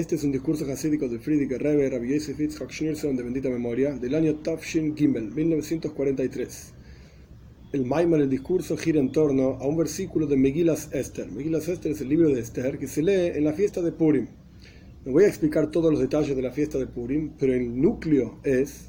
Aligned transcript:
Este 0.00 0.14
es 0.14 0.24
un 0.24 0.32
discurso 0.32 0.64
hasídico 0.64 1.08
de 1.08 1.18
Friedrich 1.18 1.60
Rebbe 1.60 1.90
Rabbi 1.90 2.14
Yosef 2.14 2.38
Yitzhak 2.38 2.70
Schneerson 2.70 3.16
de 3.16 3.22
bendita 3.22 3.50
memoria 3.50 3.92
del 3.92 4.14
año 4.14 4.36
Tafshin 4.36 4.96
Gimel, 4.96 5.30
1943. 5.30 6.72
El 7.74 7.84
Maimar, 7.84 8.22
el 8.22 8.30
discurso, 8.30 8.78
gira 8.78 8.98
en 8.98 9.12
torno 9.12 9.58
a 9.60 9.66
un 9.66 9.76
versículo 9.76 10.26
de 10.26 10.38
Megillas 10.38 10.88
Esther. 10.94 11.30
Megillas 11.30 11.68
Esther 11.68 11.92
es 11.92 12.00
el 12.00 12.08
libro 12.08 12.30
de 12.30 12.40
Esther 12.40 12.78
que 12.78 12.88
se 12.88 13.02
lee 13.02 13.36
en 13.36 13.44
la 13.44 13.52
fiesta 13.52 13.82
de 13.82 13.92
Purim. 13.92 14.28
No 15.04 15.12
voy 15.12 15.24
a 15.24 15.28
explicar 15.28 15.70
todos 15.70 15.90
los 15.90 16.00
detalles 16.00 16.34
de 16.34 16.40
la 16.40 16.50
fiesta 16.50 16.78
de 16.78 16.86
Purim, 16.86 17.32
pero 17.38 17.52
el 17.52 17.78
núcleo 17.78 18.40
es 18.42 18.88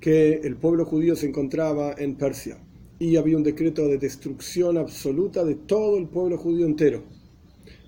que 0.00 0.40
el 0.42 0.56
pueblo 0.56 0.84
judío 0.84 1.14
se 1.14 1.28
encontraba 1.28 1.94
en 1.96 2.16
Persia 2.16 2.58
y 2.98 3.14
había 3.14 3.36
un 3.36 3.44
decreto 3.44 3.86
de 3.86 3.98
destrucción 3.98 4.78
absoluta 4.78 5.44
de 5.44 5.54
todo 5.54 5.96
el 5.96 6.08
pueblo 6.08 6.38
judío 6.38 6.66
entero 6.66 7.04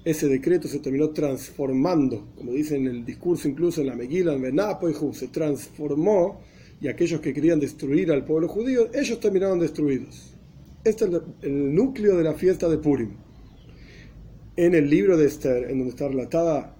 ese 0.07 0.29
decreto 0.29 0.69
se 0.69 0.79
terminó 0.79 1.11
transformando, 1.11 2.29
como 2.37 2.53
dice 2.53 2.77
en 2.77 2.87
el 2.87 3.05
discurso 3.05 3.49
incluso 3.49 3.81
en 3.81 3.89
la 3.89 3.97
Megillah, 3.97 4.35
en 4.35 4.43
Benapoihu, 4.43 5.13
se 5.13 5.27
transformó 5.27 6.43
y 6.81 6.87
aquellos 6.87 7.21
que 7.21 7.35
querían 7.35 7.59
destruir 7.59 8.13
al 8.13 8.25
pueblo 8.25 8.47
judío, 8.47 8.89
ellos 8.95 9.19
terminaron 9.19 9.59
destruidos. 9.59 10.33
Este 10.85 11.07
es 11.07 11.11
el 11.43 11.75
núcleo 11.75 12.17
de 12.17 12.23
la 12.23 12.35
fiesta 12.35 12.69
de 12.69 12.79
Purim. 12.79 13.17
En 14.57 14.77
el 14.77 14.89
libro 14.89 15.17
de 15.17 15.27
Esther, 15.27 15.65
en 15.73 15.79
donde 15.79 15.91
está 15.91 16.07
relatada 16.07 16.77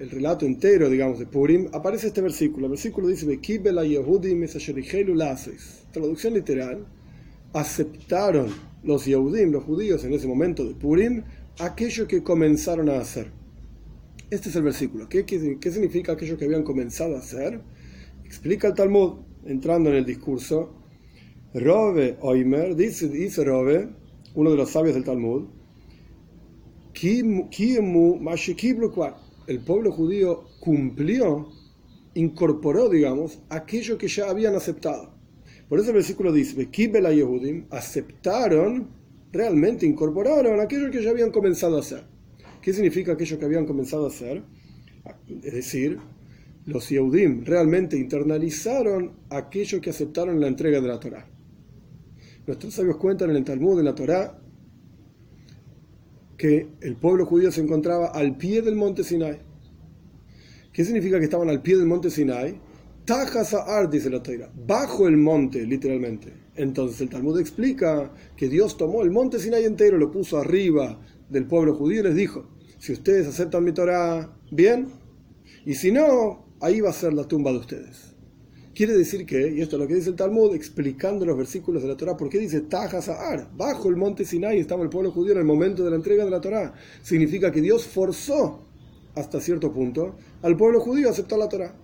el 0.00 0.08
relato 0.08 0.46
entero, 0.46 0.88
digamos, 0.88 1.18
de 1.18 1.26
Purim, 1.26 1.68
aparece 1.72 2.06
este 2.06 2.22
versículo. 2.22 2.64
El 2.64 2.70
versículo 2.70 3.08
dice, 3.08 3.26
Traducción 5.92 6.32
literal, 6.32 6.86
aceptaron 7.52 8.48
los 8.82 9.04
Yehudim, 9.04 9.52
los 9.52 9.64
judíos 9.64 10.02
en 10.04 10.14
ese 10.14 10.26
momento 10.26 10.64
de 10.64 10.74
Purim, 10.74 11.24
aquello 11.58 12.06
que 12.06 12.22
comenzaron 12.22 12.88
a 12.88 12.98
hacer. 12.98 13.32
Este 14.30 14.48
es 14.48 14.56
el 14.56 14.62
versículo. 14.62 15.08
¿Qué, 15.08 15.24
significa 15.26 16.12
aquello 16.12 16.38
que 16.38 16.44
habían 16.44 16.62
comenzado 16.62 17.16
a 17.16 17.18
hacer? 17.18 17.60
Explica 18.24 18.68
el 18.68 18.74
Talmud, 18.74 19.14
entrando 19.44 19.90
en 19.90 19.96
el 19.96 20.04
discurso. 20.04 20.72
Robe 21.52 22.16
Oimer, 22.20 22.76
dice, 22.76 23.08
dice 23.08 23.42
Robe, 23.42 23.88
uno 24.34 24.50
de 24.52 24.56
los 24.56 24.70
sabios 24.70 24.94
del 24.94 25.02
Talmud, 25.02 25.48
el 29.46 29.60
pueblo 29.66 29.90
judío 29.90 30.44
cumplió, 30.60 31.48
incorporó, 32.14 32.88
digamos, 32.88 33.40
aquello 33.48 33.98
que 33.98 34.06
ya 34.06 34.30
habían 34.30 34.54
aceptado. 34.54 35.12
Por 35.68 35.80
eso 35.80 35.88
el 35.88 35.94
versículo 35.94 36.32
dice, 36.32 36.68
aceptaron 37.70 38.99
realmente 39.32 39.86
incorporaron 39.86 40.60
aquello 40.60 40.90
que 40.90 41.02
ya 41.02 41.10
habían 41.10 41.30
comenzado 41.30 41.76
a 41.76 41.80
hacer. 41.80 42.04
¿Qué 42.62 42.72
significa 42.72 43.12
aquello 43.12 43.38
que 43.38 43.44
habían 43.44 43.66
comenzado 43.66 44.04
a 44.04 44.08
hacer? 44.08 44.42
Es 45.42 45.54
decir, 45.54 45.98
los 46.66 46.88
Yehudim 46.88 47.44
realmente 47.44 47.96
internalizaron 47.96 49.12
aquello 49.30 49.80
que 49.80 49.90
aceptaron 49.90 50.40
la 50.40 50.48
entrega 50.48 50.80
de 50.80 50.88
la 50.88 51.00
Torá. 51.00 51.26
Nuestros 52.46 52.74
sabios 52.74 52.96
cuentan 52.96 53.30
en 53.30 53.36
el 53.36 53.44
Talmud, 53.44 53.78
en 53.78 53.84
la 53.84 53.94
Torá, 53.94 54.38
que 56.36 56.68
el 56.80 56.96
pueblo 56.96 57.26
judío 57.26 57.52
se 57.52 57.60
encontraba 57.60 58.08
al 58.08 58.36
pie 58.36 58.62
del 58.62 58.76
monte 58.76 59.04
Sinai. 59.04 59.38
¿Qué 60.72 60.84
significa 60.84 61.18
que 61.18 61.24
estaban 61.24 61.48
al 61.48 61.62
pie 61.62 61.76
del 61.76 61.86
monte 61.86 62.10
Sinai? 62.10 62.58
Tajasa 63.04 63.86
dice 63.86 64.10
la 64.10 64.22
Torá, 64.22 64.50
bajo 64.66 65.08
el 65.08 65.16
monte, 65.16 65.66
literalmente. 65.66 66.32
Entonces 66.56 67.00
el 67.00 67.08
Talmud 67.08 67.38
explica 67.38 68.12
que 68.36 68.48
Dios 68.48 68.76
tomó 68.76 69.02
el 69.02 69.10
monte 69.10 69.38
Sinai 69.38 69.64
entero, 69.64 69.98
lo 69.98 70.10
puso 70.10 70.38
arriba 70.38 71.00
del 71.28 71.46
pueblo 71.46 71.74
judío 71.74 72.00
y 72.00 72.04
les 72.04 72.14
dijo, 72.14 72.48
si 72.78 72.92
ustedes 72.92 73.26
aceptan 73.28 73.64
mi 73.64 73.72
Torah, 73.72 74.36
bien, 74.50 74.88
y 75.64 75.74
si 75.74 75.92
no, 75.92 76.46
ahí 76.60 76.80
va 76.80 76.90
a 76.90 76.94
ser 76.94 77.12
la 77.12 77.24
tumba 77.24 77.52
de 77.52 77.58
ustedes. 77.58 78.14
Quiere 78.74 78.96
decir 78.96 79.26
que, 79.26 79.52
y 79.52 79.60
esto 79.60 79.76
es 79.76 79.82
lo 79.82 79.88
que 79.88 79.94
dice 79.94 80.10
el 80.10 80.16
Talmud, 80.16 80.54
explicando 80.54 81.26
los 81.26 81.36
versículos 81.36 81.82
de 81.82 81.88
la 81.88 81.96
Torah, 81.96 82.16
¿por 82.16 82.30
qué 82.30 82.38
dice 82.38 82.62
Tajasar? 82.62 83.50
Bajo 83.54 83.88
el 83.88 83.96
monte 83.96 84.24
Sinai 84.24 84.58
estaba 84.58 84.82
el 84.82 84.88
pueblo 84.88 85.10
judío 85.10 85.32
en 85.32 85.38
el 85.38 85.44
momento 85.44 85.84
de 85.84 85.90
la 85.90 85.96
entrega 85.96 86.24
de 86.24 86.30
la 86.30 86.40
Torah. 86.40 86.72
Significa 87.02 87.52
que 87.52 87.60
Dios 87.60 87.86
forzó, 87.86 88.64
hasta 89.14 89.40
cierto 89.40 89.72
punto, 89.72 90.16
al 90.42 90.56
pueblo 90.56 90.80
judío 90.80 91.08
a 91.08 91.10
aceptar 91.10 91.38
la 91.38 91.48
Torah. 91.48 91.74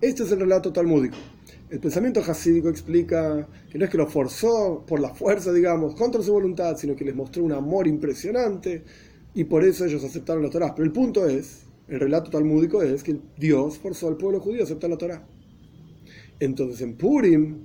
Este 0.00 0.24
es 0.24 0.32
el 0.32 0.40
relato 0.40 0.72
talmúdico. 0.72 1.16
El 1.70 1.80
pensamiento 1.80 2.20
hasídico 2.20 2.70
explica 2.70 3.46
que 3.70 3.78
no 3.78 3.84
es 3.84 3.90
que 3.90 3.98
lo 3.98 4.06
forzó 4.06 4.84
por 4.86 5.00
la 5.00 5.14
fuerza, 5.14 5.52
digamos, 5.52 5.94
contra 5.94 6.22
su 6.22 6.32
voluntad, 6.32 6.78
sino 6.78 6.96
que 6.96 7.04
les 7.04 7.14
mostró 7.14 7.44
un 7.44 7.52
amor 7.52 7.86
impresionante 7.86 8.84
y 9.34 9.44
por 9.44 9.62
eso 9.62 9.84
ellos 9.84 10.02
aceptaron 10.02 10.42
la 10.42 10.48
Torah. 10.48 10.74
Pero 10.74 10.86
el 10.86 10.92
punto 10.92 11.28
es, 11.28 11.66
el 11.88 12.00
relato 12.00 12.30
talmúdico 12.30 12.82
es 12.82 13.02
que 13.02 13.18
Dios 13.36 13.76
forzó 13.76 14.08
al 14.08 14.16
pueblo 14.16 14.40
judío 14.40 14.62
a 14.62 14.64
aceptar 14.64 14.88
la 14.88 14.96
Torah. 14.96 15.26
Entonces 16.40 16.80
en 16.80 16.96
Purim, 16.96 17.58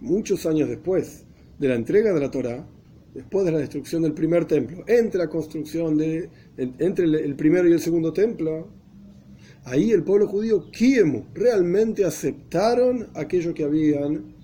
muchos 0.00 0.46
años 0.46 0.68
después 0.68 1.24
de 1.58 1.68
la 1.68 1.74
entrega 1.74 2.12
de 2.12 2.20
la 2.20 2.30
Torah, 2.30 2.68
después 3.14 3.44
de 3.44 3.50
la 3.50 3.58
destrucción 3.58 4.02
del 4.02 4.12
primer 4.12 4.44
templo, 4.44 4.84
entre 4.86 5.18
la 5.18 5.28
construcción 5.28 5.98
de, 5.98 6.30
entre 6.56 7.06
el 7.06 7.34
primero 7.34 7.68
y 7.68 7.72
el 7.72 7.80
segundo 7.80 8.12
templo, 8.12 8.68
ahí 9.70 9.92
el 9.92 10.02
pueblo 10.02 10.26
judío, 10.26 10.70
Kiemu, 10.70 11.26
realmente 11.34 12.04
aceptaron 12.04 13.08
aquello 13.14 13.54
que 13.54 13.64
habían, 13.64 14.34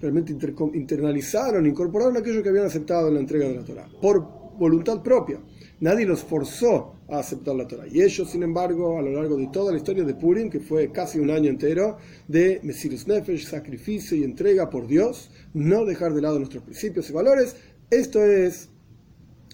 realmente 0.00 0.32
internalizaron, 0.74 1.66
incorporaron 1.66 2.16
aquello 2.16 2.42
que 2.42 2.48
habían 2.48 2.66
aceptado 2.66 3.08
en 3.08 3.14
la 3.14 3.20
entrega 3.20 3.48
de 3.48 3.54
la 3.54 3.64
Torah, 3.64 3.88
por 4.00 4.38
voluntad 4.58 5.02
propia. 5.02 5.40
Nadie 5.80 6.06
los 6.06 6.24
forzó 6.24 6.94
a 7.08 7.20
aceptar 7.20 7.54
la 7.54 7.68
Torah. 7.68 7.86
Y 7.86 8.02
ellos, 8.02 8.30
sin 8.30 8.42
embargo, 8.42 8.98
a 8.98 9.02
lo 9.02 9.12
largo 9.12 9.36
de 9.36 9.46
toda 9.46 9.70
la 9.70 9.78
historia 9.78 10.02
de 10.04 10.14
Purim, 10.14 10.50
que 10.50 10.58
fue 10.60 10.90
casi 10.90 11.20
un 11.20 11.30
año 11.30 11.48
entero 11.48 11.98
de 12.26 12.60
Mesirus 12.64 13.06
Nefesh, 13.06 13.46
sacrificio 13.46 14.16
y 14.16 14.24
entrega 14.24 14.68
por 14.70 14.88
Dios, 14.88 15.30
no 15.54 15.84
dejar 15.84 16.14
de 16.14 16.22
lado 16.22 16.38
nuestros 16.38 16.64
principios 16.64 17.08
y 17.08 17.12
valores, 17.12 17.54
esto 17.90 18.24
es 18.24 18.70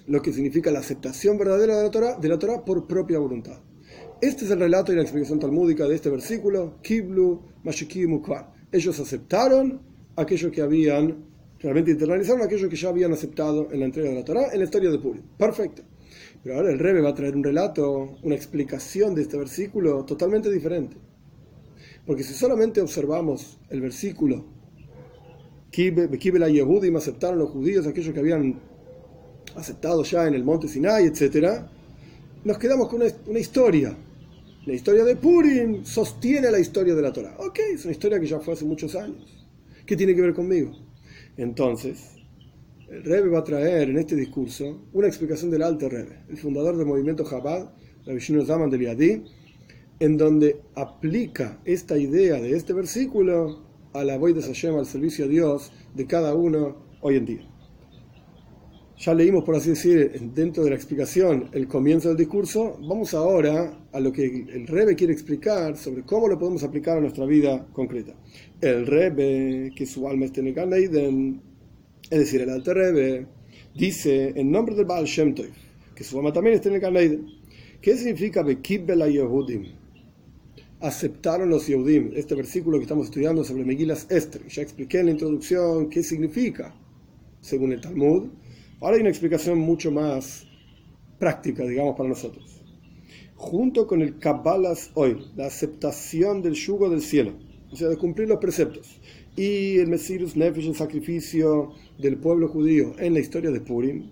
lo 0.06 0.22
que 0.22 0.32
significa 0.32 0.70
la 0.70 0.80
aceptación 0.80 1.38
verdadera 1.38 1.76
de 1.76 1.82
la 1.84 1.90
Torah, 1.90 2.16
de 2.18 2.28
la 2.28 2.38
Torah 2.38 2.64
por 2.64 2.86
propia 2.86 3.18
voluntad. 3.18 3.58
Este 4.24 4.46
es 4.46 4.50
el 4.52 4.58
relato 4.58 4.90
y 4.90 4.96
la 4.96 5.02
explicación 5.02 5.38
talmúdica 5.38 5.86
de 5.86 5.96
este 5.96 6.08
versículo. 6.08 6.78
Kiblu 6.80 7.42
Ellos 8.72 8.98
aceptaron 8.98 9.82
aquello 10.16 10.50
que 10.50 10.62
habían, 10.62 11.26
realmente 11.60 11.90
internalizaron 11.90 12.40
aquello 12.40 12.70
que 12.70 12.76
ya 12.76 12.88
habían 12.88 13.12
aceptado 13.12 13.68
en 13.70 13.80
la 13.80 13.84
entrega 13.84 14.08
de 14.08 14.14
la 14.14 14.24
Torah, 14.24 14.48
en 14.50 14.60
la 14.60 14.64
historia 14.64 14.90
de 14.90 14.98
Purim. 14.98 15.20
Perfecto. 15.36 15.82
Pero 16.42 16.56
ahora 16.56 16.72
el 16.72 16.78
Rebbe 16.78 17.02
va 17.02 17.10
a 17.10 17.14
traer 17.14 17.36
un 17.36 17.44
relato, 17.44 18.16
una 18.22 18.34
explicación 18.34 19.14
de 19.14 19.20
este 19.20 19.36
versículo 19.36 20.06
totalmente 20.06 20.50
diferente. 20.50 20.96
Porque 22.06 22.22
si 22.22 22.32
solamente 22.32 22.80
observamos 22.80 23.58
el 23.68 23.82
versículo, 23.82 24.42
Kibela 25.70 26.48
Yehudim 26.48 26.96
aceptaron 26.96 27.38
los 27.40 27.50
judíos 27.50 27.86
aquello 27.86 28.14
que 28.14 28.20
habían 28.20 28.58
aceptado 29.54 30.02
ya 30.02 30.26
en 30.26 30.32
el 30.32 30.44
monte 30.44 30.66
Sinai, 30.66 31.04
etc., 31.04 31.60
nos 32.42 32.56
quedamos 32.56 32.88
con 32.88 33.02
una 33.26 33.38
historia 33.38 33.94
la 34.66 34.72
historia 34.72 35.04
de 35.04 35.16
Purim 35.16 35.84
sostiene 35.84 36.50
la 36.50 36.58
historia 36.58 36.94
de 36.94 37.02
la 37.02 37.12
Torah. 37.12 37.36
Ok, 37.38 37.58
es 37.74 37.84
una 37.84 37.92
historia 37.92 38.18
que 38.18 38.26
ya 38.26 38.40
fue 38.40 38.54
hace 38.54 38.64
muchos 38.64 38.94
años. 38.94 39.46
¿Qué 39.84 39.96
tiene 39.96 40.14
que 40.14 40.22
ver 40.22 40.32
conmigo? 40.32 40.72
Entonces, 41.36 42.12
el 42.88 43.04
Rebbe 43.04 43.28
va 43.28 43.40
a 43.40 43.44
traer 43.44 43.90
en 43.90 43.98
este 43.98 44.16
discurso 44.16 44.88
una 44.92 45.06
explicación 45.06 45.50
del 45.50 45.62
Alto 45.62 45.88
Rebbe, 45.88 46.24
el 46.30 46.38
fundador 46.38 46.76
del 46.76 46.86
movimiento 46.86 47.28
Chabad, 47.28 47.72
la 48.04 48.14
Vishnu 48.14 48.44
Zaman 48.44 48.70
del 48.70 48.82
Yadí, 48.82 49.24
en 50.00 50.16
donde 50.16 50.60
aplica 50.74 51.60
esta 51.64 51.98
idea 51.98 52.40
de 52.40 52.56
este 52.56 52.72
versículo 52.72 53.64
a 53.92 54.02
la 54.02 54.16
voz 54.16 54.34
de 54.34 54.42
Hashem, 54.42 54.76
al 54.76 54.86
servicio 54.86 55.26
a 55.26 55.28
Dios 55.28 55.72
de 55.94 56.06
cada 56.06 56.34
uno 56.34 56.86
hoy 57.00 57.16
en 57.16 57.26
día. 57.26 57.53
Ya 58.96 59.12
leímos, 59.12 59.42
por 59.42 59.56
así 59.56 59.70
decir, 59.70 60.12
dentro 60.34 60.62
de 60.62 60.70
la 60.70 60.76
explicación 60.76 61.48
el 61.52 61.66
comienzo 61.66 62.08
del 62.08 62.16
discurso. 62.16 62.78
Vamos 62.80 63.12
ahora 63.12 63.76
a 63.92 63.98
lo 63.98 64.12
que 64.12 64.24
el 64.24 64.66
Rebe 64.68 64.94
quiere 64.94 65.12
explicar 65.12 65.76
sobre 65.76 66.02
cómo 66.02 66.28
lo 66.28 66.38
podemos 66.38 66.62
aplicar 66.62 66.98
a 66.98 67.00
nuestra 67.00 67.26
vida 67.26 67.66
concreta. 67.72 68.14
El 68.60 68.86
Rebe, 68.86 69.72
que 69.74 69.84
su 69.84 70.08
alma 70.08 70.26
está 70.26 70.40
en 70.40 70.46
el 70.46 70.54
Ganeiden, 70.54 71.40
es 72.08 72.18
decir, 72.18 72.42
el 72.42 72.50
Alter 72.50 72.76
Rebe, 72.76 73.26
dice 73.74 74.32
en 74.36 74.52
nombre 74.52 74.76
del 74.76 74.84
Baal 74.84 75.06
Shem 75.06 75.34
Tov, 75.34 75.46
que 75.96 76.04
su 76.04 76.16
alma 76.16 76.32
también 76.32 76.54
está 76.54 76.68
en 76.68 76.76
el 76.76 76.80
Ganeiden. 76.80 77.26
¿Qué 77.82 77.96
significa 77.96 78.44
Bekibela 78.44 79.08
Yehudim? 79.08 79.72
Aceptaron 80.80 81.50
los 81.50 81.66
Yehudim. 81.66 82.12
Este 82.14 82.36
versículo 82.36 82.78
que 82.78 82.84
estamos 82.84 83.06
estudiando 83.06 83.42
sobre 83.42 83.64
Megilas 83.64 84.06
Esther. 84.08 84.46
Ya 84.46 84.62
expliqué 84.62 85.00
en 85.00 85.06
la 85.06 85.12
introducción 85.12 85.90
qué 85.90 86.04
significa, 86.04 86.72
según 87.40 87.72
el 87.72 87.80
Talmud 87.80 88.28
Ahora 88.80 88.96
hay 88.96 89.00
una 89.00 89.10
explicación 89.10 89.58
mucho 89.58 89.90
más 89.90 90.46
práctica, 91.18 91.64
digamos, 91.64 91.96
para 91.96 92.08
nosotros. 92.08 92.60
Junto 93.36 93.86
con 93.86 94.02
el 94.02 94.18
Kabbalas 94.18 94.90
hoy, 94.94 95.24
la 95.36 95.46
aceptación 95.46 96.42
del 96.42 96.54
yugo 96.54 96.88
del 96.90 97.00
cielo, 97.00 97.32
o 97.70 97.76
sea, 97.76 97.88
de 97.88 97.96
cumplir 97.96 98.28
los 98.28 98.38
preceptos, 98.38 99.00
y 99.36 99.78
el 99.78 99.88
Mesirus 99.88 100.36
Nefesh, 100.36 100.66
el 100.66 100.76
sacrificio 100.76 101.72
del 101.98 102.16
pueblo 102.16 102.48
judío 102.48 102.94
en 102.98 103.14
la 103.14 103.20
historia 103.20 103.50
de 103.50 103.60
Purim, 103.60 104.10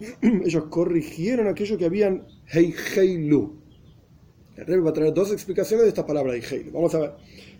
ellos 0.22 0.64
corrigieron 0.70 1.48
aquello 1.48 1.76
que 1.76 1.84
habían 1.84 2.26
Heiheilu. 2.52 3.58
El 4.56 4.66
Rebbe 4.66 4.82
va 4.82 4.90
a 4.90 4.94
traer 4.94 5.14
dos 5.14 5.32
explicaciones 5.32 5.84
de 5.84 5.88
esta 5.88 6.06
palabra 6.06 6.34
Heiheilu. 6.34 6.70
Vamos 6.72 6.94
a 6.94 6.98
ver. 6.98 7.12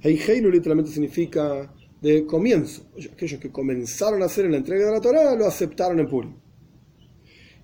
Heiheilu 0.02 0.50
literalmente 0.50 0.90
significa 0.90 1.72
de 2.00 2.26
comienzo. 2.26 2.86
Aquellos 3.12 3.40
que 3.40 3.50
comenzaron 3.50 4.22
a 4.22 4.26
hacer 4.26 4.48
la 4.50 4.56
entrega 4.56 4.86
de 4.86 4.92
la 4.92 5.00
Torah 5.00 5.34
lo 5.34 5.46
aceptaron 5.46 5.98
en 6.00 6.08
Purim. 6.08 6.34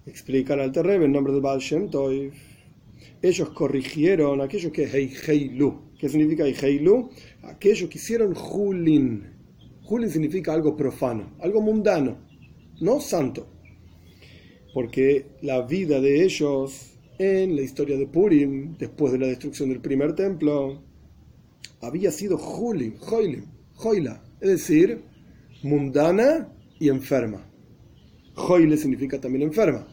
Explican 0.07 0.61
al 0.61 0.73
Rebbe 0.73 1.07
en 1.07 1.13
nombre 1.13 1.33
de 1.33 1.41
Baal 1.41 1.61
Shem. 1.61 1.91
Ellos 3.23 3.51
corrigieron 3.51 4.41
aquellos 4.41 4.73
que 4.73 4.85
Heiheilu. 4.85 5.95
¿Qué 5.99 6.09
significa 6.09 6.45
Heiheilu? 6.45 7.11
Aquellos 7.43 7.89
que 7.89 7.99
hicieron 7.99 8.35
Julin. 8.35 9.25
Julin 9.83 10.11
significa 10.11 10.53
algo 10.53 10.77
profano, 10.77 11.37
algo 11.41 11.61
mundano, 11.61 12.19
no 12.81 13.01
santo. 13.01 13.49
Porque 14.75 15.27
la 15.43 15.63
vida 15.63 16.01
de 16.01 16.25
ellos 16.25 16.99
en 17.19 17.57
la 17.57 17.63
historia 17.63 17.97
de 17.97 18.07
Purim, 18.07 18.77
después 18.77 19.13
de 19.13 19.19
la 19.19 19.27
destrucción 19.27 19.71
del 19.71 19.81
primer 19.81 20.15
templo, 20.15 20.83
había 21.81 22.11
sido 22.11 22.37
Julim, 22.37 22.99
Joilim, 22.99 23.47
Joila, 23.75 24.23
es 24.41 24.49
decir, 24.49 25.03
mundana 25.63 26.49
y 26.79 26.89
enferma. 26.89 27.47
Joile 28.35 28.77
significa 28.77 29.21
también 29.21 29.43
enferma, 29.43 29.87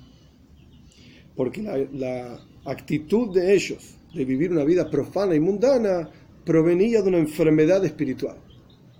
porque 1.36 1.62
la, 1.62 2.40
actitud 2.66 3.34
de 3.34 3.54
ellos 3.54 3.98
de 4.14 4.24
vivir 4.24 4.52
una 4.52 4.64
vida 4.64 4.90
profana 4.90 5.36
y 5.36 5.40
mundana 5.42 6.10
provenía 6.46 7.02
de 7.02 7.10
una 7.10 7.18
enfermedad 7.18 7.84
espiritual. 7.84 8.38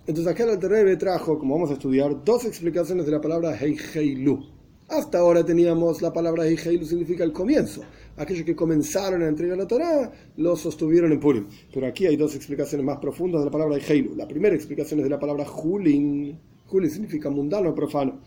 Entonces 0.06 0.30
acá 0.30 0.44
el 0.44 0.98
trajo, 0.98 1.38
como 1.38 1.54
vamos 1.54 1.70
a 1.70 1.74
estudiar, 1.74 2.24
dos 2.24 2.44
explicaciones 2.44 3.06
de 3.06 3.12
la 3.12 3.22
palabra 3.22 3.56
Heiheilu. 3.58 4.53
Hasta 4.88 5.18
ahora 5.18 5.44
teníamos 5.44 6.02
la 6.02 6.12
palabra 6.12 6.46
Heiheilu 6.46 6.84
significa 6.84 7.24
el 7.24 7.32
comienzo, 7.32 7.82
aquellos 8.16 8.44
que 8.44 8.54
comenzaron 8.54 9.22
a 9.22 9.28
entregar 9.28 9.56
la 9.56 9.66
Torah 9.66 10.12
lo 10.36 10.56
sostuvieron 10.56 11.10
en 11.10 11.20
Purim. 11.20 11.46
Pero 11.72 11.86
aquí 11.86 12.06
hay 12.06 12.16
dos 12.16 12.34
explicaciones 12.34 12.84
más 12.84 12.98
profundas 12.98 13.40
de 13.40 13.46
la 13.46 13.50
palabra 13.50 13.78
Heilu. 13.78 14.14
La 14.14 14.28
primera 14.28 14.54
explicación 14.54 15.00
es 15.00 15.04
de 15.04 15.10
la 15.10 15.18
palabra 15.18 15.46
Julin. 15.46 16.38
Julin 16.66 16.90
significa 16.90 17.30
mundano 17.30 17.70
o 17.70 17.74
profano. 17.74 18.20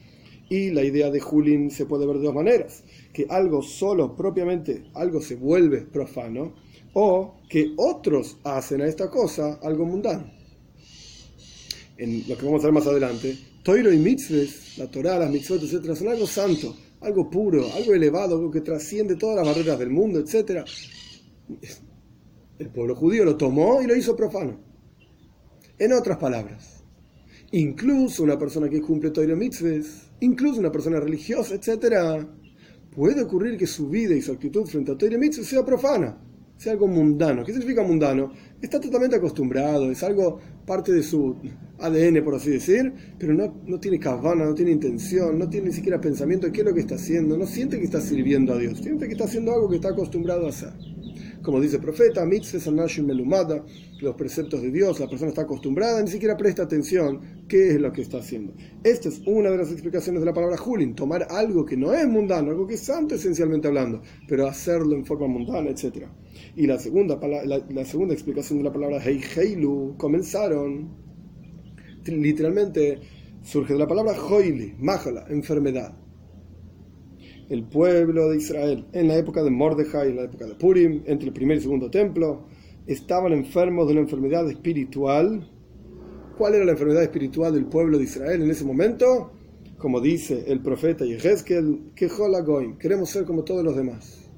Y 0.50 0.71
la 0.71 0.83
idea 0.83 1.12
de 1.12 1.19
Julin 1.19 1.69
se 1.69 1.86
puede 1.86 2.07
ver 2.07 2.18
de 2.18 2.25
dos 2.25 2.33
maneras. 2.33 2.83
Que 3.13 3.27
algo 3.30 3.62
solo, 3.62 4.15
propiamente, 4.15 4.86
algo 4.95 5.21
se 5.21 5.36
vuelve 5.36 5.81
profano, 5.81 6.56
o 6.94 7.36
que 7.50 7.74
otros 7.77 8.38
hacen 8.44 8.81
a 8.81 8.88
esta 8.88 9.12
cosa 9.12 9.59
algo 9.62 9.86
mundano. 9.86 10.31
En 11.98 12.27
lo 12.27 12.36
que 12.36 12.45
vamos 12.45 12.63
a 12.63 12.68
ver 12.68 12.74
más 12.74 12.88
adelante, 12.88 13.38
Toiro 13.68 13.92
y 13.92 13.98
mitzvahs, 13.98 14.78
la 14.78 14.88
Torah, 14.88 15.19
las 15.19 15.30
mitzvot, 15.30 15.62
etc., 15.62 15.94
son 15.94 16.08
algo 16.08 16.25
santo 16.25 16.74
algo 17.02 17.30
puro, 17.30 17.66
algo 17.74 17.94
elevado, 17.94 18.36
algo 18.36 18.52
que 18.52 18.62
trasciende 18.62 19.16
todas 19.16 19.36
las 19.36 19.46
barreras 19.46 19.78
del 19.78 19.90
mundo, 19.90 20.19
etc. 20.19 20.66
El 22.58 22.69
pueblo 22.69 22.96
judío 22.96 23.25
lo 23.25 23.36
tomó 23.36 23.81
y 23.81 23.88
lo 23.88 23.96
hizo 23.96 24.16
profano. 24.16 24.58
En 25.78 25.94
otras 25.94 26.18
palabras, 26.18 26.84
incluso 27.52 28.24
una 28.24 28.40
persona 28.40 28.69
que 28.69 28.81
cumple 28.81 29.12
Torah 29.12 29.36
mitzvahs, 29.36 30.12
incluso 30.22 30.60
una 30.60 30.72
persona 30.72 31.00
religiosa, 31.00 31.56
etc., 31.56 32.25
puede 32.96 33.22
ocurrir 33.22 33.58
que 33.58 33.68
su 33.68 33.90
vida 33.90 34.16
y 34.16 34.22
su 34.22 34.31
actitud 34.31 34.66
frente 34.66 34.94
a 34.94 34.98
Torah 34.98 35.18
mitzvahs 35.18 35.48
sea 35.48 35.66
profana, 35.66 36.18
sea 36.58 36.72
algo 36.72 36.88
mundano. 36.88 37.44
¿Qué 37.44 37.52
significa 37.52 37.84
mundano? 37.84 38.31
Está 38.60 38.80
totalmente 38.80 39.18
acostumbrado, 39.18 39.92
es 39.92 40.02
algo 40.04 40.40
parte 40.68 40.92
de 40.92 41.02
su 41.02 41.38
ADN, 41.80 42.24
por 42.25 42.36
así 42.36 42.52
decir, 42.52 42.94
pero 43.18 43.34
no, 43.34 43.56
no 43.66 43.80
tiene 43.80 44.00
cabana, 44.00 44.44
no 44.44 44.54
tiene 44.54 44.72
intención, 44.72 45.40
no 45.40 45.50
tiene 45.50 45.69
ni 45.69 45.74
siquiera 45.74 46.00
pensamiento 46.00 46.46
de 46.46 46.52
qué 46.52 46.60
es 46.60 46.68
lo 46.68 46.74
que 46.74 46.81
está 46.81 46.96
haciendo, 46.96 47.38
no 47.38 47.48
siente 47.48 47.80
que 47.80 47.86
está 47.86 48.02
sirviendo 48.02 48.54
a 48.54 48.58
Dios, 48.58 48.78
siente 48.80 49.08
que 49.08 49.14
está 49.14 49.24
haciendo 49.24 49.54
algo 49.54 49.69
que 49.69 49.78
está 49.78 49.90
acostumbrado 49.90 50.46
a 50.46 50.50
hacer. 50.50 50.74
Como 51.47 51.61
dice 51.61 51.77
el 51.77 51.81
profeta, 51.81 52.25
melumada, 52.25 53.63
los 54.01 54.15
preceptos 54.15 54.61
de 54.61 54.69
Dios, 54.69 54.99
la 54.99 55.07
persona 55.07 55.29
está 55.29 55.44
acostumbrada, 55.44 56.01
ni 56.01 56.09
siquiera 56.09 56.35
presta 56.35 56.63
atención 56.63 57.45
qué 57.47 57.69
es 57.69 57.79
lo 57.79 57.94
que 57.94 58.01
está 58.01 58.17
haciendo. 58.17 58.53
Esta 58.83 59.07
es 59.07 59.21
una 59.25 59.49
de 59.51 59.59
las 59.59 59.71
explicaciones 59.71 60.19
de 60.19 60.25
la 60.25 60.33
palabra 60.33 60.57
Julin, 60.57 60.94
tomar 60.94 61.25
algo 61.29 61.63
que 61.63 61.77
no 61.77 61.94
es 61.94 62.05
mundano, 62.05 62.51
algo 62.51 62.67
que 62.67 62.73
es 62.73 62.81
santo 62.81 63.15
esencialmente 63.15 63.69
hablando, 63.69 64.01
pero 64.27 64.45
hacerlo 64.45 64.94
en 64.94 65.05
forma 65.05 65.27
mundana, 65.27 65.69
etc. 65.69 66.07
Y 66.57 66.67
la 66.67 66.77
segunda, 66.79 67.17
la, 67.45 67.85
segunda 67.85 68.13
explicación 68.13 68.57
de 68.57 68.65
la 68.65 68.73
palabra 68.73 69.01
Heiheilu, 69.01 69.95
comenzaron, 69.97 70.89
literalmente 72.07 72.99
surge 73.41 73.71
de 73.71 73.79
la 73.79 73.88
palabra 73.88 74.21
Hoili, 74.21 74.75
Mahala, 74.79 75.23
enfermedad 75.29 75.95
el 77.49 77.63
pueblo 77.63 78.29
de 78.29 78.38
Israel 78.38 78.85
en 78.91 79.07
la 79.07 79.15
época 79.15 79.44
de 79.44 79.49
Mordejai, 79.49 80.09
en 80.09 80.17
la 80.17 80.23
época 80.23 80.45
de 80.45 80.55
Purim, 80.55 81.03
entre 81.05 81.27
el 81.27 81.33
primer 81.33 81.57
y 81.57 81.61
segundo 81.61 81.89
templo, 81.89 82.45
estaban 82.85 83.33
enfermos 83.33 83.88
de 83.88 83.94
una 83.94 84.01
enfermedad 84.01 84.49
espiritual. 84.49 85.49
¿Cuál 86.38 86.55
era 86.55 86.65
la 86.65 86.71
enfermedad 86.73 87.03
espiritual 87.03 87.53
del 87.53 87.65
pueblo 87.65 87.97
de 87.97 88.03
Israel 88.03 88.41
en 88.41 88.51
ese 88.51 88.63
momento? 88.63 89.31
Como 89.77 90.01
dice 90.01 90.45
el 90.47 90.61
profeta 90.61 91.05
Yehezkel, 91.05 91.91
que 91.95 92.09
queremos 92.79 93.09
ser 93.09 93.25
como 93.25 93.44
todos 93.44 93.63
los 93.63 93.75
demás. 93.75 94.29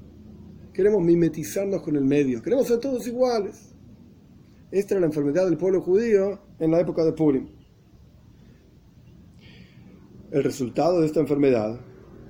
Queremos 0.72 1.02
mimetizarnos 1.02 1.82
con 1.82 1.96
el 1.96 2.04
medio, 2.04 2.42
queremos 2.42 2.66
ser 2.66 2.78
todos 2.78 3.06
iguales. 3.06 3.74
Esta 4.70 4.94
era 4.94 5.00
la 5.00 5.06
enfermedad 5.06 5.46
del 5.46 5.56
pueblo 5.56 5.80
judío 5.80 6.38
en 6.58 6.70
la 6.70 6.80
época 6.80 7.04
de 7.04 7.12
Purim. 7.12 7.48
El 10.30 10.44
resultado 10.44 11.00
de 11.00 11.06
esta 11.06 11.18
enfermedad 11.18 11.80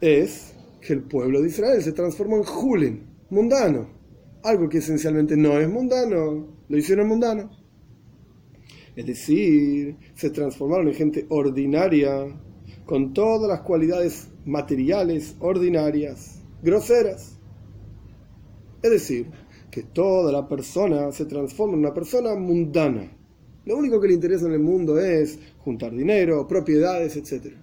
es 0.00 0.54
que 0.80 0.94
el 0.94 1.02
pueblo 1.02 1.42
de 1.42 1.48
Israel 1.48 1.82
se 1.82 1.92
transformó 1.92 2.36
en 2.36 2.44
Julin, 2.44 3.06
mundano. 3.30 3.88
Algo 4.42 4.68
que 4.68 4.78
esencialmente 4.78 5.36
no 5.36 5.58
es 5.58 5.68
mundano, 5.68 6.46
lo 6.68 6.76
hicieron 6.76 7.08
mundano. 7.08 7.50
Es 8.96 9.06
decir, 9.06 9.96
se 10.14 10.30
transformaron 10.30 10.88
en 10.88 10.94
gente 10.94 11.26
ordinaria, 11.28 12.26
con 12.86 13.12
todas 13.12 13.48
las 13.48 13.60
cualidades 13.60 14.28
materiales 14.46 15.36
ordinarias, 15.40 16.40
groseras. 16.62 17.38
Es 18.82 18.90
decir, 18.90 19.30
que 19.70 19.82
toda 19.82 20.32
la 20.32 20.48
persona 20.48 21.12
se 21.12 21.26
transforma 21.26 21.74
en 21.74 21.80
una 21.80 21.94
persona 21.94 22.34
mundana. 22.34 23.16
Lo 23.66 23.76
único 23.76 24.00
que 24.00 24.08
le 24.08 24.14
interesa 24.14 24.46
en 24.46 24.54
el 24.54 24.60
mundo 24.60 24.98
es 24.98 25.38
juntar 25.58 25.94
dinero, 25.94 26.48
propiedades, 26.48 27.16
etc. 27.16 27.54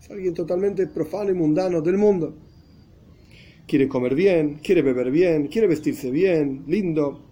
Es 0.00 0.10
alguien 0.10 0.32
totalmente 0.32 0.86
profano 0.86 1.30
y 1.30 1.34
mundano 1.34 1.82
del 1.82 1.98
mundo 1.98 2.34
quiere 3.72 3.88
comer 3.88 4.14
bien, 4.14 4.58
quiere 4.62 4.82
beber 4.82 5.10
bien, 5.10 5.46
quiere 5.46 5.66
vestirse 5.66 6.10
bien, 6.10 6.64
lindo, 6.66 7.22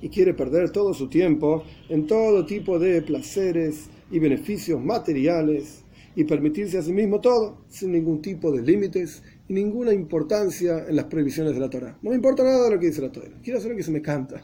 y 0.00 0.08
quiere 0.08 0.32
perder 0.32 0.70
todo 0.70 0.94
su 0.94 1.10
tiempo 1.10 1.62
en 1.90 2.06
todo 2.06 2.46
tipo 2.46 2.78
de 2.78 3.02
placeres 3.02 3.90
y 4.10 4.18
beneficios 4.18 4.82
materiales 4.82 5.84
y 6.16 6.24
permitirse 6.24 6.78
a 6.78 6.82
sí 6.82 6.94
mismo 6.94 7.20
todo 7.20 7.66
sin 7.68 7.92
ningún 7.92 8.22
tipo 8.22 8.50
de 8.50 8.62
límites 8.62 9.22
y 9.46 9.52
ninguna 9.52 9.92
importancia 9.92 10.86
en 10.88 10.96
las 10.96 11.04
previsiones 11.04 11.52
de 11.52 11.60
la 11.60 11.68
Torah. 11.68 11.98
No 12.00 12.08
me 12.08 12.16
importa 12.16 12.42
nada 12.42 12.64
de 12.64 12.70
lo 12.74 12.80
que 12.80 12.86
dice 12.86 13.02
la 13.02 13.12
Torah, 13.12 13.28
quiero 13.42 13.58
hacer 13.58 13.70
lo 13.70 13.76
que 13.76 13.82
se 13.82 13.90
me 13.90 14.00
canta. 14.00 14.42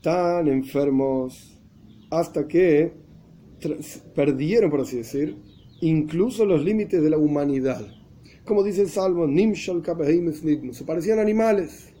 Tan 0.00 0.48
enfermos 0.48 1.60
hasta 2.08 2.48
que 2.48 2.94
perdieron, 4.14 4.70
por 4.70 4.80
así 4.80 4.96
decir, 4.96 5.36
incluso 5.80 6.44
los 6.44 6.64
límites 6.64 7.02
de 7.02 7.10
la 7.10 7.18
humanidad. 7.18 7.86
Como 8.44 8.62
dice 8.62 8.82
el 8.82 8.88
Salmo, 8.88 9.26
se 10.72 10.84
parecían 10.84 11.18
animales. 11.18 11.92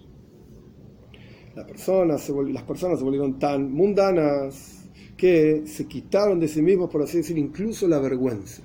Las 1.54 1.66
personas, 1.66 2.22
se 2.22 2.32
las 2.32 2.62
personas 2.62 2.98
se 2.98 3.04
volvieron 3.04 3.38
tan 3.38 3.72
mundanas 3.72 4.88
que 5.16 5.64
se 5.66 5.86
quitaron 5.86 6.38
de 6.38 6.48
sí 6.48 6.62
mismos, 6.62 6.88
por 6.90 7.02
así 7.02 7.18
decir, 7.18 7.36
incluso 7.36 7.88
la 7.88 7.98
vergüenza. 7.98 8.62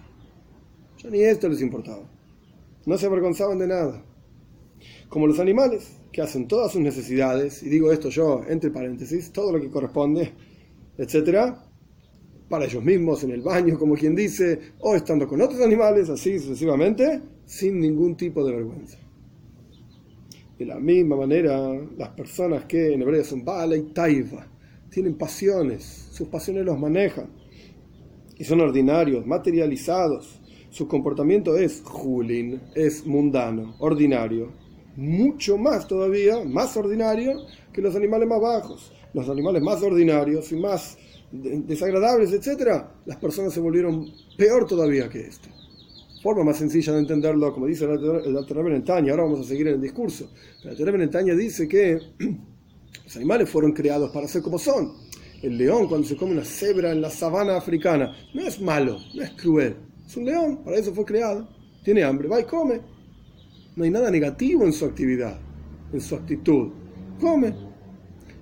Ni 1.10 1.22
esto 1.22 1.50
les 1.50 1.62
importaba. 1.62 2.10
No 2.86 2.98
se 2.98 3.08
avergonzaban 3.08 3.58
de 3.58 3.68
nada. 3.68 4.06
Como 5.10 5.28
los 5.28 5.40
animales, 5.40 5.98
que 6.12 6.22
hacen 6.22 6.48
todas 6.48 6.72
sus 6.72 6.82
necesidades, 6.82 7.64
y 7.64 7.70
digo 7.70 7.92
esto 7.92 8.10
yo 8.10 8.44
entre 8.48 8.70
paréntesis, 8.70 9.32
todo 9.34 9.52
lo 9.52 9.60
que 9.60 9.70
corresponde, 9.70 10.32
etcétera, 10.98 11.66
para 12.54 12.66
ellos 12.66 12.84
mismos 12.84 13.24
en 13.24 13.32
el 13.32 13.42
baño, 13.42 13.80
como 13.80 13.96
quien 13.96 14.14
dice, 14.14 14.60
o 14.82 14.94
estando 14.94 15.28
con 15.28 15.42
otros 15.42 15.60
animales, 15.60 16.08
así 16.12 16.38
sucesivamente, 16.38 17.20
sin 17.48 17.80
ningún 17.80 18.16
tipo 18.16 18.46
de 18.46 18.52
vergüenza. 18.54 19.00
De 20.60 20.64
la 20.64 20.80
misma 20.80 21.16
manera, 21.16 21.74
las 21.98 22.10
personas 22.10 22.66
que 22.66 22.94
en 22.94 23.02
hebreo 23.02 23.24
son 23.24 23.44
Bala 23.44 23.76
y 23.76 23.82
Taiva, 23.92 24.46
tienen 24.92 25.16
pasiones, 25.16 26.10
sus 26.12 26.28
pasiones 26.28 26.64
los 26.64 26.78
manejan, 26.78 27.26
y 28.38 28.44
son 28.44 28.62
ordinarios, 28.62 29.26
materializados. 29.26 30.40
Su 30.70 30.88
comportamiento 30.88 31.58
es 31.58 31.82
julin, 31.84 32.62
es 32.76 33.04
mundano, 33.04 33.78
ordinario, 33.80 34.52
mucho 34.96 35.58
más 35.58 35.88
todavía, 35.88 36.44
más 36.46 36.78
ordinario 36.78 37.34
que 37.74 37.82
los 37.82 37.96
animales 37.96 38.30
más 38.30 38.40
bajos. 38.40 38.92
Los 39.12 39.28
animales 39.28 39.64
más 39.64 39.82
ordinarios 39.82 40.52
y 40.52 40.56
más 40.56 41.00
desagradables, 41.34 42.32
etcétera, 42.32 42.96
las 43.06 43.18
personas 43.18 43.54
se 43.54 43.60
volvieron 43.60 44.12
peor 44.38 44.68
todavía 44.68 45.10
que 45.10 45.22
esto. 45.22 45.50
forma 46.22 46.44
más 46.44 46.58
sencilla 46.58 46.94
de 46.94 47.00
entenderlo, 47.00 47.52
como 47.54 47.66
dice 47.66 47.86
el 47.86 48.34
doctor 48.34 48.64
Benetaña, 48.64 49.12
ahora 49.12 49.24
vamos 49.24 49.42
a 49.42 49.44
seguir 49.44 49.68
en 49.68 49.76
el 49.76 49.82
discurso. 49.82 50.30
El 50.64 50.70
doctor 50.70 50.92
Benetaña 50.92 51.34
dice 51.34 51.68
que 51.68 52.00
los 53.04 53.16
animales 53.16 53.50
fueron 53.50 53.72
creados 53.74 54.12
para 54.12 54.28
ser 54.28 54.44
como 54.44 54.60
son. 54.60 54.94
El 55.42 55.58
león 55.58 55.88
cuando 55.88 56.08
se 56.08 56.16
come 56.16 56.34
una 56.34 56.46
cebra 56.46 56.92
en 56.92 57.02
la 57.02 57.10
sabana 57.10 57.58
africana 57.58 58.16
no 58.34 58.48
es 58.48 58.62
malo, 58.62 58.98
no 59.14 59.24
es 59.24 59.32
cruel. 59.32 59.76
Es 60.06 60.16
un 60.16 60.26
león, 60.26 60.64
para 60.64 60.78
eso 60.78 60.94
fue 60.94 61.04
creado. 61.04 61.50
Tiene 61.84 62.04
hambre, 62.04 62.28
va 62.28 62.40
y 62.40 62.44
come. 62.44 62.80
No 63.76 63.84
hay 63.84 63.90
nada 63.90 64.12
negativo 64.12 64.64
en 64.64 64.72
su 64.72 64.86
actividad, 64.86 65.38
en 65.92 66.00
su 66.00 66.16
actitud. 66.16 66.70
Come. 67.20 67.54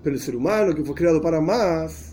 Pero 0.03 0.15
el 0.15 0.21
ser 0.21 0.35
humano 0.35 0.75
que 0.75 0.83
fue 0.83 0.93
creado 0.93 1.21
para 1.21 1.39
más, 1.39 2.10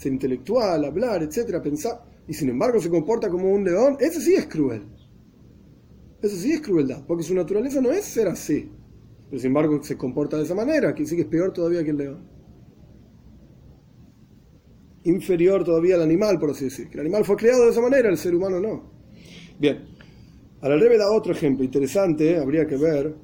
ser 0.00 0.12
intelectual, 0.12 0.82
hablar, 0.82 1.22
etcétera, 1.22 1.60
pensar, 1.60 2.02
y 2.26 2.32
sin 2.32 2.48
embargo 2.48 2.80
se 2.80 2.88
comporta 2.88 3.28
como 3.28 3.50
un 3.50 3.62
león, 3.62 3.98
ese 4.00 4.20
sí 4.20 4.34
es 4.34 4.46
cruel. 4.46 4.82
Eso 6.22 6.36
sí 6.36 6.52
es 6.52 6.62
crueldad, 6.62 7.04
porque 7.06 7.22
su 7.22 7.34
naturaleza 7.34 7.82
no 7.82 7.90
es 7.90 8.04
ser 8.04 8.28
así. 8.28 8.70
Pero 9.28 9.38
sin 9.38 9.48
embargo 9.48 9.82
se 9.82 9.98
comporta 9.98 10.38
de 10.38 10.44
esa 10.44 10.54
manera, 10.54 10.94
que 10.94 11.04
sí 11.04 11.16
que 11.16 11.22
es 11.22 11.28
peor 11.28 11.52
todavía 11.52 11.84
que 11.84 11.90
el 11.90 11.98
león. 11.98 12.28
Inferior 15.04 15.64
todavía 15.64 15.96
al 15.96 16.02
animal, 16.02 16.38
por 16.38 16.50
así 16.50 16.64
decir. 16.64 16.88
Que 16.88 16.94
el 16.94 17.00
animal 17.00 17.24
fue 17.24 17.36
creado 17.36 17.64
de 17.64 17.70
esa 17.70 17.82
manera, 17.82 18.08
el 18.08 18.16
ser 18.16 18.34
humano 18.34 18.58
no. 18.58 18.90
Bien. 19.58 19.84
Ahora 20.62 20.76
el 20.76 20.98
da 20.98 21.10
otro 21.10 21.32
ejemplo 21.32 21.62
interesante, 21.62 22.38
habría 22.38 22.66
que 22.66 22.76
ver 22.76 23.14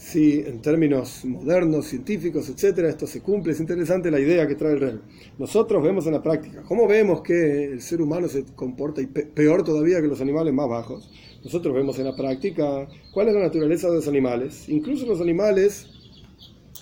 si 0.00 0.40
en 0.40 0.62
términos 0.62 1.26
modernos, 1.26 1.86
científicos, 1.86 2.48
etcétera, 2.48 2.88
esto 2.88 3.06
se 3.06 3.20
cumple. 3.20 3.52
Es 3.52 3.60
interesante 3.60 4.10
la 4.10 4.18
idea 4.18 4.48
que 4.48 4.54
trae 4.54 4.72
el 4.72 4.80
rey. 4.80 5.00
Nosotros 5.38 5.82
vemos 5.82 6.06
en 6.06 6.14
la 6.14 6.22
práctica, 6.22 6.62
¿cómo 6.62 6.88
vemos 6.88 7.20
que 7.20 7.64
el 7.64 7.82
ser 7.82 8.00
humano 8.00 8.26
se 8.26 8.44
comporta 8.56 9.02
peor 9.34 9.62
todavía 9.62 10.00
que 10.00 10.08
los 10.08 10.22
animales 10.22 10.54
más 10.54 10.70
bajos? 10.70 11.10
Nosotros 11.44 11.74
vemos 11.74 11.98
en 11.98 12.06
la 12.06 12.16
práctica 12.16 12.88
cuál 13.12 13.28
es 13.28 13.34
la 13.34 13.42
naturaleza 13.42 13.88
de 13.90 13.96
los 13.96 14.08
animales, 14.08 14.70
incluso 14.70 15.04
los 15.04 15.20
animales 15.20 15.86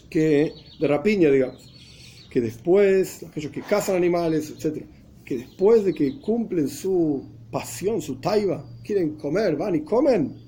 que 0.08 0.52
de 0.78 0.87
rapiña, 0.87 1.28
digamos, 1.28 1.75
que 2.30 2.40
después, 2.40 3.25
aquellos 3.25 3.50
que 3.50 3.62
cazan 3.62 3.96
animales, 3.96 4.54
etcétera, 4.56 4.87
que 5.25 5.38
después 5.38 5.84
de 5.84 5.92
que 5.92 6.20
cumplen 6.20 6.68
su 6.68 7.25
pasión, 7.50 8.00
su 8.00 8.20
taiba, 8.20 8.64
quieren 8.84 9.16
comer, 9.16 9.56
van 9.56 9.75
y 9.75 9.80
comen 9.80 10.48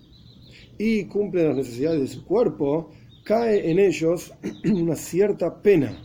y 0.82 1.04
cumplen 1.04 1.48
las 1.48 1.56
necesidades 1.56 2.00
de 2.00 2.06
su 2.06 2.24
cuerpo, 2.24 2.90
cae 3.22 3.70
en 3.70 3.78
ellos 3.78 4.32
una 4.64 4.96
cierta 4.96 5.60
pena 5.60 6.02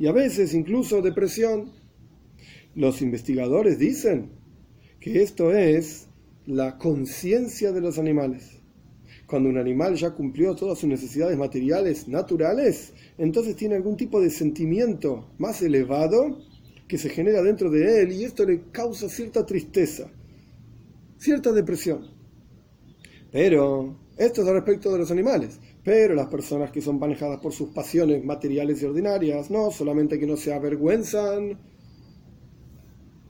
y 0.00 0.08
a 0.08 0.12
veces 0.12 0.52
incluso 0.52 1.00
depresión. 1.00 1.70
Los 2.74 3.00
investigadores 3.02 3.78
dicen 3.78 4.30
que 4.98 5.22
esto 5.22 5.52
es 5.52 6.08
la 6.44 6.76
conciencia 6.76 7.70
de 7.70 7.80
los 7.80 8.00
animales. 8.00 8.58
Cuando 9.28 9.48
un 9.48 9.58
animal 9.58 9.94
ya 9.94 10.10
cumplió 10.10 10.56
todas 10.56 10.80
sus 10.80 10.88
necesidades 10.88 11.38
materiales 11.38 12.08
naturales, 12.08 12.94
entonces 13.16 13.54
tiene 13.54 13.76
algún 13.76 13.96
tipo 13.96 14.20
de 14.20 14.30
sentimiento 14.30 15.30
más 15.38 15.62
elevado 15.62 16.36
que 16.88 16.98
se 16.98 17.08
genera 17.08 17.44
dentro 17.44 17.70
de 17.70 18.02
él 18.02 18.10
y 18.10 18.24
esto 18.24 18.44
le 18.44 18.72
causa 18.72 19.08
cierta 19.08 19.46
tristeza, 19.46 20.10
cierta 21.16 21.52
depresión. 21.52 22.19
Pero 23.32 23.96
esto 24.16 24.42
es 24.42 24.48
respecto 24.48 24.92
de 24.92 24.98
los 24.98 25.10
animales. 25.10 25.60
Pero 25.84 26.14
las 26.14 26.26
personas 26.26 26.70
que 26.70 26.82
son 26.82 26.98
manejadas 26.98 27.40
por 27.40 27.52
sus 27.52 27.70
pasiones 27.70 28.24
materiales 28.24 28.82
y 28.82 28.84
ordinarias, 28.84 29.50
no 29.50 29.70
solamente 29.70 30.18
que 30.18 30.26
no 30.26 30.36
se 30.36 30.52
avergüenzan, 30.52 31.58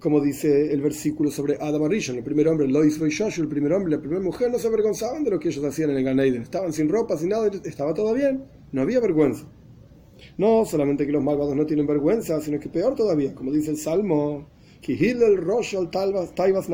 como 0.00 0.21
dice 0.21 0.73
el 0.73 0.80
versículo 0.80 1.30
sobre 1.30 1.59
Adam 1.61 1.85
Arishon, 1.85 2.16
el 2.16 2.25
primer 2.25 2.49
hombre, 2.49 2.66
Lois 2.66 2.99
Joshua, 2.99 3.28
el 3.37 3.49
primer 3.49 3.73
hombre 3.73 3.92
la 3.92 4.00
primera 4.00 4.21
mujer, 4.23 4.50
no 4.50 4.59
se 4.59 4.66
avergonzaban 4.66 5.23
de 5.23 5.30
lo 5.30 5.38
que 5.38 5.50
ellos 5.50 5.64
hacían 5.64 5.90
en 5.90 5.99
el 5.99 6.04
Ganeiden. 6.04 6.42
Estaban 6.42 6.73
sin 6.73 6.88
ropa, 6.88 7.16
sin 7.19 7.28
nada, 7.28 7.50
estaba 7.64 7.92
todo 7.92 8.14
bien, 8.14 8.45
no 8.73 8.83
había 8.83 8.99
vergüenza. 8.99 9.47
No 10.38 10.64
solamente 10.64 11.07
que 11.07 11.12
los 11.12 11.23
malvados 11.23 11.54
no 11.54 11.66
tienen 11.66 11.87
vergüenza, 11.87 12.40
sino 12.40 12.59
que 12.59 12.69
peor 12.69 12.95
todavía, 12.95 13.35
como 13.35 13.52
dice 13.52 13.71
el 13.71 13.76
Salmo, 13.76 14.49
que 14.80 14.92
Hillel 14.95 15.37
Rosh 15.37 15.76
al 15.76 15.90
Taibas 15.90 16.69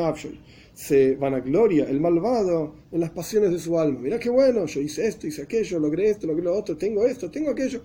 se 0.77 1.17
vanagloria 1.17 1.89
el 1.89 2.01
malvado 2.01 2.75
en 2.93 3.01
las 3.01 3.11
pasiones 3.11 3.51
de 3.51 3.59
su 3.59 3.79
alma. 3.79 3.99
Mira 3.99 4.19
qué 4.19 4.29
bueno, 4.29 4.67
yo 4.67 4.83
hice 4.83 5.07
esto, 5.07 5.27
hice 5.27 5.41
aquello, 5.41 5.79
logré 5.79 6.11
esto, 6.11 6.27
logré 6.27 6.45
lo 6.45 6.55
otro, 6.55 6.77
tengo 6.77 7.07
esto, 7.07 7.31
tengo 7.31 7.51
aquello. 7.51 7.83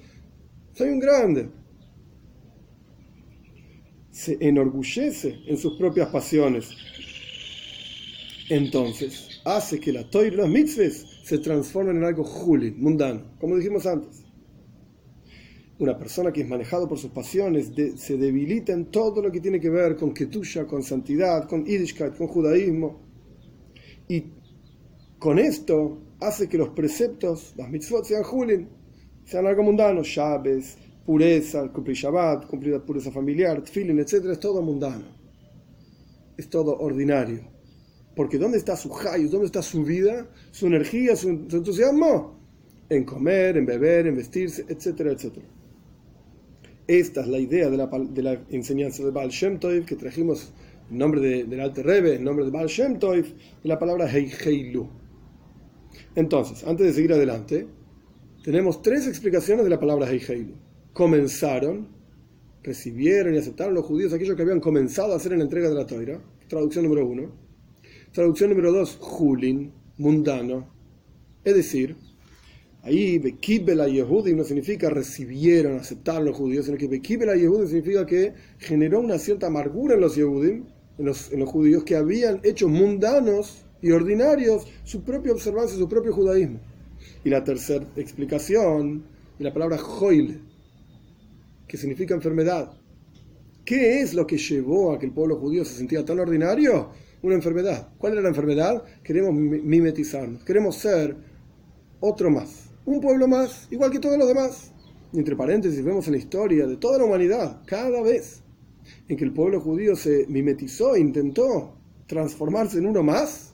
Soy 0.74 0.90
un 0.90 1.00
grande. 1.00 1.50
Se 4.12 4.38
enorgullece 4.42 5.40
en 5.48 5.56
sus 5.56 5.78
propias 5.78 6.10
pasiones. 6.10 6.70
Entonces, 8.50 9.40
hace 9.46 9.80
que 9.80 9.94
la 9.94 10.10
toira 10.10 10.34
y 10.34 10.38
los 10.38 10.50
mitzvahs 10.50 11.06
se 11.24 11.38
transformen 11.38 11.96
en 11.96 12.04
algo 12.04 12.26
juli, 12.26 12.72
mundano, 12.72 13.24
como 13.40 13.56
dijimos 13.56 13.86
antes. 13.86 14.26
Una 15.82 15.98
persona 15.98 16.32
que 16.32 16.42
es 16.42 16.48
manejado 16.48 16.88
por 16.88 17.00
sus 17.00 17.10
pasiones 17.10 17.72
se 17.96 18.16
debilita 18.16 18.72
en 18.72 18.92
todo 18.92 19.20
lo 19.20 19.32
que 19.32 19.40
tiene 19.40 19.60
que 19.60 19.72
ver 19.72 19.96
con 19.96 20.14
Ketusha, 20.14 20.68
con 20.68 20.84
santidad, 20.84 21.50
con 21.50 21.66
Yiddishkeit, 21.66 22.16
con 22.16 22.28
judaísmo. 22.28 23.02
Y 24.08 24.26
con 25.18 25.40
esto 25.40 25.98
hace 26.20 26.48
que 26.48 26.60
los 26.60 26.70
preceptos, 26.70 27.56
las 27.58 27.68
mitzvot, 27.68 28.06
sean 28.06 28.22
julin, 28.22 28.70
sean 29.26 29.48
algo 29.48 29.64
mundano, 29.64 30.04
llaves, 30.04 30.78
pureza, 31.04 31.68
cumplir 31.72 31.98
Shabbat, 31.98 32.46
cumplir 32.46 32.74
la 32.74 32.86
pureza 32.86 33.10
familiar, 33.10 33.64
tfilin, 33.64 33.98
etc. 33.98 34.26
Es 34.34 34.40
todo 34.40 34.62
mundano. 34.62 35.06
Es 36.38 36.48
todo 36.48 36.78
ordinario. 36.78 37.42
Porque 38.16 38.38
¿dónde 38.38 38.60
está 38.60 38.78
su 38.78 38.96
hayus? 38.96 39.32
¿Dónde 39.32 39.48
está 39.48 39.64
su 39.64 39.84
vida? 39.84 40.30
Su 40.52 40.68
energía, 40.68 41.16
su, 41.16 41.30
entusiasmo? 41.30 42.40
En 42.88 43.04
comer, 43.04 43.58
en 43.58 43.66
beber, 43.66 44.06
en 44.06 44.16
vestirse, 44.18 44.64
etcétera, 44.70 45.14
etcétera. 45.14 45.48
Esta 46.92 47.22
es 47.22 47.28
la 47.30 47.40
idea 47.40 47.70
de 47.70 47.78
la, 48.22 48.44
enseñanza 48.50 49.02
de 49.02 49.12
Baal 49.12 49.30
Shem 49.30 49.60
Tov 49.60 49.86
que 49.86 49.96
trajimos 49.96 50.52
en 50.90 50.98
nombre 50.98 51.22
de, 51.22 51.46
del 51.46 51.62
Alte 51.62 51.84
Rebbe, 51.84 52.16
en 52.16 52.26
nombre 52.26 52.44
de 52.44 52.52
Baal 52.52 52.68
Shem 52.68 53.00
Tov, 53.00 53.14
de 53.14 53.34
la 53.64 53.80
palabra 53.80 54.12
Heiheilu. 54.12 54.90
Entonces, 56.16 56.66
antes 56.68 56.86
de 56.86 56.92
seguir 56.92 57.14
adelante, 57.14 57.66
tenemos 58.44 58.82
tres 58.82 59.08
explicaciones 59.08 59.64
de 59.64 59.70
la 59.70 59.80
palabra 59.80 60.12
Heiheilu. 60.12 60.54
Comenzaron, 60.92 61.88
recibieron 62.62 63.36
y 63.36 63.38
aceptaron 63.38 63.74
los 63.74 63.86
judíos 63.86 64.12
aquello 64.12 64.36
que 64.36 64.42
habían 64.42 64.60
comenzado 64.60 65.14
a 65.14 65.16
hacer 65.16 65.32
en 65.32 65.38
la 65.38 65.46
entrega 65.46 65.70
de 65.70 65.76
la 65.76 65.88
Torah, 65.88 66.22
traducción 66.50 66.84
número 66.84 67.08
uno. 67.08 67.32
Traducción 68.12 68.50
número 68.50 68.74
dos, 68.74 68.98
Julin, 69.00 69.72
mundano. 69.98 70.68
Es 71.46 71.56
decir, 71.56 71.96
Ahí, 72.84 73.20
Bekibel 73.20 73.86
Yehudim 73.86 74.38
no 74.38 74.44
significa 74.44 74.90
recibieron, 74.90 75.78
aceptaron 75.78 76.26
los 76.26 76.36
judíos, 76.36 76.66
sino 76.66 76.78
que 76.80 76.88
Bekibel 76.88 77.40
Yehudim 77.40 77.68
significa 77.68 78.08
que 78.08 78.34
generó 78.58 79.02
una 79.02 79.20
cierta 79.20 79.48
amargura 79.48 79.94
en 79.94 80.02
los 80.02 80.16
Yehudim, 80.16 80.66
en 80.98 81.06
los, 81.06 81.32
en 81.32 81.40
los 81.42 81.50
judíos, 81.50 81.84
que 81.84 81.96
habían 81.96 82.42
hecho 82.44 82.68
mundanos 82.68 83.66
y 83.84 83.92
ordinarios 83.92 84.66
su 84.84 85.04
propia 85.04 85.32
observancia, 85.32 85.78
su 85.78 85.88
propio 85.88 86.12
judaísmo. 86.12 86.60
Y 87.24 87.30
la 87.30 87.44
tercera 87.44 87.86
explicación, 87.96 89.04
y 89.38 89.44
la 89.44 89.54
palabra 89.54 89.78
Joil, 89.78 90.42
que 91.68 91.78
significa 91.78 92.16
enfermedad. 92.16 92.72
¿Qué 93.64 94.02
es 94.02 94.16
lo 94.16 94.26
que 94.26 94.38
llevó 94.38 94.92
a 94.92 94.98
que 94.98 95.06
el 95.06 95.12
pueblo 95.12 95.36
judío 95.36 95.64
se 95.66 95.76
sentía 95.76 96.04
tan 96.04 96.20
ordinario? 96.20 96.90
Una 97.22 97.36
enfermedad. 97.36 97.90
¿Cuál 98.00 98.14
era 98.14 98.24
la 98.24 98.30
enfermedad? 98.30 98.84
Queremos 99.04 99.36
mimetizarnos, 99.36 100.44
queremos 100.44 100.78
ser 100.78 101.16
otro 102.00 102.32
más 102.32 102.71
un 102.86 103.02
pueblo 103.02 103.28
más, 103.28 103.68
igual 103.72 103.92
que 103.92 104.00
todos 104.00 104.18
los 104.18 104.28
demás. 104.28 104.72
Y 105.14 105.20
entre 105.20 105.36
paréntesis, 105.36 105.84
vemos 105.84 106.08
en 106.08 106.14
la 106.14 106.20
historia 106.20 106.66
de 106.66 106.78
toda 106.78 106.98
la 106.98 107.06
humanidad, 107.06 107.62
cada 107.66 108.02
vez 108.02 108.42
en 109.08 109.18
que 109.18 109.24
el 109.24 109.34
pueblo 109.34 109.60
judío 109.60 109.96
se 109.96 110.26
mimetizó, 110.28 110.96
intentó 110.96 111.74
transformarse 112.08 112.78
en 112.78 112.88
uno 112.88 113.04
más, 113.04 113.54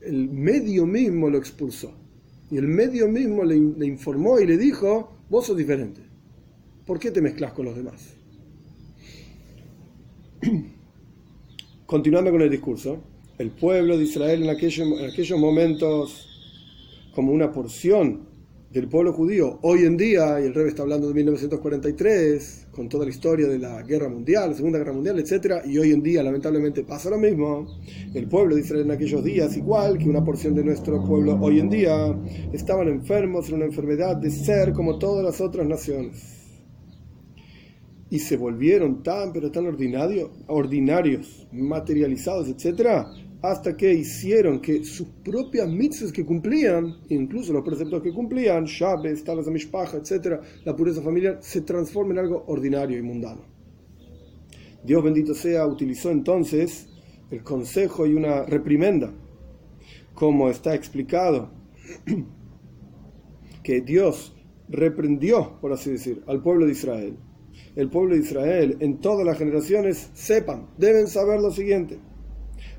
el 0.00 0.28
medio 0.30 0.86
mismo 0.86 1.28
lo 1.28 1.38
expulsó. 1.38 1.92
Y 2.50 2.56
el 2.56 2.66
medio 2.66 3.08
mismo 3.08 3.44
le, 3.44 3.56
informó 3.86 4.40
y 4.40 4.46
le 4.46 4.56
dijo, 4.56 5.12
vos 5.28 5.46
sos 5.46 5.56
diferente. 5.56 6.00
¿Por 6.84 6.98
qué 6.98 7.10
te 7.10 7.20
mezclas 7.20 7.52
con 7.52 7.66
los 7.66 7.76
demás? 7.76 8.14
Continuando 11.86 12.30
con 12.30 12.42
el 12.42 12.50
discurso, 12.50 12.98
el 13.38 13.50
pueblo 13.50 13.96
de 13.96 14.04
Israel 14.04 14.42
en 14.42 14.50
aquellos, 14.50 15.00
en 15.00 15.04
aquellos 15.10 15.38
momentos 15.38 16.29
como 17.14 17.32
una 17.32 17.50
porción 17.52 18.30
del 18.70 18.88
pueblo 18.88 19.12
judío 19.12 19.58
hoy 19.62 19.80
en 19.80 19.96
día, 19.96 20.40
y 20.40 20.44
el 20.44 20.54
Rebe 20.54 20.68
está 20.68 20.82
hablando 20.82 21.08
de 21.08 21.14
1943, 21.14 22.68
con 22.70 22.88
toda 22.88 23.04
la 23.04 23.10
historia 23.10 23.48
de 23.48 23.58
la 23.58 23.82
guerra 23.82 24.08
mundial, 24.08 24.50
la 24.50 24.56
segunda 24.56 24.78
guerra 24.78 24.92
mundial, 24.92 25.18
etc., 25.18 25.66
y 25.66 25.76
hoy 25.78 25.90
en 25.90 26.02
día 26.02 26.22
lamentablemente 26.22 26.84
pasa 26.84 27.10
lo 27.10 27.18
mismo, 27.18 27.66
el 28.14 28.28
pueblo 28.28 28.54
de 28.54 28.80
en 28.80 28.92
aquellos 28.92 29.24
días, 29.24 29.56
igual 29.56 29.98
que 29.98 30.08
una 30.08 30.24
porción 30.24 30.54
de 30.54 30.62
nuestro 30.62 31.04
pueblo 31.04 31.36
hoy 31.40 31.58
en 31.58 31.68
día, 31.68 32.16
estaban 32.52 32.86
enfermos 32.86 33.48
en 33.48 33.56
una 33.56 33.64
enfermedad 33.64 34.16
de 34.16 34.30
ser 34.30 34.72
como 34.72 34.98
todas 34.98 35.24
las 35.24 35.40
otras 35.40 35.66
naciones. 35.66 36.36
y 38.12 38.18
se 38.18 38.36
volvieron 38.36 39.04
tan 39.04 39.32
pero 39.32 39.52
tan 39.52 39.66
ordinario, 39.66 40.32
ordinarios, 40.48 41.46
materializados, 41.52 42.48
etc., 42.48 43.06
hasta 43.42 43.76
que 43.76 43.92
hicieron 43.92 44.60
que 44.60 44.84
sus 44.84 45.08
propias 45.24 45.68
mitzvahs 45.68 46.12
que 46.12 46.24
cumplían, 46.24 46.96
incluso 47.08 47.52
los 47.52 47.64
preceptos 47.64 48.02
que 48.02 48.12
cumplían, 48.12 48.64
Shabbat, 48.64 49.22
talas 49.24 49.46
de 49.46 49.52
Mishpacha, 49.52 49.96
etc., 49.96 50.40
la 50.64 50.76
pureza 50.76 51.00
familiar, 51.00 51.38
se 51.40 51.62
transformen 51.62 52.18
en 52.18 52.24
algo 52.24 52.44
ordinario 52.48 52.98
y 52.98 53.02
mundano. 53.02 53.42
Dios 54.84 55.02
bendito 55.02 55.34
sea, 55.34 55.66
utilizó 55.66 56.10
entonces 56.10 56.88
el 57.30 57.42
consejo 57.42 58.06
y 58.06 58.14
una 58.14 58.44
reprimenda, 58.44 59.12
como 60.14 60.50
está 60.50 60.74
explicado, 60.74 61.50
que 63.62 63.80
Dios 63.80 64.36
reprendió, 64.68 65.58
por 65.60 65.72
así 65.72 65.90
decir, 65.92 66.22
al 66.26 66.42
pueblo 66.42 66.66
de 66.66 66.72
Israel. 66.72 67.16
El 67.76 67.88
pueblo 67.88 68.14
de 68.14 68.20
Israel 68.20 68.76
en 68.80 68.98
todas 68.98 69.24
las 69.24 69.38
generaciones 69.38 70.10
sepan, 70.12 70.68
deben 70.76 71.06
saber 71.06 71.40
lo 71.40 71.50
siguiente. 71.50 71.98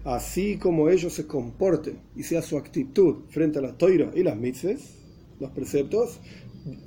Así 0.03 0.57
como 0.57 0.89
ellos 0.89 1.13
se 1.13 1.27
comporten 1.27 1.99
y 2.15 2.23
sea 2.23 2.41
su 2.41 2.57
actitud 2.57 3.23
frente 3.29 3.59
a 3.59 3.61
la 3.61 3.77
toira 3.77 4.11
y 4.15 4.23
las 4.23 4.35
mitzvahs, 4.35 4.95
los 5.39 5.51
preceptos, 5.51 6.19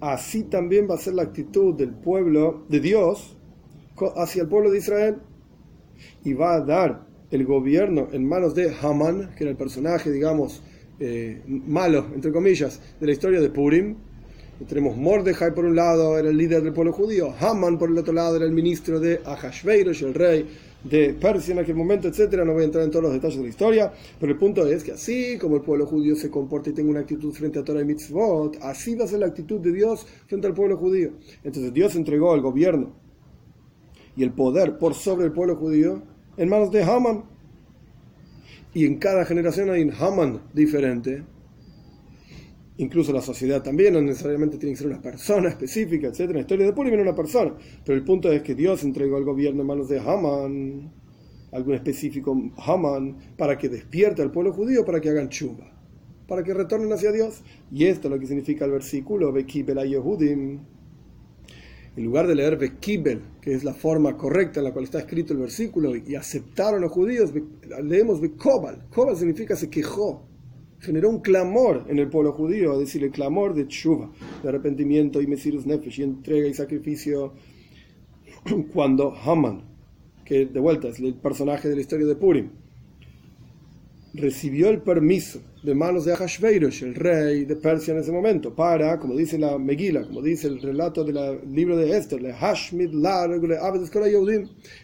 así 0.00 0.44
también 0.44 0.88
va 0.90 0.96
a 0.96 0.98
ser 0.98 1.14
la 1.14 1.22
actitud 1.22 1.74
del 1.74 1.90
pueblo 1.90 2.64
de 2.68 2.80
Dios 2.80 3.36
hacia 4.16 4.42
el 4.42 4.48
pueblo 4.48 4.70
de 4.70 4.78
Israel. 4.78 5.16
Y 6.24 6.32
va 6.32 6.54
a 6.54 6.60
dar 6.60 7.06
el 7.30 7.44
gobierno 7.44 8.08
en 8.12 8.28
manos 8.28 8.54
de 8.54 8.74
Haman, 8.80 9.34
que 9.36 9.44
era 9.44 9.50
el 9.50 9.56
personaje, 9.56 10.10
digamos, 10.10 10.62
eh, 10.98 11.42
malo, 11.46 12.06
entre 12.14 12.32
comillas, 12.32 12.80
de 13.00 13.06
la 13.06 13.12
historia 13.12 13.40
de 13.40 13.50
Purim, 13.50 13.96
tenemos 14.68 14.96
Mordejai 14.96 15.52
por 15.52 15.64
un 15.64 15.74
lado, 15.74 16.16
era 16.16 16.28
el 16.28 16.36
líder 16.36 16.62
del 16.62 16.72
pueblo 16.72 16.92
judío, 16.92 17.34
Haman 17.38 17.76
por 17.76 17.90
el 17.90 17.98
otro 17.98 18.12
lado 18.14 18.36
era 18.36 18.44
el 18.44 18.52
ministro 18.52 19.00
de 19.00 19.20
Ahashveirosh, 19.24 20.04
el 20.04 20.14
rey 20.14 20.46
de 20.84 21.14
Persia 21.14 21.52
en 21.52 21.58
aquel 21.58 21.74
momento, 21.74 22.08
etcétera. 22.08 22.44
No 22.44 22.52
voy 22.52 22.62
a 22.62 22.66
entrar 22.66 22.84
en 22.84 22.90
todos 22.90 23.04
los 23.04 23.12
detalles 23.12 23.38
de 23.38 23.42
la 23.42 23.48
historia, 23.48 23.92
pero 24.20 24.32
el 24.32 24.38
punto 24.38 24.66
es 24.66 24.84
que 24.84 24.92
así 24.92 25.38
como 25.38 25.56
el 25.56 25.62
pueblo 25.62 25.86
judío 25.86 26.14
se 26.14 26.30
comporta 26.30 26.70
y 26.70 26.72
tiene 26.74 26.90
una 26.90 27.00
actitud 27.00 27.32
frente 27.32 27.58
a 27.58 27.64
Torah 27.64 27.80
y 27.80 27.84
Mitzvot, 27.84 28.58
así 28.62 28.94
va 28.94 29.04
a 29.04 29.08
ser 29.08 29.20
la 29.20 29.26
actitud 29.26 29.60
de 29.60 29.72
Dios 29.72 30.06
frente 30.26 30.46
al 30.46 30.54
pueblo 30.54 30.76
judío. 30.76 31.12
Entonces 31.42 31.72
Dios 31.72 31.96
entregó 31.96 32.34
el 32.34 32.42
gobierno 32.42 32.92
y 34.16 34.22
el 34.22 34.32
poder 34.32 34.78
por 34.78 34.94
sobre 34.94 35.26
el 35.26 35.32
pueblo 35.32 35.56
judío 35.56 36.02
en 36.36 36.48
manos 36.48 36.70
de 36.70 36.82
Haman. 36.82 37.24
Y 38.74 38.86
en 38.86 38.98
cada 38.98 39.24
generación 39.24 39.70
hay 39.70 39.82
un 39.82 39.92
Haman 39.92 40.40
diferente 40.52 41.22
incluso 42.76 43.12
la 43.12 43.20
sociedad 43.22 43.62
también, 43.62 43.94
no 43.94 44.00
necesariamente 44.00 44.58
tiene 44.58 44.72
que 44.72 44.78
ser 44.78 44.88
una 44.88 45.00
persona 45.00 45.48
específica, 45.48 46.08
etc. 46.08 46.30
La 46.32 46.40
historia 46.40 46.66
de 46.66 46.72
Purim 46.72 46.94
era 46.94 47.02
una 47.02 47.14
persona, 47.14 47.54
pero 47.84 47.96
el 47.96 48.04
punto 48.04 48.32
es 48.32 48.42
que 48.42 48.54
Dios 48.54 48.82
entregó 48.82 49.16
al 49.16 49.24
gobierno 49.24 49.60
en 49.62 49.66
manos 49.66 49.88
de 49.88 50.00
Haman, 50.00 50.92
algún 51.52 51.74
específico 51.74 52.36
Haman, 52.56 53.16
para 53.36 53.56
que 53.56 53.68
despierte 53.68 54.22
al 54.22 54.32
pueblo 54.32 54.52
judío 54.52 54.84
para 54.84 55.00
que 55.00 55.10
hagan 55.10 55.28
chuba, 55.28 55.72
para 56.26 56.42
que 56.42 56.52
retornen 56.52 56.92
hacia 56.92 57.12
Dios. 57.12 57.42
Y 57.70 57.84
esto 57.84 58.08
es 58.08 58.14
lo 58.14 58.18
que 58.18 58.26
significa 58.26 58.64
el 58.64 58.72
versículo, 58.72 59.32
Bekibel 59.32 59.88
Yehudim. 59.88 60.58
En 61.96 62.04
lugar 62.04 62.26
de 62.26 62.34
leer 62.34 62.56
Bekibel, 62.56 63.20
que 63.40 63.54
es 63.54 63.62
la 63.62 63.72
forma 63.72 64.16
correcta 64.16 64.58
en 64.58 64.64
la 64.64 64.72
cual 64.72 64.84
está 64.84 64.98
escrito 64.98 65.32
el 65.32 65.38
versículo, 65.38 65.94
y 65.94 66.16
aceptaron 66.16 66.80
los 66.80 66.90
judíos, 66.90 67.32
leemos 67.84 68.20
Bekobal. 68.20 68.88
Kobal 68.90 69.16
significa 69.16 69.54
se 69.54 69.70
quejó 69.70 70.33
generó 70.84 71.10
un 71.10 71.20
clamor 71.20 71.84
en 71.88 71.98
el 71.98 72.08
pueblo 72.08 72.32
judío, 72.32 72.74
es 72.74 72.80
decir, 72.80 73.02
el 73.02 73.10
clamor 73.10 73.54
de 73.54 73.66
tshuva, 73.66 74.10
de 74.42 74.48
arrepentimiento 74.48 75.20
y 75.20 75.26
mesirus 75.26 75.66
nefesh, 75.66 76.00
y 76.00 76.02
entrega 76.02 76.46
y 76.46 76.54
sacrificio, 76.54 77.32
cuando 78.72 79.14
Haman, 79.14 79.62
que 80.24 80.46
de 80.46 80.60
vuelta 80.60 80.88
es 80.88 81.00
el 81.00 81.14
personaje 81.14 81.68
de 81.68 81.74
la 81.74 81.80
historia 81.80 82.06
de 82.06 82.16
Purim, 82.16 82.50
recibió 84.14 84.70
el 84.70 84.80
permiso 84.80 85.40
de 85.64 85.74
manos 85.74 86.04
de 86.04 86.12
Ahashveirosh, 86.12 86.84
el 86.84 86.94
rey 86.94 87.44
de 87.46 87.56
Persia 87.56 87.92
en 87.94 88.00
ese 88.00 88.12
momento, 88.12 88.54
para, 88.54 88.98
como 89.00 89.16
dice 89.16 89.38
la 89.38 89.58
Megila, 89.58 90.06
como 90.06 90.22
dice 90.22 90.46
el 90.46 90.60
relato 90.60 91.02
del 91.02 91.40
libro 91.52 91.76
de 91.76 91.96
Esther, 91.96 92.20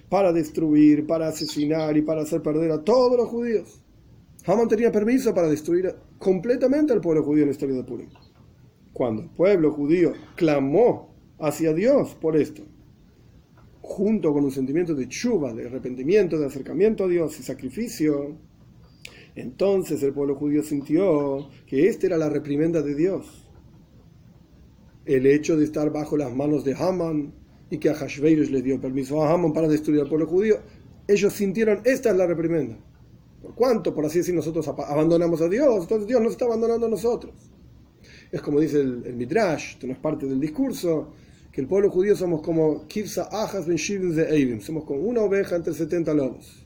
para 0.08 0.32
destruir, 0.32 1.06
para 1.06 1.28
asesinar 1.28 1.96
y 1.96 2.02
para 2.02 2.22
hacer 2.22 2.42
perder 2.42 2.72
a 2.72 2.82
todos 2.82 3.16
los 3.16 3.28
judíos. 3.28 3.80
Haman 4.46 4.68
tenía 4.68 4.90
permiso 4.90 5.34
para 5.34 5.48
destruir 5.48 5.94
completamente 6.18 6.92
al 6.92 7.00
pueblo 7.00 7.22
judío 7.22 7.42
en 7.42 7.48
la 7.48 7.52
historia 7.52 7.76
de 7.76 7.84
Purim. 7.84 8.08
Cuando 8.92 9.22
el 9.22 9.28
pueblo 9.28 9.70
judío 9.72 10.12
clamó 10.34 11.14
hacia 11.38 11.74
Dios 11.74 12.16
por 12.20 12.36
esto, 12.36 12.62
junto 13.82 14.32
con 14.32 14.44
un 14.44 14.50
sentimiento 14.50 14.94
de 14.94 15.08
chuva, 15.08 15.52
de 15.52 15.66
arrepentimiento, 15.66 16.38
de 16.38 16.46
acercamiento 16.46 17.04
a 17.04 17.08
Dios 17.08 17.38
y 17.38 17.42
sacrificio, 17.42 18.36
entonces 19.34 20.02
el 20.02 20.12
pueblo 20.12 20.36
judío 20.36 20.62
sintió 20.62 21.48
que 21.66 21.88
esta 21.88 22.06
era 22.06 22.16
la 22.16 22.30
reprimenda 22.30 22.82
de 22.82 22.94
Dios. 22.94 23.46
El 25.04 25.26
hecho 25.26 25.56
de 25.56 25.64
estar 25.64 25.92
bajo 25.92 26.16
las 26.16 26.34
manos 26.34 26.64
de 26.64 26.74
Haman 26.74 27.32
y 27.70 27.78
que 27.78 27.90
a 27.90 27.94
Hashverosh 27.94 28.50
le 28.50 28.62
dio 28.62 28.80
permiso 28.80 29.22
a 29.22 29.32
Haman 29.32 29.52
para 29.52 29.68
destruir 29.68 30.00
al 30.00 30.08
pueblo 30.08 30.26
judío, 30.26 30.58
ellos 31.08 31.32
sintieron 31.32 31.80
esta 31.84 32.10
es 32.10 32.16
la 32.16 32.26
reprimenda. 32.26 32.78
¿Por 33.50 33.56
cuánto, 33.56 33.92
por 33.92 34.06
así 34.06 34.18
decir, 34.18 34.32
nosotros 34.32 34.68
abandonamos 34.68 35.40
a 35.40 35.48
Dios? 35.48 35.82
Entonces 35.82 36.06
Dios 36.06 36.20
nos 36.20 36.32
está 36.32 36.44
abandonando 36.44 36.86
a 36.86 36.88
nosotros. 36.88 37.32
Es 38.30 38.40
como 38.40 38.60
dice 38.60 38.80
el, 38.80 39.12
Midrash, 39.12 39.72
esto 39.72 39.88
no 39.88 39.92
es 39.92 39.98
parte 39.98 40.26
del 40.26 40.38
discurso, 40.38 41.10
que 41.50 41.60
el 41.60 41.66
pueblo 41.66 41.90
judío 41.90 42.14
somos 42.14 42.42
como 42.42 42.86
Kivsa 42.86 43.24
Ajas 43.24 43.66
Ben 43.66 43.76
de 44.14 44.60
somos 44.60 44.84
como 44.84 45.00
una 45.00 45.22
oveja 45.22 45.56
entre 45.56 45.74
70 45.74 46.14
lobos. 46.14 46.64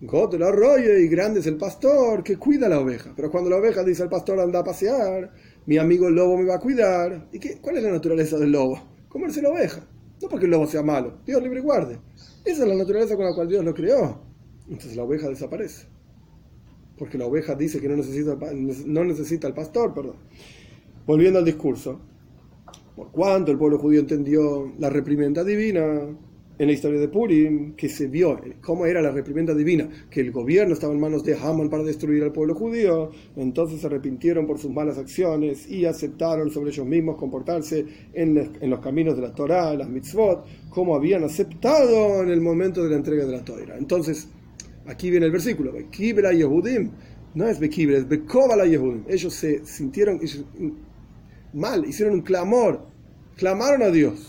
God 0.00 0.36
el 0.36 0.44
arroyo 0.44 0.96
y 0.96 1.08
grande 1.08 1.40
es 1.40 1.46
el 1.46 1.58
pastor 1.58 2.24
que 2.24 2.38
cuida 2.38 2.70
la 2.70 2.80
oveja. 2.80 3.12
Pero 3.14 3.30
cuando 3.30 3.50
la 3.50 3.56
oveja 3.56 3.84
dice 3.84 4.02
al 4.02 4.08
pastor 4.08 4.40
anda 4.40 4.60
a 4.60 4.64
pasear, 4.64 5.30
mi 5.66 5.76
amigo 5.76 6.08
el 6.08 6.14
lobo 6.14 6.38
me 6.38 6.46
va 6.46 6.54
a 6.54 6.60
cuidar. 6.60 7.28
¿Y 7.32 7.38
qué, 7.38 7.58
cuál 7.60 7.76
es 7.76 7.82
la 7.82 7.90
naturaleza 7.90 8.38
del 8.38 8.52
lobo? 8.52 8.80
Comerse 9.10 9.42
la 9.42 9.50
oveja. 9.50 9.86
No 10.22 10.28
porque 10.30 10.46
el 10.46 10.52
lobo 10.52 10.66
sea 10.66 10.82
malo, 10.82 11.18
Dios 11.26 11.42
libre 11.42 11.60
y 11.60 11.62
guarde. 11.62 11.98
Esa 12.46 12.62
es 12.62 12.68
la 12.68 12.76
naturaleza 12.76 13.14
con 13.14 13.26
la 13.26 13.34
cual 13.34 13.48
Dios 13.48 13.62
lo 13.62 13.74
creó. 13.74 14.25
Entonces 14.68 14.96
la 14.96 15.04
oveja 15.04 15.28
desaparece. 15.28 15.86
Porque 16.98 17.18
la 17.18 17.26
oveja 17.26 17.54
dice 17.54 17.80
que 17.80 17.88
no 17.88 17.96
necesita, 17.96 18.36
no 18.86 19.04
necesita 19.04 19.46
el 19.46 19.54
pastor, 19.54 19.92
perdón. 19.94 20.16
Volviendo 21.06 21.38
al 21.38 21.44
discurso. 21.44 22.00
Por 22.96 23.10
cuanto 23.10 23.52
el 23.52 23.58
pueblo 23.58 23.78
judío 23.78 24.00
entendió 24.00 24.72
la 24.78 24.88
reprimenda 24.88 25.44
divina 25.44 26.08
en 26.58 26.66
la 26.66 26.72
historia 26.72 26.98
de 26.98 27.08
Purim, 27.08 27.74
que 27.74 27.88
se 27.88 28.06
vio 28.06 28.40
cómo 28.62 28.86
era 28.86 29.02
la 29.02 29.10
reprimenda 29.10 29.54
divina, 29.54 29.88
que 30.10 30.20
el 30.20 30.32
gobierno 30.32 30.72
estaba 30.72 30.94
en 30.94 31.00
manos 31.00 31.22
de 31.22 31.36
Haman 31.36 31.68
para 31.68 31.82
destruir 31.82 32.22
al 32.22 32.32
pueblo 32.32 32.54
judío, 32.54 33.10
entonces 33.36 33.80
se 33.80 33.86
arrepintieron 33.86 34.46
por 34.46 34.58
sus 34.58 34.70
malas 34.70 34.96
acciones 34.96 35.70
y 35.70 35.84
aceptaron 35.84 36.50
sobre 36.50 36.70
ellos 36.70 36.86
mismos 36.86 37.16
comportarse 37.16 37.84
en, 38.14 38.70
los 38.70 38.80
caminos 38.80 39.16
de 39.16 39.22
la 39.22 39.34
Torah, 39.34 39.74
las 39.74 39.88
mitzvot, 39.88 40.46
como 40.70 40.94
habían 40.94 41.24
aceptado 41.24 42.22
en 42.22 42.30
el 42.30 42.40
momento 42.40 42.82
de 42.82 42.90
la 42.90 42.96
entrega 42.96 43.26
de 43.26 43.32
la 43.32 43.44
Torah. 43.44 43.76
Entonces, 43.76 44.28
Aquí 44.86 45.10
viene 45.10 45.26
el 45.26 45.32
versículo. 45.32 45.72
Yehudim. 45.90 46.90
No 47.34 47.46
es 47.46 47.58
Bekibel, 47.58 47.96
es 47.96 48.08
Bekobala 48.08 48.64
Yehudim. 48.64 49.04
Ellos 49.08 49.34
se 49.34 49.64
sintieron 49.66 50.20
mal, 51.52 51.84
hicieron 51.84 52.14
un 52.14 52.22
clamor. 52.22 52.86
Clamaron 53.36 53.82
a 53.82 53.90
Dios. 53.90 54.26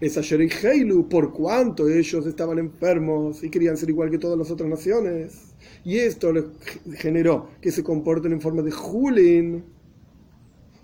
Es 0.00 0.16
Heilu, 0.64 1.08
por 1.08 1.32
cuanto 1.32 1.88
ellos 1.88 2.26
estaban 2.26 2.58
enfermos 2.58 3.44
y 3.44 3.50
querían 3.50 3.76
ser 3.76 3.90
igual 3.90 4.10
que 4.10 4.18
todas 4.18 4.36
las 4.36 4.50
otras 4.50 4.68
naciones. 4.68 5.54
Y 5.84 5.98
esto 5.98 6.32
les 6.32 6.44
generó 6.96 7.50
que 7.60 7.70
se 7.70 7.84
comporten 7.84 8.32
en 8.32 8.40
forma 8.40 8.62
de 8.62 8.72
Julin. 8.72 9.64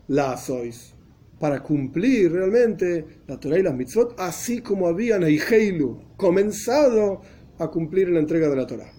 La 0.06 0.36
sois 0.36 0.94
para 1.38 1.62
cumplir 1.62 2.32
realmente 2.32 3.04
la 3.26 3.38
Torah 3.38 3.58
y 3.58 3.62
las 3.62 3.74
mitzvot, 3.74 4.18
así 4.18 4.60
como 4.60 4.86
habían 4.88 5.22
Heilu 5.22 6.00
comenzado 6.16 7.20
a 7.58 7.68
cumplir 7.68 8.08
la 8.08 8.20
entrega 8.20 8.48
de 8.48 8.56
la 8.56 8.66
Torah. 8.66 8.92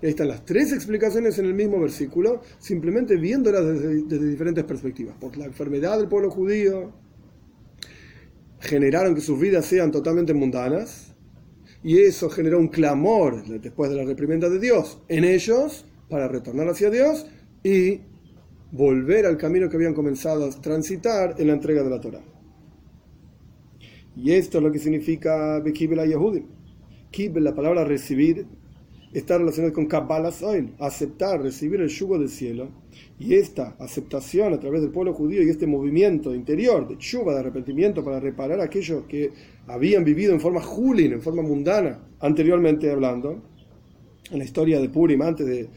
Ahí 0.00 0.10
están 0.10 0.28
las 0.28 0.44
tres 0.44 0.72
explicaciones 0.72 1.38
en 1.38 1.46
el 1.46 1.54
mismo 1.54 1.80
versículo, 1.80 2.40
simplemente 2.58 3.16
viéndolas 3.16 3.66
desde, 3.66 4.28
diferentes 4.28 4.62
perspectivas. 4.64 5.16
Porque 5.18 5.38
la 5.38 5.46
enfermedad 5.46 5.98
del 5.98 6.08
pueblo 6.08 6.30
judío 6.30 6.92
generaron 8.60 9.14
que 9.14 9.20
sus 9.20 9.40
vidas 9.40 9.66
sean 9.66 9.90
totalmente 9.90 10.34
mundanas, 10.34 11.14
y 11.82 11.98
eso 11.98 12.28
generó 12.28 12.58
un 12.58 12.68
clamor 12.68 13.44
después 13.60 13.90
de 13.90 13.96
la 13.96 14.04
reprimenda 14.04 14.48
de 14.48 14.58
Dios 14.58 15.00
en 15.08 15.24
ellos 15.24 15.84
para 16.08 16.26
retornar 16.26 16.68
hacia 16.68 16.90
Dios 16.90 17.26
y 17.62 18.00
volver 18.72 19.26
al 19.26 19.36
camino 19.36 19.68
que 19.68 19.76
habían 19.76 19.94
comenzado 19.94 20.44
a 20.44 20.50
transitar 20.60 21.36
en 21.38 21.46
la 21.46 21.52
entrega 21.54 21.82
de 21.82 21.90
la 21.90 22.00
Torah. 22.00 22.22
Y 24.16 24.32
esto 24.32 24.58
es 24.58 24.64
lo 24.64 24.72
que 24.72 24.80
significa 24.80 25.60
Bekibel 25.60 26.08
Yehudim 26.08 26.57
Kibel, 27.10 27.44
la 27.44 27.54
palabra 27.54 27.84
recibir, 27.84 28.46
está 29.12 29.38
relacionado 29.38 29.72
con 29.72 29.86
Kabbalah 29.86 30.32
Soil, 30.32 30.74
aceptar, 30.78 31.40
recibir 31.42 31.80
el 31.80 31.88
yugo 31.88 32.18
del 32.18 32.28
cielo. 32.28 32.68
Y 33.18 33.34
esta 33.34 33.76
aceptación 33.78 34.52
a 34.52 34.60
través 34.60 34.80
del 34.82 34.90
pueblo 34.90 35.14
judío 35.14 35.42
y 35.42 35.48
este 35.48 35.66
movimiento 35.66 36.34
interior 36.34 36.86
de 36.86 36.98
chuva, 36.98 37.32
de 37.34 37.40
arrepentimiento 37.40 38.04
para 38.04 38.20
reparar 38.20 38.60
aquellos 38.60 39.04
que 39.06 39.32
habían 39.66 40.04
vivido 40.04 40.32
en 40.32 40.40
forma 40.40 40.60
julin, 40.60 41.12
en 41.12 41.22
forma 41.22 41.42
mundana, 41.42 41.98
anteriormente 42.20 42.90
hablando, 42.90 43.42
en 44.30 44.38
la 44.38 44.44
historia 44.44 44.80
de 44.80 44.88
Purim, 44.88 45.22
antes 45.22 45.46
de, 45.46 45.68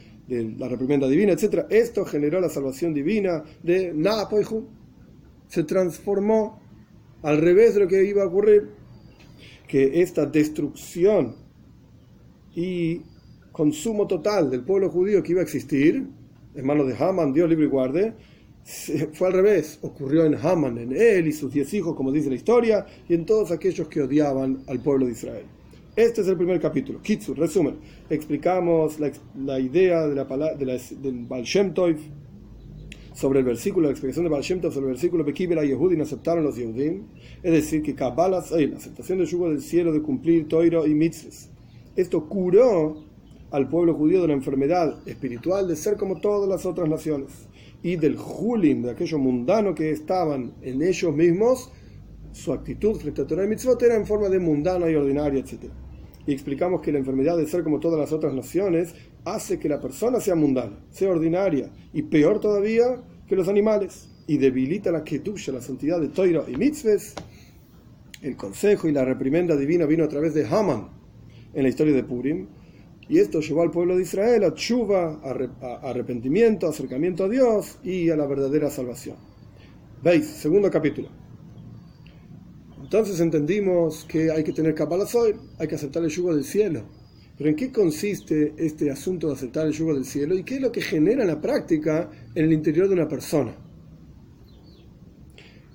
la 0.58 0.70
reprimenda 0.70 1.10
divina, 1.10 1.34
etc. 1.34 1.66
Esto 1.70 2.06
generó 2.06 2.40
la 2.40 2.48
salvación 2.48 2.94
divina 2.94 3.44
de 3.64 3.92
Naapoihu. 3.94 4.66
Se 5.48 5.64
transformó 5.66 6.62
al 7.22 7.38
revés 7.38 7.74
de 7.74 7.82
lo 7.82 7.88
que 7.90 8.06
iba 8.06 8.24
a 8.24 8.28
ocurrir, 8.28 8.70
que 9.72 10.02
esta 10.02 10.26
destrucción 10.26 11.34
y 12.54 13.04
consumo 13.54 14.06
total 14.06 14.52
del 14.52 14.66
pueblo 14.66 14.90
judío 14.90 15.24
que 15.24 15.32
iba 15.32 15.40
a 15.40 15.46
existir, 15.46 16.10
en 16.54 16.66
manos 16.66 16.88
de 16.88 16.96
Haman, 17.02 17.32
Dios 17.32 17.50
libre 17.50 17.68
y 17.68 17.70
guarde, 17.70 18.14
fue 19.14 19.28
al 19.28 19.34
revés, 19.34 19.80
ocurrió 19.82 20.26
en 20.26 20.36
Haman, 20.36 20.78
en 20.78 20.92
él 20.92 21.26
y 21.26 21.32
sus 21.32 21.54
diez 21.54 21.74
hijos, 21.74 21.96
como 21.96 22.12
dice 22.12 22.28
la 22.28 22.36
historia, 22.36 22.86
y 23.08 23.14
en 23.14 23.26
todos 23.26 23.50
aquellos 23.52 23.88
que 23.88 24.02
odiaban 24.02 24.62
al 24.68 24.82
pueblo 24.82 25.06
de 25.06 25.14
Israel. 25.14 25.46
Este 25.96 26.20
es 26.20 26.28
el 26.28 26.36
primer 26.36 26.60
capítulo. 26.60 27.02
Kitsur, 27.02 27.40
resumen. 27.40 27.76
Explicamos 28.10 28.98
la, 29.00 29.58
idea 29.58 30.06
de 30.06 30.16
la, 30.16 30.26
de 30.54 30.66
la, 30.66 30.78
del 31.02 31.26
Baal 31.30 31.44
Shem 31.44 31.74
Tov 31.74 31.96
sobre 33.14 33.40
el 33.40 33.46
versículo, 33.46 33.88
la 33.88 33.92
explicación 33.92 34.24
de 34.24 34.30
Baal 34.30 34.44
sobre 34.44 34.62
el 34.62 34.86
versículo 34.86 35.24
Bekibel 35.24 35.60
Yehudim 35.68 36.02
aceptaron 36.02 36.44
los 36.44 36.56
Yehudim. 36.56 37.04
Es 37.44 37.52
decir, 37.52 37.82
que 37.82 37.94
Kabbalah, 37.94 38.44
la 38.50 38.78
aceptación 38.78 39.18
del 39.18 39.28
yugo 39.28 39.50
del 39.50 39.62
cielo 39.62 39.92
de 39.92 40.02
cumplir 40.02 40.48
Toiro 40.48 40.88
y 40.88 40.94
Mitzvahs. 40.94 41.50
Esto 41.96 42.28
curó 42.28 43.04
al 43.52 43.68
pueblo 43.68 43.94
judío 43.94 44.22
de 44.22 44.30
la 44.30 44.34
enfermedad 44.34 45.06
espiritual 45.06 45.68
de 45.68 45.76
ser 45.76 45.98
como 45.98 46.22
todas 46.22 46.48
las 46.48 46.66
otras 46.66 46.88
naciones 46.88 47.50
y 47.84 47.98
del 47.98 48.16
julim, 48.16 48.82
de 48.84 48.92
aquello 48.92 49.18
mundano 49.18 49.76
que 49.76 49.92
estaban 49.92 50.54
en 50.62 50.82
ellos 50.82 51.14
mismos, 51.14 51.70
su 52.32 52.54
actitud 52.54 52.96
frente 52.96 53.24
a 53.24 53.28
Torah 53.28 53.44
y 53.44 53.48
Mitzvot 53.48 53.82
era 53.84 53.96
en 53.96 54.06
forma 54.06 54.30
de 54.30 54.40
mundana 54.40 54.90
y 54.90 54.96
ordinaria, 54.96 55.42
etc. 55.42 55.66
Y 56.26 56.32
explicamos 56.32 56.82
que 56.82 56.94
la 56.94 57.00
enfermedad 57.00 57.36
de 57.36 57.48
ser 57.48 57.64
como 57.64 57.80
todas 57.80 58.00
las 58.00 58.14
otras 58.14 58.34
naciones 58.34 58.96
hace 59.26 59.60
que 59.60 59.70
la 59.70 59.80
persona 59.80 60.20
sea 60.20 60.36
mundana, 60.36 60.78
sea 60.90 61.10
ordinaria 61.10 61.70
y 61.94 62.04
peor 62.04 62.40
todavía 62.40 63.02
que 63.28 63.36
los 63.36 63.48
animales 63.48 64.10
y 64.28 64.38
debilita 64.38 64.92
la 64.92 65.04
kedusha, 65.04 65.52
la 65.52 65.62
santidad 65.62 66.00
de 66.00 66.10
Torah 66.10 66.46
y 66.48 66.56
Mitzvahs. 66.56 67.16
El 68.22 68.36
consejo 68.36 68.88
y 68.88 68.92
la 68.92 69.04
reprimenda 69.04 69.56
divina 69.56 69.86
vino 69.86 70.04
a 70.04 70.08
través 70.08 70.34
de 70.34 70.46
Haman 70.46 70.90
en 71.54 71.64
la 71.64 71.70
historia 71.70 71.94
de 71.94 72.04
Purim 72.04 72.48
y 73.10 73.20
esto 73.20 73.42
llevó 73.42 73.62
al 73.62 73.72
pueblo 73.72 73.98
de 73.98 74.04
Israel 74.04 74.44
a 74.46 74.54
chuva, 74.54 75.20
a 75.24 75.90
arrepentimiento, 75.90 76.68
acercamiento 76.68 77.26
a 77.26 77.30
Dios 77.30 77.78
y 77.84 78.10
a 78.10 78.16
la 78.16 78.26
verdadera 78.26 78.70
salvación. 78.70 79.18
Veis, 80.02 80.28
segundo 80.28 80.72
capítulo. 80.72 81.10
Entonces 82.82 83.20
entendimos 83.20 84.06
que 84.06 84.32
hay 84.32 84.44
que 84.44 84.54
tener 84.54 84.76
Kabbalah 84.76 85.06
hay 85.60 85.68
que 85.68 85.76
aceptar 85.76 86.04
el 86.04 86.10
yugo 86.10 86.34
del 86.34 86.44
cielo. 86.44 86.84
Pero 87.42 87.50
¿en 87.50 87.56
qué 87.56 87.72
consiste 87.72 88.54
este 88.56 88.92
asunto 88.92 89.26
de 89.26 89.34
aceptar 89.34 89.66
el 89.66 89.74
yugo 89.74 89.96
del 89.96 90.06
cielo 90.06 90.38
y 90.38 90.44
qué 90.44 90.58
es 90.58 90.62
lo 90.62 90.72
que 90.72 90.80
genera 90.80 91.24
en 91.24 91.28
la 91.28 91.42
práctica 91.42 92.08
en 92.36 92.46
el 92.46 92.54
interior 92.54 92.88
de 92.88 92.94
una 92.94 93.08
persona? 93.08 93.56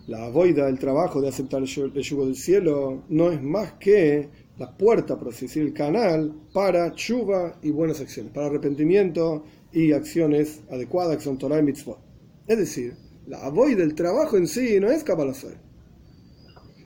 La 0.06 0.28
boida, 0.28 0.68
el 0.68 0.78
trabajo 0.78 1.20
de 1.20 1.26
aceptar 1.26 1.60
el 1.60 1.66
yugo 1.66 2.24
del 2.24 2.36
cielo, 2.36 3.02
no 3.08 3.32
es 3.32 3.42
más 3.42 3.72
que 3.80 4.28
la 4.58 4.76
puerta, 4.76 5.18
por 5.18 5.30
así 5.30 5.46
decir, 5.46 5.64
el 5.64 5.72
canal 5.72 6.32
para 6.52 6.94
chuva 6.94 7.58
y 7.60 7.72
buenas 7.72 8.00
acciones, 8.00 8.32
para 8.32 8.46
arrepentimiento 8.46 9.42
y 9.72 9.90
acciones 9.90 10.60
adecuadas 10.70 11.16
que 11.16 11.24
son 11.24 11.36
Torah 11.36 11.58
y 11.58 11.64
Mitzvot. 11.64 11.98
Es 12.46 12.58
decir, 12.58 12.94
la 13.26 13.44
avoy 13.44 13.74
del 13.74 13.96
trabajo 13.96 14.36
en 14.36 14.46
sí 14.46 14.78
no 14.78 14.88
es 14.88 15.02
Kabbalah 15.02 15.34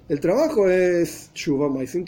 El 0.08 0.20
trabajo 0.20 0.70
es 0.70 1.30
chuva 1.34 1.68
maisim 1.68 2.02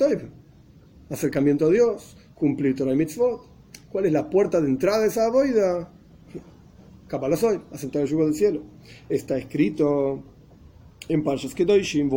acercamiento 1.10 1.66
a 1.66 1.70
Dios, 1.70 2.16
cumplir 2.34 2.74
Torah 2.74 2.92
y 2.92 2.96
Mitzvot. 2.96 3.48
¿Cuál 3.90 4.06
es 4.06 4.12
la 4.12 4.28
puerta 4.28 4.60
de 4.60 4.68
entrada 4.68 5.00
de 5.00 5.08
esa 5.08 5.26
avoida? 5.26 5.92
Kabbalah 7.08 7.36
aceptar 7.72 8.02
el 8.02 8.08
yugo 8.08 8.24
del 8.24 8.34
cielo. 8.34 8.62
Está 9.08 9.36
escrito 9.36 10.22
en 11.08 11.22
Parshas 11.22 11.54
Kedoshim, 11.54 12.10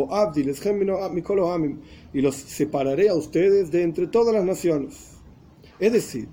y 2.13 2.21
los 2.21 2.35
separaré 2.35 3.09
a 3.09 3.15
ustedes 3.15 3.71
de 3.71 3.83
entre 3.83 4.07
todas 4.07 4.33
las 4.33 4.45
naciones. 4.45 5.17
Es 5.79 5.91
decir, 5.91 6.29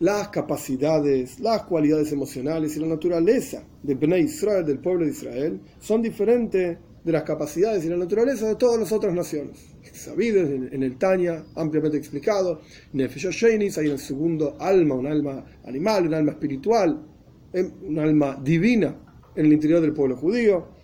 las 0.00 0.28
capacidades, 0.28 1.38
las 1.40 1.62
cualidades 1.64 2.12
emocionales 2.12 2.76
y 2.76 2.80
la 2.80 2.88
naturaleza 2.88 3.64
de 3.82 3.94
Bnei 3.94 4.24
Israel, 4.24 4.64
del 4.64 4.78
pueblo 4.78 5.04
de 5.04 5.10
Israel, 5.10 5.60
son 5.78 6.02
diferentes 6.02 6.78
de 7.04 7.12
las 7.12 7.22
capacidades 7.22 7.84
y 7.84 7.88
la 7.88 7.96
naturaleza 7.96 8.48
de 8.48 8.56
todas 8.56 8.78
las 8.78 8.92
otras 8.92 9.14
naciones. 9.14 9.56
Sabido 9.92 10.40
en, 10.40 10.82
el 10.82 10.96
Tanya, 10.98 11.44
ampliamente 11.54 11.96
explicado, 11.96 12.60
Nefesh 12.92 13.44
hay 13.44 13.88
un 13.88 13.98
segundo 13.98 14.56
alma, 14.60 14.94
un 14.94 15.06
alma 15.06 15.44
animal, 15.64 16.06
un 16.08 16.14
alma 16.14 16.32
espiritual, 16.32 17.06
un 17.54 17.98
alma 17.98 18.38
divina 18.42 18.94
en 19.34 19.46
el 19.46 19.52
interior 19.52 19.80
del 19.80 19.92
pueblo 19.92 20.16
judío 20.16 20.78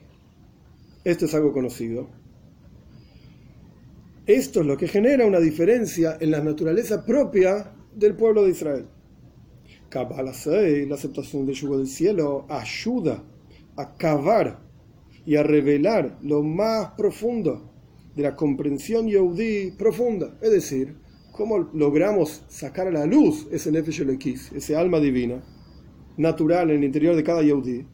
esto 1.04 1.26
es 1.26 1.34
algo 1.34 1.52
conocido. 1.52 2.08
Esto 4.26 4.60
es 4.60 4.66
lo 4.66 4.76
que 4.78 4.88
genera 4.88 5.26
una 5.26 5.38
diferencia 5.38 6.16
en 6.18 6.30
la 6.30 6.40
naturaleza 6.40 7.04
propia 7.04 7.74
del 7.94 8.16
pueblo 8.16 8.44
de 8.44 8.50
Israel. 8.50 8.86
Kabbalah 9.90 10.32
6, 10.32 10.88
la 10.88 10.94
aceptación 10.94 11.44
del 11.44 11.54
yugo 11.54 11.76
del 11.76 11.86
cielo, 11.86 12.46
ayuda 12.48 13.22
a 13.76 13.94
cavar 13.96 14.63
y 15.26 15.36
a 15.36 15.42
revelar 15.42 16.18
lo 16.22 16.42
más 16.42 16.92
profundo 16.96 17.70
de 18.14 18.22
la 18.22 18.36
comprensión 18.36 19.08
yehudí 19.08 19.72
profunda. 19.72 20.38
Es 20.40 20.50
decir, 20.50 20.96
cómo 21.32 21.58
logramos 21.72 22.44
sacar 22.48 22.88
a 22.88 22.92
la 22.92 23.06
luz 23.06 23.46
ese 23.50 23.72
nefesh 23.72 24.02
ese 24.54 24.76
alma 24.76 25.00
divina, 25.00 25.42
natural 26.16 26.70
en 26.70 26.78
el 26.78 26.84
interior 26.84 27.16
de 27.16 27.24
cada 27.24 27.42
yehudí, 27.42 27.86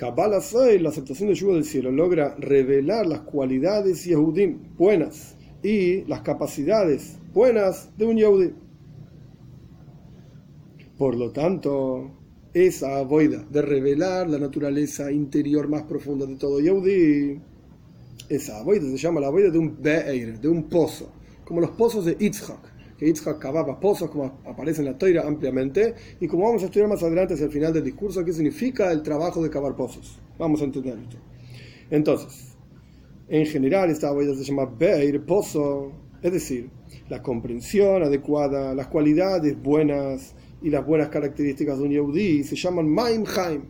Kabbalah 0.00 0.40
la 0.80 0.88
aceptación 0.88 1.28
del 1.28 1.36
yugo 1.36 1.54
del 1.56 1.64
cielo, 1.64 1.90
logra 1.90 2.34
revelar 2.38 3.04
las 3.04 3.20
cualidades 3.20 4.02
Yehudim 4.06 4.74
buenas 4.78 5.36
y 5.62 6.04
las 6.06 6.22
capacidades 6.22 7.18
buenas 7.34 7.94
de 7.98 8.06
un 8.06 8.16
Yehudi. 8.16 8.54
Por 10.96 11.16
lo 11.16 11.32
tanto, 11.32 12.19
esa 12.52 13.02
boida 13.02 13.44
de 13.50 13.62
revelar 13.62 14.28
la 14.28 14.38
naturaleza 14.38 15.10
interior 15.10 15.68
más 15.68 15.82
profunda 15.82 16.26
de 16.26 16.36
todo 16.36 16.60
Yehudi, 16.60 17.40
esa 18.28 18.62
boida 18.62 18.82
se 18.82 18.96
llama 18.96 19.20
la 19.20 19.30
boida 19.30 19.50
de 19.50 19.58
un 19.58 19.80
Be'er, 19.80 20.40
de 20.40 20.48
un 20.48 20.68
pozo, 20.68 21.12
como 21.44 21.60
los 21.60 21.70
pozos 21.70 22.04
de 22.04 22.16
Yitzhak 22.16 22.70
que 23.00 23.06
Yitzhak 23.06 23.38
cavaba 23.38 23.80
pozos, 23.80 24.10
como 24.10 24.40
aparece 24.44 24.82
en 24.82 24.88
la 24.88 24.98
toira 24.98 25.26
ampliamente, 25.26 25.94
y 26.20 26.28
como 26.28 26.44
vamos 26.44 26.62
a 26.62 26.66
estudiar 26.66 26.86
más 26.86 27.02
adelante 27.02 27.32
hacia 27.32 27.46
el 27.46 27.50
final 27.50 27.72
del 27.72 27.82
discurso, 27.82 28.22
qué 28.22 28.32
significa 28.34 28.92
el 28.92 29.02
trabajo 29.02 29.42
de 29.42 29.48
cavar 29.48 29.74
pozos. 29.74 30.20
Vamos 30.38 30.60
a 30.60 30.64
entender 30.64 30.98
esto. 30.98 31.16
Entonces, 31.90 32.58
en 33.26 33.46
general, 33.46 33.88
esta 33.88 34.12
huella 34.12 34.34
se 34.34 34.44
llama 34.44 34.66
Beir, 34.66 35.24
pozo, 35.24 35.92
es 36.20 36.30
decir, 36.30 36.68
la 37.08 37.22
comprensión 37.22 38.02
adecuada, 38.02 38.74
las 38.74 38.88
cualidades 38.88 39.60
buenas 39.62 40.34
y 40.62 40.70
las 40.70 40.86
buenas 40.86 41.08
características 41.08 41.78
de 41.78 41.84
un 41.84 41.90
Yehudi 41.90 42.44
se 42.44 42.56
llaman 42.56 42.88
Maim 42.88 43.24
Haim, 43.36 43.62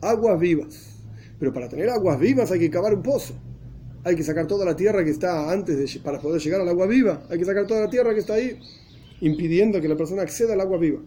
aguas 0.00 0.38
vivas. 0.38 0.94
Pero 1.38 1.52
para 1.52 1.68
tener 1.68 1.88
aguas 1.88 2.18
vivas 2.18 2.50
hay 2.50 2.58
que 2.58 2.70
cavar 2.70 2.94
un 2.94 3.02
pozo 3.02 3.34
hay 4.04 4.16
que 4.16 4.22
sacar 4.22 4.46
toda 4.46 4.64
la 4.64 4.76
tierra 4.76 5.04
que 5.04 5.10
está 5.10 5.50
antes 5.50 5.76
de, 5.76 6.00
para 6.00 6.18
poder 6.20 6.40
llegar 6.40 6.60
al 6.60 6.68
agua 6.68 6.86
viva, 6.86 7.22
hay 7.28 7.38
que 7.38 7.44
sacar 7.44 7.66
toda 7.66 7.80
la 7.80 7.90
tierra 7.90 8.14
que 8.14 8.20
está 8.20 8.34
ahí, 8.34 8.58
impidiendo 9.20 9.80
que 9.80 9.88
la 9.88 9.96
persona 9.96 10.22
acceda 10.22 10.54
al 10.54 10.60
agua 10.60 10.78
viva. 10.78 11.00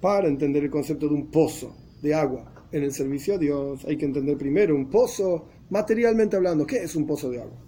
Para 0.00 0.28
entender 0.28 0.64
el 0.64 0.70
concepto 0.70 1.08
de 1.08 1.14
un 1.14 1.30
pozo 1.30 1.74
de 2.02 2.14
agua 2.14 2.66
en 2.72 2.82
el 2.82 2.92
servicio 2.92 3.34
a 3.34 3.38
Dios, 3.38 3.84
hay 3.86 3.96
que 3.96 4.06
entender 4.06 4.36
primero 4.36 4.74
un 4.74 4.90
pozo, 4.90 5.46
materialmente 5.70 6.36
hablando, 6.36 6.66
¿qué 6.66 6.78
es 6.78 6.94
un 6.96 7.06
pozo 7.06 7.30
de 7.30 7.40
agua? 7.40 7.58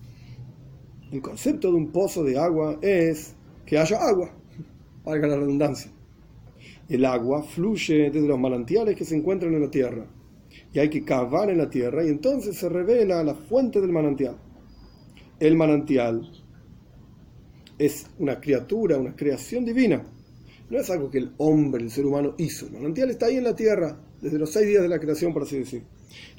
El 1.13 1.21
concepto 1.21 1.69
de 1.69 1.75
un 1.75 1.91
pozo 1.91 2.23
de 2.23 2.39
agua 2.39 2.79
es 2.83 3.35
que 3.67 3.79
haya 3.79 3.97
agua, 3.97 4.31
valga 5.05 5.29
la 5.29 5.37
redundancia. 5.37 5.91
El 6.91 7.07
agua 7.07 7.43
fluye 7.43 8.11
desde 8.11 8.29
los 8.29 8.39
manantiales 8.39 8.95
que 8.97 9.07
se 9.07 9.17
encuentran 9.17 9.55
en 9.55 9.63
la 9.63 9.71
tierra. 9.71 10.05
Y 10.75 10.79
hay 10.79 10.91
que 10.91 11.05
cavar 11.05 11.49
en 11.49 11.57
la 11.57 11.71
tierra 11.71 12.05
y 12.05 12.09
entonces 12.09 12.57
se 12.57 12.69
revela 12.69 13.25
la 13.25 13.35
fuente 13.35 13.81
del 13.81 13.93
manantial 13.93 14.37
el 15.41 15.57
manantial 15.57 16.31
es 17.79 18.07
una 18.19 18.39
criatura, 18.39 18.99
una 18.99 19.17
creación 19.17 19.65
divina. 19.65 20.05
No 20.69 20.79
es 20.79 20.91
algo 20.91 21.11
que 21.11 21.19
el 21.19 21.33
hombre, 21.39 21.83
el 21.83 21.91
ser 21.91 22.05
humano 22.05 22.35
hizo. 22.37 22.67
El 22.67 22.73
manantial 22.73 23.11
está 23.11 23.27
ahí 23.27 23.37
en 23.37 23.45
la 23.45 23.57
tierra, 23.57 23.99
desde 24.21 24.39
los 24.39 24.53
seis 24.53 24.69
días 24.69 24.83
de 24.83 24.89
la 24.89 25.01
creación, 25.01 25.33
por 25.33 25.43
así 25.43 25.59
decir. 25.59 25.83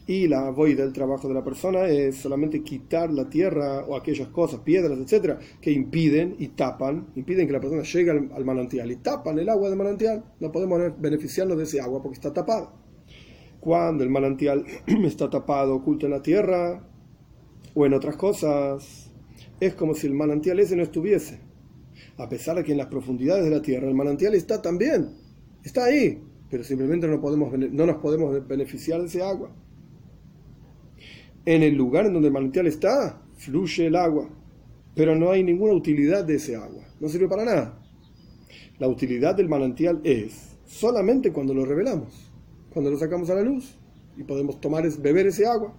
Y 0.07 0.27
la 0.27 0.49
voida, 0.49 0.83
del 0.83 0.93
trabajo 0.93 1.27
de 1.27 1.33
la 1.33 1.43
persona, 1.43 1.87
es 1.87 2.17
solamente 2.17 2.63
quitar 2.63 3.11
la 3.13 3.29
tierra 3.29 3.85
o 3.85 3.95
aquellas 3.95 4.27
cosas, 4.29 4.59
piedras, 4.61 4.97
etcétera, 4.99 5.39
que 5.61 5.71
impiden 5.71 6.35
y 6.39 6.49
tapan, 6.49 7.07
impiden 7.15 7.47
que 7.47 7.53
la 7.53 7.59
persona 7.59 7.83
llegue 7.83 8.11
al, 8.11 8.45
manantial 8.45 8.91
y 8.91 8.97
tapan 8.97 9.39
el 9.39 9.47
agua 9.47 9.69
del 9.69 9.77
manantial. 9.77 10.23
No 10.39 10.51
podemos 10.51 10.81
beneficiarnos 10.99 11.57
de 11.57 11.63
ese 11.63 11.79
agua 11.79 12.01
porque 12.01 12.15
está 12.15 12.33
tapada. 12.33 12.73
Cuando 13.59 14.03
el 14.03 14.09
manantial 14.09 14.65
está 15.05 15.29
tapado, 15.29 15.75
oculto 15.75 16.07
en 16.07 16.11
la 16.11 16.21
tierra 16.21 16.83
o 17.73 17.85
en 17.85 17.93
otras 17.93 18.17
cosas, 18.17 19.11
es 19.59 19.75
como 19.75 19.93
si 19.93 20.07
el 20.07 20.13
manantial 20.13 20.59
ese 20.59 20.75
no 20.75 20.83
estuviese. 20.83 21.39
A 22.17 22.27
pesar 22.27 22.57
de 22.57 22.63
que 22.63 22.71
en 22.71 22.79
las 22.79 22.87
profundidades 22.87 23.45
de 23.45 23.51
la 23.51 23.61
tierra 23.61 23.87
el 23.87 23.95
manantial 23.95 24.33
está 24.33 24.61
también, 24.61 25.11
está 25.63 25.85
ahí, 25.85 26.21
pero 26.51 26.65
simplemente 26.65 27.07
no, 27.07 27.17
nos 27.17 27.95
podemos 27.97 28.47
beneficiar 28.47 28.99
de 28.99 29.07
ese 29.07 29.23
agua. 29.23 29.49
En 31.45 31.63
el 31.63 31.75
lugar 31.75 32.05
en 32.05 32.13
donde 32.13 32.27
el 32.27 32.33
manantial 32.33 32.67
está, 32.67 33.21
fluye 33.37 33.87
el 33.87 33.95
agua, 33.95 34.29
pero 34.93 35.15
no 35.15 35.31
hay 35.31 35.43
ninguna 35.43 35.73
utilidad 35.73 36.25
de 36.25 36.35
ese 36.35 36.57
agua, 36.57 36.83
no 36.99 37.07
sirve 37.07 37.29
para 37.29 37.45
nada. 37.45 37.81
La 38.79 38.89
utilidad 38.89 39.33
del 39.33 39.47
manantial 39.47 40.01
es 40.03 40.57
solamente 40.65 41.31
cuando 41.31 41.53
lo 41.53 41.63
revelamos, 41.63 42.29
cuando 42.73 42.91
lo 42.91 42.97
sacamos 42.97 43.29
a 43.29 43.35
la 43.35 43.43
luz 43.43 43.77
y 44.17 44.23
podemos 44.23 44.59
tomar, 44.59 44.85
beber 44.99 45.27
ese 45.27 45.47
agua. 45.47 45.73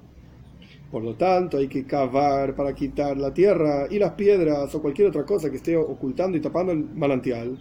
Por 0.91 1.05
lo 1.05 1.17
tanto, 1.17 1.59
hay 1.59 1.69
que 1.69 1.85
cavar 1.85 2.57
para 2.57 2.75
quitar 2.75 3.17
la 3.19 3.33
tierra 3.33 3.87
y 3.91 3.99
las 3.99 4.13
piedras 4.13 4.75
o 4.75 4.81
cualquier 4.81 5.09
otra 5.09 5.25
cosa 5.25 5.51
que 5.51 5.57
esté 5.57 5.77
ocultando 5.77 6.39
y 6.39 6.41
tapando 6.41 6.73
el 6.73 6.85
manantial 6.95 7.59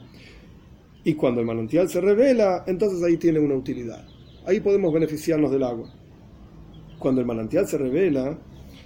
y 1.03 1.15
cuando 1.15 1.41
el 1.41 1.47
manantial 1.47 1.89
se 1.89 1.99
revela, 1.99 2.63
entonces 2.67 3.03
ahí 3.03 3.17
tiene 3.17 3.39
una 3.39 3.55
utilidad. 3.55 4.05
Ahí 4.45 4.59
podemos 4.59 4.93
beneficiarnos 4.93 5.51
del 5.51 5.63
agua. 5.63 5.91
Cuando 6.99 7.21
el 7.21 7.27
manantial 7.27 7.67
se 7.67 7.77
revela, 7.77 8.37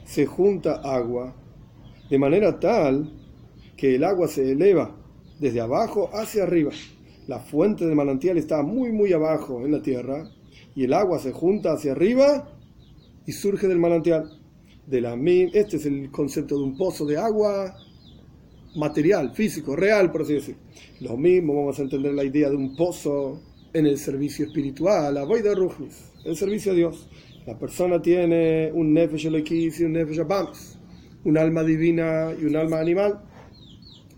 se 0.06 0.26
junta 0.26 0.76
agua 0.76 1.36
de 2.10 2.20
manera 2.20 2.60
tal 2.60 3.12
que 3.76 3.96
el 3.96 4.04
agua 4.04 4.28
se 4.28 4.52
eleva 4.52 4.96
desde 5.40 5.60
abajo 5.60 6.10
hacia 6.14 6.44
arriba. 6.44 6.72
La 7.28 7.40
fuente 7.40 7.86
del 7.86 7.96
manantial 7.96 8.38
está 8.38 8.62
muy 8.62 8.92
muy 8.92 9.12
abajo 9.12 9.66
en 9.66 9.72
la 9.72 9.82
tierra 9.82 10.30
y 10.76 10.84
el 10.84 10.94
agua 10.94 11.20
se 11.20 11.32
junta 11.32 11.74
hacia 11.74 11.94
arriba 11.94 12.48
y 13.26 13.32
surge 13.32 13.68
del 13.68 13.80
manantial. 13.80 14.40
De 14.86 15.02
la, 15.02 15.16
este 15.54 15.78
es 15.78 15.86
el 15.88 16.12
concepto 16.12 16.60
de 16.60 16.64
un 16.64 16.78
pozo 16.78 17.06
de 17.08 17.18
agua 17.18 17.76
material, 18.76 19.32
físico, 19.34 19.76
real, 19.76 20.12
por 20.12 20.24
así 20.24 20.34
decir. 20.34 20.56
Lo 21.02 21.18
mismo 21.18 21.56
vamos 21.56 21.80
a 21.80 21.84
entender 21.84 22.14
la 22.14 22.24
idea 22.24 22.50
de 22.50 22.56
un 22.56 22.76
pozo 22.76 23.42
en 23.74 23.86
el 23.86 23.98
servicio 23.98 24.46
espiritual, 24.46 25.14
la 25.14 25.26
de 25.26 25.56
Rujnis, 25.56 26.12
el 26.24 26.36
servicio 26.36 26.72
a 26.72 26.76
Dios. 26.76 27.10
La 27.46 27.58
persona 27.60 28.02
tiene 28.02 28.72
un 28.74 28.94
Nefesh 28.94 29.28
Elohis 29.28 29.80
y 29.80 29.84
un 29.84 29.94
Nefesh 29.94 30.22
Abams, 30.22 30.80
un 31.26 31.38
alma 31.38 31.64
divina 31.64 32.34
y 32.40 32.46
un 32.46 32.56
alma 32.56 32.80
animal. 32.80 33.22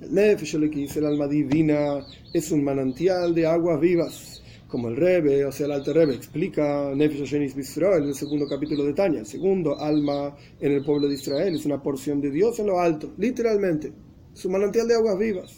El 0.02 0.13
Nefesh 0.13 0.56
Elohis, 0.56 0.96
el 0.98 1.06
alma 1.06 1.28
divina, 1.28 2.06
es 2.34 2.52
un 2.52 2.63
manantial 2.63 3.34
de 3.34 3.48
aguas 3.48 3.80
vivas, 3.80 4.43
como 4.67 4.89
el 4.89 4.96
Rebe, 4.96 5.43
o 5.46 5.52
sea, 5.52 5.65
el 5.65 5.72
Alter 5.72 5.96
Rebe 5.96 6.13
explica 6.13 6.93
Nefesh 6.96 7.24
Shenis 7.24 7.78
en 7.78 8.04
el 8.04 8.13
segundo 8.13 8.48
capítulo 8.48 8.84
de 8.84 8.93
Tanya. 8.93 9.20
El 9.20 9.26
segundo 9.26 9.80
alma 9.80 10.36
en 10.60 10.72
el 10.72 10.84
pueblo 10.84 11.08
de 11.08 11.15
Israel 11.15 11.56
es 11.56 11.65
una 11.65 11.82
porción 11.82 12.22
de 12.22 12.30
Dios 12.30 12.60
en 12.60 12.67
lo 12.67 12.80
alto, 12.80 13.12
literalmente 13.17 13.91
su 14.38 14.50
manantial 14.52 14.88
de 14.88 14.93
aguas 14.93 15.17
vivas. 15.17 15.52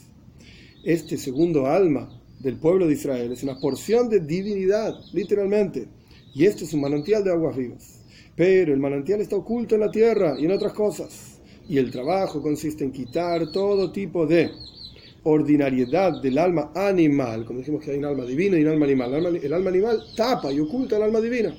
Este 0.86 1.18
segundo 1.18 1.68
alma 1.68 2.10
del 2.40 2.56
pueblo 2.56 2.88
de 2.88 2.94
Israel 2.94 3.32
es 3.34 3.44
una 3.44 3.60
porción 3.60 4.08
de 4.08 4.22
divinidad, 4.22 4.96
literalmente, 5.12 5.88
y 6.34 6.46
este 6.46 6.64
es 6.64 6.74
un 6.74 6.82
manantial 6.82 7.24
de 7.24 7.32
aguas 7.32 7.58
vivas. 7.58 8.00
Pero 8.38 8.74
el 8.74 8.80
manantial 8.80 9.20
está 9.20 9.36
oculto 9.36 9.76
en 9.76 9.82
la 9.82 9.92
tierra 9.92 10.36
y 10.40 10.46
en 10.46 10.52
otras 10.52 10.72
cosas, 10.72 11.42
y 11.68 11.78
el 11.78 11.92
trabajo 11.92 12.42
consiste 12.42 12.86
en 12.86 12.94
quitar 12.94 13.52
todo 13.52 13.92
tipo 13.92 14.26
de 14.26 14.50
ordinariedad 15.24 16.22
del 16.22 16.38
alma 16.38 16.72
animal, 16.74 17.44
como 17.44 17.60
dijimos 17.60 17.84
que 17.84 17.92
hay 17.92 17.98
un 17.98 18.06
alma 18.06 18.24
divina 18.24 18.58
y 18.58 18.64
un 18.64 18.70
alma 18.70 18.86
animal. 18.86 19.14
El 19.14 19.26
alma, 19.26 19.40
el 19.40 19.54
alma 19.54 19.70
animal 19.72 20.04
tapa 20.16 20.54
y 20.54 20.62
oculta 20.62 20.96
el 20.96 21.04
alma 21.04 21.20
divina. 21.20 21.54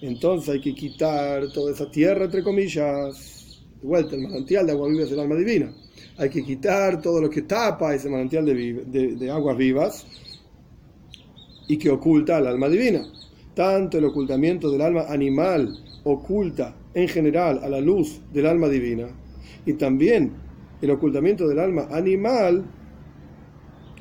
Entonces 0.00 0.48
hay 0.48 0.60
que 0.62 0.74
quitar 0.74 1.52
toda 1.52 1.72
esa 1.72 1.90
tierra, 1.90 2.24
entre 2.24 2.42
comillas, 2.42 3.33
de 3.84 4.16
el 4.16 4.22
manantial 4.22 4.66
de 4.66 4.72
agua 4.72 4.88
viva 4.88 5.04
es 5.04 5.12
alma 5.12 5.36
divina 5.36 5.72
hay 6.16 6.28
que 6.28 6.44
quitar 6.44 7.00
todo 7.00 7.20
lo 7.20 7.30
que 7.30 7.42
tapa 7.42 7.94
ese 7.94 8.08
manantial 8.08 8.44
de, 8.46 9.30
aguas 9.30 9.56
vivas 9.56 10.06
y 11.66 11.76
que 11.76 11.90
oculta 11.90 12.36
al 12.36 12.46
alma 12.46 12.68
divina. 12.68 13.04
Tanto 13.54 13.98
el 13.98 14.04
ocultamiento 14.04 14.70
del 14.70 14.82
alma 14.82 15.06
animal 15.08 15.76
oculta 16.04 16.76
en 16.92 17.08
general 17.08 17.60
a 17.62 17.68
la 17.68 17.80
luz 17.80 18.20
del 18.32 18.46
alma 18.46 18.68
divina 18.68 19.08
y 19.66 19.72
también 19.74 20.32
el 20.82 20.90
ocultamiento 20.90 21.48
del 21.48 21.58
alma 21.58 21.88
animal 21.90 22.64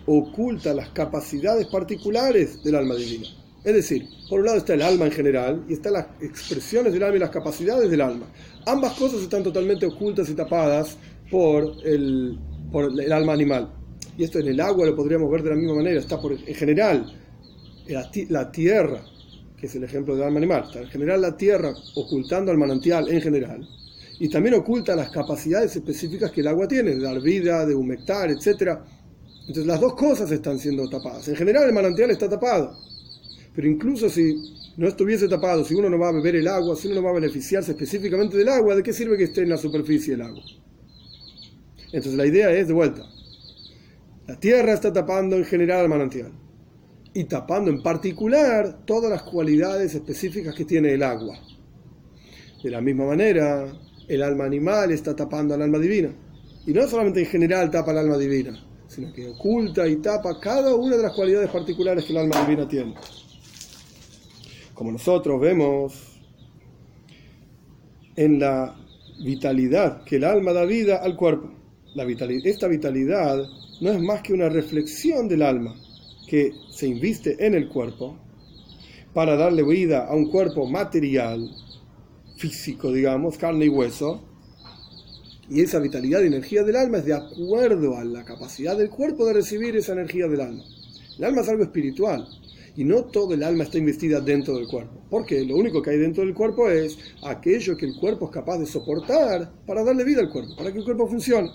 oculta 0.06 0.74
las 0.74 0.90
capacidades 0.90 1.68
particulares 1.68 2.64
del 2.64 2.76
alma 2.76 2.96
divina. 2.96 3.28
Es 3.64 3.74
decir, 3.74 4.08
por 4.30 4.42
un 4.42 4.48
lado 4.48 4.58
está 4.58 4.74
el 4.74 4.82
alma 4.82 5.06
en 5.06 5.12
general 5.12 5.64
y 5.70 5.74
están 5.74 5.94
las 5.94 6.08
expresiones 6.20 6.92
del 6.92 7.04
alma 7.04 7.16
y 7.16 7.20
las 7.20 7.30
capacidades 7.30 7.90
del 7.90 8.02
alma. 8.02 8.26
Ambas 8.66 8.94
cosas 8.94 9.22
están 9.22 9.44
totalmente 9.44 9.86
ocultas 9.86 10.30
y 10.30 10.34
tapadas 10.34 10.98
por 11.30 11.76
el, 11.84 12.40
por 12.72 12.86
el 13.00 13.12
alma 13.12 13.34
animal. 13.34 13.70
Y 14.18 14.24
esto 14.24 14.40
en 14.40 14.48
el 14.48 14.60
agua 14.60 14.86
lo 14.86 14.96
podríamos 14.96 15.30
ver 15.32 15.44
de 15.44 15.50
la 15.50 15.56
misma 15.56 15.76
manera. 15.76 16.00
Está 16.00 16.22
por, 16.22 16.34
en 16.34 16.56
general 16.56 17.12
la, 18.30 18.52
tierra, 18.52 19.04
que 19.58 19.66
es 19.66 19.76
el 19.76 19.84
ejemplo 19.84 20.16
del 20.16 20.26
alma 20.26 20.38
animal, 20.38 20.64
está 20.66 20.82
en 20.82 20.88
general 20.88 21.22
la 21.22 21.36
tierra 21.36 21.74
ocultando 21.96 22.52
al 22.52 22.58
manantial 22.58 23.10
en 23.10 23.22
general. 23.22 23.68
Y 24.20 24.30
también 24.30 24.56
oculta 24.56 24.96
las 24.96 25.10
capacidades 25.10 25.76
específicas 25.76 26.32
que 26.32 26.42
el 26.42 26.48
agua 26.48 26.68
tiene, 26.68 26.92
de 26.92 27.02
dar 27.02 27.20
vida, 27.20 27.66
de 27.66 27.76
humectar, 27.76 28.30
etc. 28.30 28.78
Entonces 29.42 29.66
las 29.66 29.82
dos 29.82 29.96
cosas 29.96 30.32
están 30.32 30.60
siendo 30.60 30.88
tapadas. 30.88 31.28
En 31.28 31.36
general 31.36 31.68
el 31.68 31.74
manantial 31.74 32.12
está 32.12 32.30
tapado. 32.30 32.78
Pero 33.54 33.68
incluso 33.68 34.10
si 34.10 34.36
no 34.78 34.88
estuviese 34.88 35.28
tapado, 35.28 35.64
si 35.64 35.76
uno 35.76 35.90
no 35.90 36.00
va 36.00 36.10
a 36.10 36.14
beber 36.14 36.36
el 36.36 36.48
agua, 36.48 36.76
si 36.76 36.88
uno 36.88 36.98
no 36.98 37.04
va 37.04 37.12
a 37.12 37.20
beneficiarse 37.20 37.72
específicamente 37.72 38.38
del 38.38 38.50
agua, 38.50 38.76
¿de 38.76 38.84
qué 38.84 38.94
sirve 38.94 39.18
que 39.18 39.26
esté 39.26 39.42
en 39.42 39.50
la 39.50 39.58
superficie 39.58 40.16
el 40.16 40.22
agua? 40.22 40.44
Entonces 41.88 42.16
la 42.16 42.26
idea 42.26 42.52
es 42.52 42.68
de 42.68 42.74
vuelta. 42.74 43.04
La 44.28 44.40
tierra 44.40 44.74
está 44.74 44.92
tapando 44.92 45.36
en 45.36 45.46
general 45.46 45.84
el 45.84 45.90
manantial 45.90 46.32
y 47.14 47.26
tapando 47.26 47.70
en 47.70 47.84
particular 47.84 48.86
todas 48.86 49.12
las 49.12 49.24
cualidades 49.24 49.94
específicas 49.94 50.56
que 50.56 50.66
tiene 50.66 50.94
el 50.94 51.04
agua. 51.04 51.38
De 52.64 52.72
la 52.72 52.82
misma 52.82 53.06
manera, 53.06 53.72
el 54.08 54.24
alma 54.24 54.46
animal 54.46 54.92
está 54.92 55.16
tapando 55.16 55.54
al 55.54 55.62
alma 55.62 55.78
divina. 55.78 56.10
Y 56.66 56.72
no 56.72 56.88
solamente 56.88 57.20
en 57.20 57.26
general 57.26 57.70
tapa 57.70 57.92
al 57.92 58.00
alma 58.00 58.18
divina, 58.18 58.58
sino 58.88 59.12
que 59.14 59.28
oculta 59.28 59.88
y 59.88 59.98
tapa 59.98 60.40
cada 60.40 60.74
una 60.74 60.96
de 60.96 61.04
las 61.04 61.14
cualidades 61.14 61.50
particulares 61.50 62.06
que 62.06 62.14
el 62.14 62.20
alma 62.20 62.42
divina 62.46 62.68
tiene. 62.68 62.96
Como 64.74 64.92
nosotros 64.92 65.40
vemos 65.40 66.20
en 68.16 68.40
la 68.40 68.76
vitalidad 69.24 70.04
que 70.04 70.18
el 70.18 70.24
alma 70.24 70.54
da 70.54 70.66
vida 70.66 70.98
al 70.98 71.16
cuerpo 71.16 71.64
esta 71.96 72.68
vitalidad 72.68 73.38
no 73.82 73.92
es 73.92 74.02
más 74.02 74.22
que 74.22 74.34
una 74.34 74.50
reflexión 74.50 75.28
del 75.28 75.44
alma 75.44 75.76
que 76.28 76.52
se 76.72 76.88
inviste 76.88 77.46
en 77.46 77.54
el 77.54 77.70
cuerpo 77.70 78.18
para 79.14 79.36
darle 79.36 79.64
vida 79.64 80.08
a 80.08 80.16
un 80.16 80.32
cuerpo 80.32 80.66
material, 80.66 81.52
físico, 82.36 82.92
digamos, 82.92 83.38
carne 83.38 83.66
y 83.66 83.70
hueso. 83.70 84.24
Y 85.50 85.62
esa 85.62 85.78
vitalidad 85.80 86.24
y 86.24 86.28
energía 86.28 86.64
del 86.64 86.78
alma 86.78 86.98
es 86.98 87.06
de 87.06 87.14
acuerdo 87.14 87.98
a 87.98 88.04
la 88.04 88.26
capacidad 88.26 88.76
del 88.76 88.90
cuerpo 88.90 89.26
de 89.28 89.34
recibir 89.34 89.76
esa 89.76 89.94
energía 89.94 90.28
del 90.28 90.42
alma. 90.42 90.64
El 91.20 91.26
alma 91.26 91.42
es 91.42 91.50
algo 91.50 91.64
espiritual 91.64 92.28
y 92.76 92.84
no 92.84 93.04
todo 93.06 93.34
el 93.34 93.44
alma 93.44 93.64
está 93.64 93.78
investida 93.78 94.20
dentro 94.20 94.56
del 94.58 94.68
cuerpo, 94.68 95.02
porque 95.10 95.44
lo 95.46 95.56
único 95.56 95.82
que 95.82 95.92
hay 95.92 95.98
dentro 95.98 96.24
del 96.24 96.34
cuerpo 96.34 96.70
es 96.70 96.98
aquello 97.24 97.78
que 97.78 97.86
el 97.86 97.96
cuerpo 97.96 98.26
es 98.26 98.32
capaz 98.32 98.58
de 98.58 98.66
soportar 98.66 99.52
para 99.66 99.84
darle 99.84 100.04
vida 100.04 100.22
al 100.22 100.30
cuerpo, 100.30 100.56
para 100.56 100.72
que 100.72 100.80
el 100.80 100.84
cuerpo 100.84 101.08
funcione. 101.08 101.50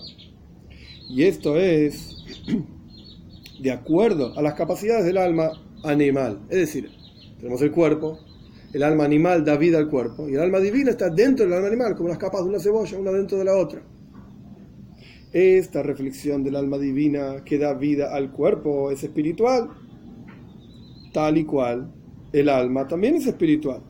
Y 1.09 1.23
esto 1.23 1.57
es 1.57 2.15
de 3.61 3.71
acuerdo 3.71 4.37
a 4.37 4.41
las 4.41 4.53
capacidades 4.53 5.05
del 5.05 5.17
alma 5.17 5.51
animal. 5.83 6.41
Es 6.49 6.57
decir, 6.57 6.89
tenemos 7.37 7.61
el 7.61 7.71
cuerpo, 7.71 8.19
el 8.71 8.83
alma 8.83 9.03
animal 9.03 9.43
da 9.43 9.57
vida 9.57 9.77
al 9.77 9.89
cuerpo 9.89 10.29
y 10.29 10.35
el 10.35 10.39
alma 10.39 10.59
divina 10.59 10.91
está 10.91 11.09
dentro 11.09 11.45
del 11.45 11.53
alma 11.53 11.67
animal, 11.67 11.95
como 11.95 12.09
las 12.09 12.17
capas 12.17 12.43
de 12.43 12.49
una 12.49 12.59
cebolla, 12.59 12.97
una 12.97 13.11
dentro 13.11 13.37
de 13.37 13.45
la 13.45 13.57
otra. 13.57 13.81
Esta 15.31 15.83
reflexión 15.83 16.43
del 16.43 16.55
alma 16.55 16.77
divina 16.77 17.43
que 17.43 17.57
da 17.57 17.73
vida 17.73 18.15
al 18.15 18.31
cuerpo 18.31 18.89
es 18.89 19.03
espiritual, 19.03 19.69
tal 21.11 21.37
y 21.37 21.45
cual 21.45 21.91
el 22.31 22.49
alma 22.49 22.87
también 22.87 23.15
es 23.15 23.27
espiritual. 23.27 23.81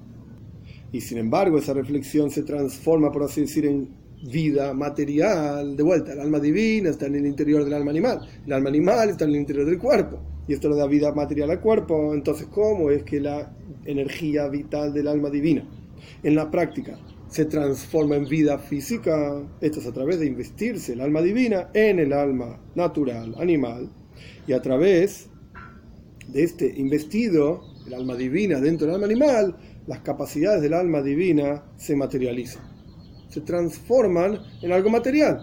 Y 0.91 1.01
sin 1.01 1.17
embargo, 1.19 1.57
esa 1.57 1.73
reflexión 1.73 2.31
se 2.31 2.43
transforma, 2.43 3.11
por 3.11 3.23
así 3.23 3.41
decir, 3.41 3.65
en 3.65 3.89
vida 4.23 4.73
material, 4.73 5.75
de 5.75 5.83
vuelta, 5.83 6.13
el 6.13 6.19
alma 6.19 6.39
divina 6.39 6.89
está 6.89 7.05
en 7.05 7.15
el 7.15 7.25
interior 7.25 7.63
del 7.63 7.73
alma 7.73 7.91
animal, 7.91 8.27
el 8.45 8.53
alma 8.53 8.69
animal 8.69 9.09
está 9.09 9.23
en 9.25 9.31
el 9.31 9.37
interior 9.37 9.65
del 9.65 9.77
cuerpo. 9.77 10.19
y 10.47 10.53
esto 10.53 10.67
le 10.67 10.77
da 10.77 10.87
vida 10.87 11.13
material 11.13 11.51
al 11.51 11.61
cuerpo, 11.61 12.11
entonces 12.13 12.47
¿cómo 12.47 12.89
es 12.89 13.03
que 13.03 13.19
la 13.19 13.55
energía 13.85 14.47
vital 14.47 14.91
del 14.91 15.07
alma 15.07 15.29
divina 15.29 15.63
en 16.23 16.35
la 16.35 16.49
práctica 16.49 16.97
se 17.27 17.45
transforma 17.45 18.15
en 18.15 18.25
vida 18.25 18.57
física? 18.57 19.43
Esto 19.61 19.79
es 19.79 19.85
a 19.85 19.93
través 19.93 20.19
de 20.19 20.25
investirse 20.25 20.93
el 20.93 21.01
alma 21.01 21.21
divina 21.21 21.69
en 21.75 21.99
el 21.99 22.13
alma 22.13 22.59
natural, 22.73 23.35
animal, 23.37 23.89
y 24.47 24.53
a 24.53 24.61
través 24.61 25.29
de 26.31 26.43
este 26.43 26.73
investido, 26.77 27.63
el 27.87 27.93
alma 27.93 28.15
divina 28.15 28.59
dentro 28.59 28.87
del 28.87 28.95
alma 28.95 29.07
animal, 29.07 29.57
las 29.87 29.99
capacidades 29.99 30.61
del 30.61 30.73
alma 30.73 31.01
divina 31.01 31.63
se 31.77 31.95
materializan, 31.95 32.61
se 33.29 33.41
transforman 33.41 34.39
en 34.61 34.71
algo 34.71 34.89
material. 34.89 35.39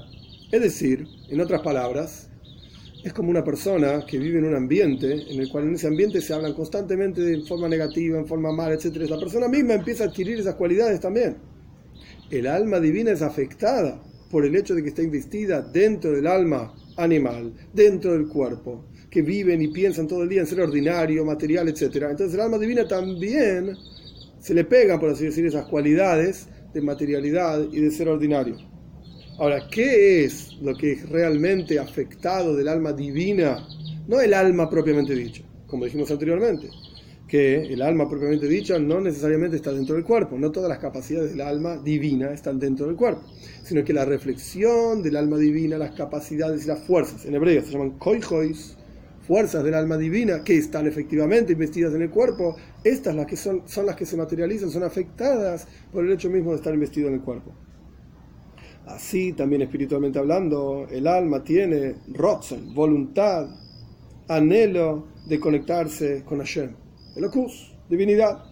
Es 0.53 0.61
decir, 0.61 1.07
en 1.29 1.41
otras 1.41 1.63
palabras, 1.63 2.31
es 3.03 3.13
como 3.13 3.31
una 3.31 3.45
persona 3.45 4.05
que 4.07 4.19
vive 4.19 4.39
en 4.39 4.47
un 4.47 4.55
ambiente 4.55 5.13
en 5.13 5.41
el 5.41 5.49
cual 5.49 5.65
en 5.65 5.75
ese 5.75 5.87
ambiente 5.87 6.21
se 6.21 6.35
hablan 6.35 6.55
constantemente 6.55 7.21
de 7.21 7.41
forma 7.43 7.69
negativa, 7.69 8.19
en 8.19 8.27
forma 8.27 8.53
mala, 8.53 8.75
etc. 8.75 8.97
La 9.09 9.19
persona 9.19 9.49
misma 9.49 9.75
empieza 9.75 10.05
a 10.05 10.07
adquirir 10.09 10.39
esas 10.41 10.57
cualidades 10.57 11.01
también. 11.01 11.37
El 12.31 12.47
alma 12.47 12.81
divina 12.81 13.13
es 13.13 13.23
afectada 13.23 14.03
por 14.31 14.45
el 14.45 14.57
hecho 14.57 14.75
de 14.75 14.83
que 14.83 14.89
está 14.89 15.03
investida 15.03 15.63
dentro 15.63 16.11
del 16.13 16.27
alma 16.27 16.75
animal, 16.97 17.53
dentro 17.73 18.13
del 18.13 18.27
cuerpo, 18.27 18.85
que 19.11 19.23
viven 19.23 19.63
y 19.63 19.69
piensan 19.69 20.07
todo 20.07 20.23
el 20.23 20.29
día 20.29 20.41
en 20.41 20.47
ser 20.47 20.61
ordinario, 20.61 21.25
material, 21.25 21.69
etc. 21.69 21.83
Entonces 22.11 22.35
el 22.35 22.41
alma 22.41 22.59
divina 22.59 22.87
también 22.87 23.77
se 24.41 24.55
le 24.55 24.65
pega, 24.65 24.99
por 24.99 25.11
así 25.11 25.25
decir, 25.25 25.47
esas 25.47 25.67
cualidades 25.67 26.49
de 26.73 26.81
materialidad 26.81 27.67
y 27.73 27.81
de 27.81 27.91
ser 27.91 28.09
ordinario. 28.09 28.57
Ahora, 29.39 29.69
¿qué 29.71 30.25
es 30.25 30.55
lo 30.63 30.75
que 30.75 30.93
es 30.93 31.09
realmente 31.09 31.79
afectado 31.79 32.57
del 32.57 32.69
alma 32.69 32.93
divina? 32.93 33.67
No 34.07 34.21
el 34.21 34.33
alma 34.33 34.71
propiamente 34.71 35.15
dicha, 35.15 35.43
como 35.67 35.85
dijimos 35.85 36.11
anteriormente, 36.11 36.71
que 37.27 37.63
el 37.73 37.83
alma 37.83 38.09
propiamente 38.09 38.47
dicha 38.47 38.79
no 38.79 39.01
necesariamente 39.01 39.57
está 39.57 39.73
dentro 39.73 39.95
del 39.95 40.05
cuerpo, 40.05 40.39
no 40.39 40.53
todas 40.53 40.69
las 40.69 40.79
capacidades 40.79 41.33
del 41.33 41.41
alma 41.41 41.77
divina 41.77 42.33
están 42.33 42.59
dentro 42.59 42.87
del 42.87 42.97
cuerpo, 42.97 43.23
sino 43.63 43.85
que 43.85 43.93
la 43.93 44.05
reflexión 44.05 45.03
del 45.03 45.17
alma 45.17 45.37
divina, 45.37 45.77
las 45.77 45.93
capacidades 45.93 46.65
y 46.65 46.69
las 46.69 46.81
fuerzas, 46.81 47.27
en 47.27 47.35
hebreo 47.35 47.63
se 47.63 47.73
llaman 47.73 47.99
koihois, 47.99 48.77
fuerzas 49.27 49.65
del 49.65 49.75
alma 49.75 49.97
divina 49.97 50.45
que 50.45 50.57
están 50.57 50.87
efectivamente 50.87 51.53
investidas 51.53 51.95
en 51.95 52.03
el 52.03 52.11
cuerpo, 52.11 52.57
estas 52.85 53.15
las 53.15 53.27
que 53.27 53.37
son, 53.37 53.63
son 53.67 53.87
las 53.87 53.97
que 53.97 54.07
se 54.07 54.17
materializan, 54.17 54.71
son 54.71 54.85
afectadas 54.85 55.67
por 55.93 56.05
el 56.05 56.13
hecho 56.13 56.31
mismo 56.31 56.51
de 56.51 56.57
estar 56.57 56.73
investido 56.73 57.09
en 57.09 57.15
el 57.15 57.21
cuerpo. 57.21 57.53
Así 58.87 59.33
también 59.33 59.63
espiritualmente 59.63 60.21
hablando, 60.21 60.87
el 60.89 61.09
alma 61.09 61.43
tiene 61.43 61.97
rotzen, 62.07 62.73
voluntad, 62.73 63.49
anhelo 64.29 65.09
de 65.27 65.41
conectarse 65.41 66.23
con 66.25 66.39
Hashem, 66.39 66.71
Elokus, 67.17 67.75
divinidad. 67.91 68.45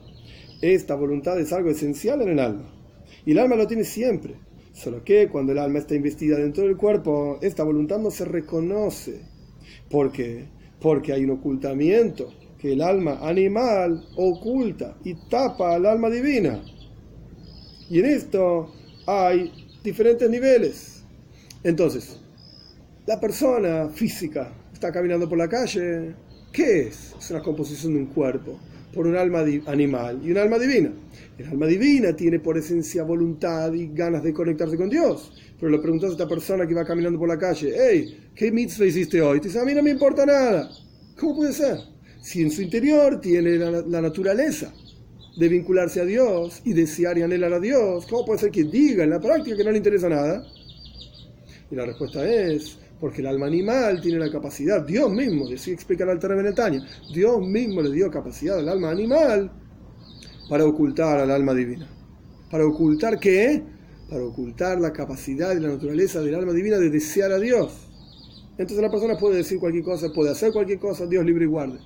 Esta 0.60 0.96
voluntad 0.96 1.38
es 1.38 1.52
algo 1.52 1.70
esencial 1.70 2.22
en 2.22 2.30
el 2.30 2.38
alma. 2.40 2.68
Y 3.24 3.32
el 3.32 3.38
alma 3.38 3.54
lo 3.54 3.66
tiene 3.66 3.84
siempre. 3.84 4.34
Solo 4.72 5.04
que 5.04 5.28
cuando 5.28 5.52
el 5.52 5.58
alma 5.58 5.78
está 5.78 5.94
investida 5.94 6.36
dentro 6.36 6.64
del 6.64 6.76
cuerpo, 6.76 7.38
esta 7.40 7.62
voluntad 7.62 7.98
no 7.98 8.10
se 8.10 8.24
reconoce. 8.24 9.20
¿Por 9.88 10.10
qué? 10.10 10.46
Porque 10.84 11.14
hay 11.14 11.24
un 11.24 11.30
ocultamiento 11.30 12.30
que 12.58 12.74
el 12.74 12.82
alma 12.82 13.18
animal 13.22 14.06
oculta 14.16 14.98
y 15.02 15.14
tapa 15.30 15.74
al 15.74 15.86
alma 15.86 16.10
divina. 16.10 16.62
Y 17.88 18.00
en 18.00 18.04
esto 18.04 18.70
hay 19.06 19.50
diferentes 19.82 20.28
niveles. 20.28 21.02
Entonces, 21.62 22.20
la 23.06 23.18
persona 23.18 23.88
física 23.88 24.52
está 24.74 24.92
caminando 24.92 25.26
por 25.26 25.38
la 25.38 25.48
calle. 25.48 26.14
¿Qué 26.54 26.82
es? 26.82 27.12
Es 27.18 27.30
una 27.32 27.42
composición 27.42 27.94
de 27.94 27.98
un 27.98 28.06
cuerpo 28.06 28.60
por 28.94 29.08
un 29.08 29.16
alma 29.16 29.44
animal 29.66 30.20
y 30.24 30.30
un 30.30 30.38
alma 30.38 30.56
divina. 30.56 30.92
El 31.36 31.48
alma 31.48 31.66
divina 31.66 32.14
tiene 32.14 32.38
por 32.38 32.56
esencia 32.56 33.02
voluntad 33.02 33.72
y 33.72 33.88
ganas 33.92 34.22
de 34.22 34.32
conectarse 34.32 34.76
con 34.76 34.88
Dios. 34.88 35.32
Pero 35.58 35.72
le 35.72 35.80
preguntas 35.80 36.10
a 36.10 36.12
esta 36.12 36.28
persona 36.28 36.64
que 36.64 36.74
va 36.74 36.84
caminando 36.84 37.18
por 37.18 37.28
la 37.28 37.36
calle, 37.36 37.74
hey, 37.76 38.28
¿qué 38.36 38.52
mitzvah 38.52 38.86
hiciste 38.86 39.20
hoy? 39.20 39.40
Te 39.40 39.48
dice, 39.48 39.58
a 39.58 39.64
mí 39.64 39.74
no 39.74 39.82
me 39.82 39.90
importa 39.90 40.24
nada. 40.24 40.70
¿Cómo 41.18 41.34
puede 41.34 41.52
ser? 41.52 41.76
Si 42.22 42.42
en 42.42 42.52
su 42.52 42.62
interior 42.62 43.20
tiene 43.20 43.56
la, 43.56 43.82
la 43.82 44.00
naturaleza 44.00 44.72
de 45.36 45.48
vincularse 45.48 46.02
a 46.02 46.04
Dios 46.04 46.62
y 46.64 46.72
desear 46.72 47.18
y 47.18 47.22
anhelar 47.22 47.54
a 47.54 47.58
Dios, 47.58 48.06
¿cómo 48.06 48.24
puede 48.26 48.38
ser 48.38 48.52
que 48.52 48.62
diga 48.62 49.02
en 49.02 49.10
la 49.10 49.20
práctica 49.20 49.56
que 49.56 49.64
no 49.64 49.72
le 49.72 49.78
interesa 49.78 50.08
nada? 50.08 50.46
Y 51.68 51.74
la 51.74 51.84
respuesta 51.84 52.24
es, 52.30 52.78
porque 53.00 53.20
el 53.20 53.26
alma 53.26 53.46
animal 53.46 54.00
tiene 54.00 54.18
la 54.18 54.30
capacidad, 54.30 54.84
Dios 54.86 55.10
mismo, 55.10 55.48
decía 55.48 55.74
explicar 55.74 56.08
al 56.08 56.18
Benetaña, 56.18 56.86
Dios 57.12 57.40
mismo 57.40 57.82
le 57.82 57.90
dio 57.90 58.10
capacidad 58.10 58.58
al 58.58 58.68
alma 58.68 58.90
animal 58.90 59.50
para 60.48 60.64
ocultar 60.64 61.20
al 61.20 61.30
alma 61.30 61.54
divina. 61.54 61.88
¿Para 62.50 62.66
ocultar 62.66 63.18
qué? 63.18 63.62
Para 64.08 64.24
ocultar 64.24 64.80
la 64.80 64.92
capacidad 64.92 65.56
y 65.56 65.60
la 65.60 65.68
naturaleza 65.68 66.20
del 66.20 66.34
alma 66.34 66.52
divina 66.52 66.78
de 66.78 66.90
desear 66.90 67.32
a 67.32 67.38
Dios. 67.38 67.88
Entonces 68.56 68.80
la 68.80 68.90
persona 68.90 69.18
puede 69.18 69.36
decir 69.36 69.58
cualquier 69.58 69.84
cosa, 69.84 70.12
puede 70.14 70.30
hacer 70.30 70.52
cualquier 70.52 70.78
cosa, 70.78 71.06
Dios 71.06 71.24
libre 71.24 71.44
y 71.44 71.48
guarde 71.48 71.78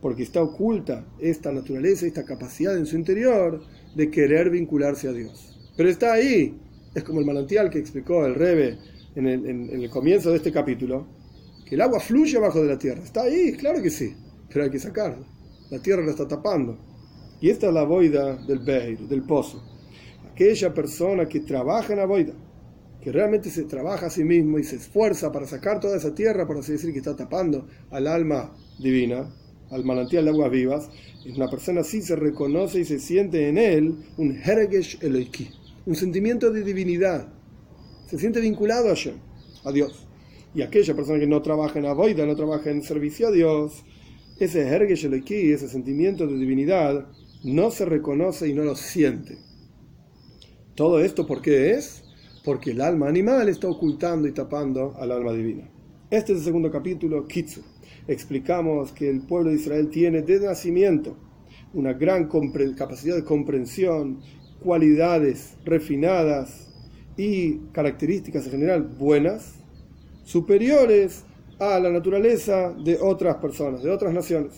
porque 0.00 0.22
está 0.22 0.42
oculta 0.42 1.04
esta 1.18 1.52
naturaleza, 1.52 2.06
esta 2.06 2.24
capacidad 2.24 2.76
en 2.76 2.86
su 2.86 2.96
interior 2.96 3.62
de 3.94 4.10
querer 4.10 4.50
vincularse 4.50 5.08
a 5.08 5.12
Dios. 5.12 5.56
Pero 5.76 5.88
está 5.88 6.12
ahí, 6.14 6.58
es 6.94 7.04
como 7.04 7.20
el 7.20 7.26
manantial 7.26 7.70
que 7.70 7.78
explicó 7.78 8.24
el 8.24 8.34
Rebe 8.34 8.78
en 9.14 9.26
el, 9.26 9.90
comienzo 9.90 10.30
de 10.30 10.36
este 10.36 10.52
capítulo, 10.52 11.06
que 11.66 11.74
el 11.74 11.80
agua 11.80 12.00
fluye 12.00 12.36
abajo 12.36 12.62
de 12.62 12.68
la 12.68 12.78
tierra. 12.78 13.02
Está 13.02 13.22
ahí, 13.22 13.52
claro 13.52 13.82
que 13.82 13.90
sí, 13.90 14.14
pero 14.48 14.64
hay 14.64 14.70
que 14.70 14.78
sacarla. 14.78 15.26
La 15.70 15.80
tierra 15.80 16.04
la 16.04 16.10
está 16.10 16.26
tapando. 16.26 16.78
Y 17.40 17.50
esta 17.50 17.68
es 17.68 17.74
la 17.74 17.84
boida 17.84 18.36
del 18.36 18.58
Beir, 18.58 18.98
del 19.00 19.22
pozo. 19.22 19.62
Aquella 20.30 20.74
persona 20.74 21.26
que 21.26 21.40
trabaja 21.40 21.92
en 21.92 21.98
la 22.00 22.06
boida, 22.06 22.34
que 23.00 23.12
realmente 23.12 23.50
se 23.50 23.64
trabaja 23.64 24.06
a 24.06 24.10
sí 24.10 24.24
mismo 24.24 24.58
y 24.58 24.64
se 24.64 24.76
esfuerza 24.76 25.32
para 25.32 25.46
sacar 25.46 25.80
toda 25.80 25.96
esa 25.96 26.14
tierra, 26.14 26.46
por 26.46 26.58
así 26.58 26.72
decir, 26.72 26.92
que 26.92 26.98
está 26.98 27.16
tapando 27.16 27.66
al 27.90 28.06
alma 28.06 28.54
divina, 28.78 29.34
al 29.70 29.84
manantial 29.84 30.24
de 30.24 30.30
aguas 30.30 30.50
vivas, 30.50 30.90
una 31.34 31.48
persona 31.48 31.80
así 31.80 32.02
se 32.02 32.16
reconoce 32.16 32.80
y 32.80 32.84
se 32.84 32.98
siente 32.98 33.48
en 33.48 33.58
él 33.58 33.94
un 34.16 34.36
Hergesh 34.36 34.98
Eloiki, 35.00 35.50
un 35.86 35.94
sentimiento 35.94 36.50
de 36.50 36.62
divinidad. 36.62 37.28
Se 38.10 38.18
siente 38.18 38.40
vinculado 38.40 38.92
a, 38.92 39.72
Dios. 39.72 40.08
Y 40.54 40.62
aquella 40.62 40.94
persona 40.94 41.20
que 41.20 41.26
no 41.26 41.40
trabaja 41.42 41.78
en 41.78 41.86
Avoida, 41.86 42.26
no 42.26 42.34
trabaja 42.34 42.70
en 42.70 42.82
servicio 42.82 43.28
a 43.28 43.30
Dios, 43.30 43.84
ese 44.38 44.66
Hergesh 44.66 45.04
ese 45.06 45.68
sentimiento 45.68 46.26
de 46.26 46.36
divinidad, 46.36 47.06
no 47.44 47.70
se 47.70 47.84
reconoce 47.84 48.48
y 48.48 48.54
no 48.54 48.64
lo 48.64 48.74
siente. 48.74 49.38
Todo 50.74 51.00
esto, 51.00 51.26
¿por 51.26 51.40
qué 51.40 51.72
es? 51.72 52.02
Porque 52.44 52.72
el 52.72 52.80
alma 52.80 53.08
animal 53.08 53.48
está 53.48 53.68
ocultando 53.68 54.26
y 54.26 54.32
tapando 54.32 54.94
al 54.98 55.12
alma 55.12 55.32
divina. 55.32 55.70
Este 56.10 56.32
es 56.32 56.38
el 56.38 56.44
segundo 56.44 56.70
capítulo, 56.70 57.28
Kitsu 57.28 57.62
explicamos 58.08 58.92
que 58.92 59.08
el 59.08 59.20
pueblo 59.22 59.50
de 59.50 59.56
Israel 59.56 59.88
tiene 59.88 60.22
de 60.22 60.40
nacimiento 60.40 61.16
una 61.72 61.92
gran 61.92 62.28
capacidad 62.76 63.14
de 63.14 63.24
comprensión, 63.24 64.20
cualidades 64.60 65.56
refinadas 65.64 66.69
y 67.16 67.58
características 67.72 68.44
en 68.46 68.52
general 68.52 68.82
buenas, 68.82 69.54
superiores 70.24 71.24
a 71.58 71.78
la 71.78 71.90
naturaleza 71.90 72.72
de 72.72 72.98
otras 73.00 73.36
personas, 73.36 73.82
de 73.82 73.90
otras 73.90 74.14
naciones. 74.14 74.52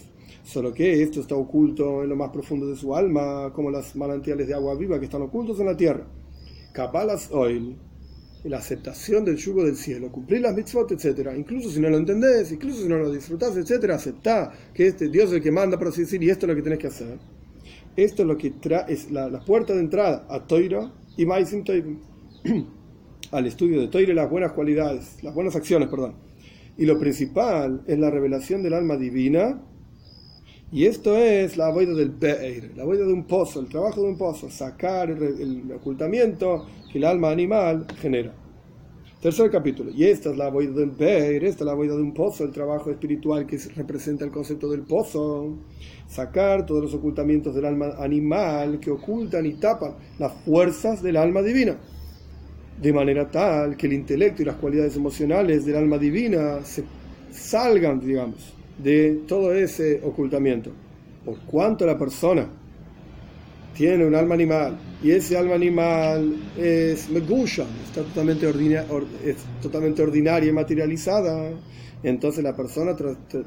Solo 0.45 0.73
que 0.73 1.03
esto 1.03 1.21
está 1.21 1.35
oculto 1.35 2.03
en 2.03 2.09
lo 2.09 2.17
más 2.17 2.31
profundo 2.31 2.67
de 2.67 2.77
su 2.77 2.95
alma, 2.95 3.53
como 3.55 3.71
las 3.71 3.95
manantiales 3.97 4.49
de 4.49 4.55
agua 4.55 4.75
viva 4.75 4.99
que 4.99 5.07
están 5.07 5.23
ocultos 5.23 5.61
en 5.61 5.67
la 5.67 5.77
tierra. 5.77 6.05
Kabbalas 6.73 7.31
Oil 7.33 7.77
la 8.49 8.59
aceptación 8.59 9.25
del 9.25 9.37
yugo 9.37 9.65
del 9.65 9.77
cielo, 9.77 10.11
cumplir 10.11 10.41
las 10.41 10.55
mitzvot, 10.55 10.91
etc. 10.93 11.31
Incluso 11.37 11.71
si 11.71 11.81
no 11.81 11.89
lo 11.89 11.97
entendés, 11.97 12.51
incluso 12.51 12.83
si 12.83 12.89
no 12.89 12.99
lo 12.99 13.13
disfrutás, 13.13 13.57
etc. 13.57 13.91
Aceptá 13.91 14.53
que 14.75 14.89
este 14.89 15.09
Dios 15.09 15.31
es 15.31 15.37
el 15.37 15.43
que 15.43 15.53
manda, 15.53 15.79
por 15.79 15.89
así 15.89 16.03
decir, 16.03 16.23
y 16.23 16.31
esto 16.31 16.47
es 16.47 16.49
lo 16.49 16.57
que 16.57 16.63
tenés 16.63 16.79
que 16.79 16.89
hacer. 16.89 17.19
Esto 17.97 18.23
es 18.23 18.29
lo 18.29 18.37
que 18.37 18.51
trae, 18.51 18.93
es 18.93 19.11
la, 19.11 19.41
puerta 19.45 19.75
de 19.75 19.81
entrada 19.81 20.27
a 20.29 20.47
Toiro 20.47 20.93
y 21.17 21.27
Maisim 21.27 21.63
Toiro, 21.63 21.97
al 23.31 23.47
estudio 23.47 23.81
de 23.81 23.89
Toiro 23.89 24.13
y 24.13 24.15
las 24.15 24.31
buenas 24.31 24.53
cualidades, 24.53 25.23
las 25.23 25.35
buenas 25.35 25.57
acciones, 25.57 25.89
perdón. 25.89 26.15
Y 26.77 26.87
lo 26.87 26.99
principal 26.99 27.83
es 27.87 27.99
la 27.99 28.11
revelación 28.11 28.63
del 28.63 28.75
alma 28.75 28.97
divina, 28.97 29.61
y 30.71 30.87
esto 30.87 31.19
es 31.19 31.59
la 31.59 31.69
boida 31.69 31.93
del 31.93 32.11
Be'er, 32.11 32.73
la 32.77 32.85
boida 32.85 33.05
de 33.05 33.13
un 33.13 33.25
pozo, 33.25 33.61
el 33.61 33.69
trabajo 33.69 34.01
de 34.01 34.09
un 34.09 34.17
pozo, 34.17 34.49
sacar 34.49 35.11
el 35.11 35.71
ocultamiento 35.71 36.67
que 36.91 36.97
el 36.97 37.05
alma 37.05 37.31
animal 37.31 37.87
genera. 38.01 38.33
Tercer 39.21 39.51
capítulo. 39.51 39.93
Y 39.93 40.05
esta 40.07 40.31
es 40.31 40.37
la 40.37 40.49
boida 40.49 40.73
del 40.73 40.91
Beir, 40.91 41.45
esta 41.45 41.63
es 41.63 41.67
la 41.67 41.75
boida 41.75 41.95
de 41.95 42.03
un 42.03 42.13
pozo, 42.13 42.43
el 42.43 42.51
trabajo 42.51 42.91
espiritual 42.91 43.47
que 43.47 43.57
representa 43.77 44.25
el 44.25 44.33
concepto 44.33 44.69
del 44.69 44.81
pozo. 44.81 45.59
Sacar 46.09 46.67
todos 46.67 46.83
los 46.83 46.95
ocultamientos 46.95 47.55
del 47.55 47.67
alma 47.67 47.95
animal 47.99 48.81
que 48.81 48.91
ocultan 48.91 49.47
y 49.47 49.53
tapan 49.53 49.95
las 50.19 50.33
fuerzas 50.45 51.05
del 51.05 51.19
alma 51.19 51.41
divina. 51.43 51.79
De 52.81 52.93
manera 52.93 53.31
tal 53.31 53.77
que 53.77 53.87
el 53.87 53.93
intelecto 53.93 54.43
y 54.43 54.45
las 54.45 54.57
cualidades 54.57 54.97
emocionales 54.97 55.65
del 55.65 55.77
alma 55.77 55.99
divina 55.99 56.65
se, 56.65 56.85
salgan, 57.33 58.01
digamos, 58.01 58.55
de 58.83 59.23
todo 59.27 59.53
ese 59.55 60.01
ocultamiento. 60.03 60.71
Por 61.25 61.39
cuanto 61.41 61.87
la 61.87 61.99
persona 61.99 62.47
tiene 63.77 64.05
un 64.05 64.15
alma 64.15 64.35
animal 64.35 64.77
y 65.03 65.13
ese 65.13 65.37
alma 65.37 65.55
animal 65.55 66.37
es 66.59 67.09
megusha, 67.09 67.65
está 67.85 68.03
totalmente, 68.03 68.49
es 69.25 69.37
totalmente 69.63 70.03
ordinaria 70.03 70.51
y 70.51 70.53
materializada, 70.53 71.51
entonces 72.03 72.43
la 72.43 72.55
persona 72.55 72.97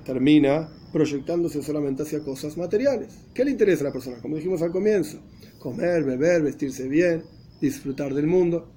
termina 0.03 0.69
proyectándose 0.91 1.61
solamente 1.61 2.03
hacia 2.03 2.21
cosas 2.21 2.57
materiales. 2.57 3.09
¿Qué 3.34 3.43
le 3.43 3.51
interesa 3.51 3.82
a 3.84 3.88
la 3.88 3.93
persona? 3.93 4.17
Como 4.21 4.38
dijimos 4.38 4.61
al 4.61 4.71
comienzo, 4.71 5.19
comer, 5.59 6.03
beber, 6.03 6.41
vestirse 6.41 6.88
bien, 6.88 7.23
disfrutar 7.59 8.13
del 8.13 8.28
mundo, 8.28 8.71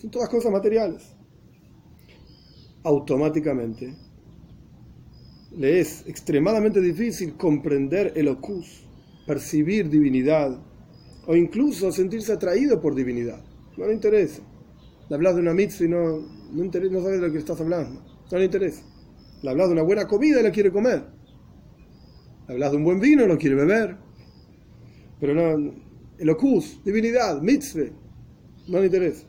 son 0.00 0.10
todas 0.10 0.28
cosas 0.28 0.52
materiales. 0.52 1.16
Automáticamente 2.84 3.94
le 5.56 5.80
es 5.80 6.06
extremadamente 6.06 6.80
difícil 6.80 7.34
comprender 7.36 8.12
el 8.14 8.28
ocus, 8.28 8.86
percibir 9.26 9.88
divinidad, 9.88 10.56
o 11.26 11.34
incluso 11.34 11.90
sentirse 11.90 12.32
atraído 12.32 12.80
por 12.80 12.94
divinidad. 12.94 13.44
No 13.76 13.86
le 13.86 13.94
interesa. 13.94 14.42
Le 15.08 15.16
hablas 15.16 15.34
de 15.34 15.40
una 15.42 15.52
mitzvah 15.52 15.84
y 15.84 15.88
no, 15.88 16.18
no, 16.52 16.64
interesa, 16.64 16.92
no 16.92 17.02
sabe 17.02 17.16
de 17.18 17.26
lo 17.26 17.32
que 17.32 17.38
estás 17.38 17.60
hablando. 17.60 18.02
No 18.30 18.38
le 18.38 18.44
interesa. 18.44 18.82
Le 19.42 19.50
hablas 19.50 19.68
de 19.68 19.72
una 19.72 19.82
buena 19.82 20.06
comida 20.06 20.40
y 20.40 20.42
la 20.42 20.52
quiere 20.52 20.70
comer. 20.70 21.04
Le 22.46 22.54
hablas 22.54 22.70
de 22.70 22.76
un 22.76 22.84
buen 22.84 23.00
vino 23.00 23.24
y 23.24 23.28
lo 23.28 23.36
quiere 23.36 23.56
beber. 23.56 23.96
Pero 25.20 25.34
no, 25.34 25.72
el 26.18 26.30
ocus, 26.30 26.82
divinidad, 26.84 27.42
mitzvah, 27.42 27.90
no 28.68 28.78
le 28.78 28.86
interesa. 28.86 29.26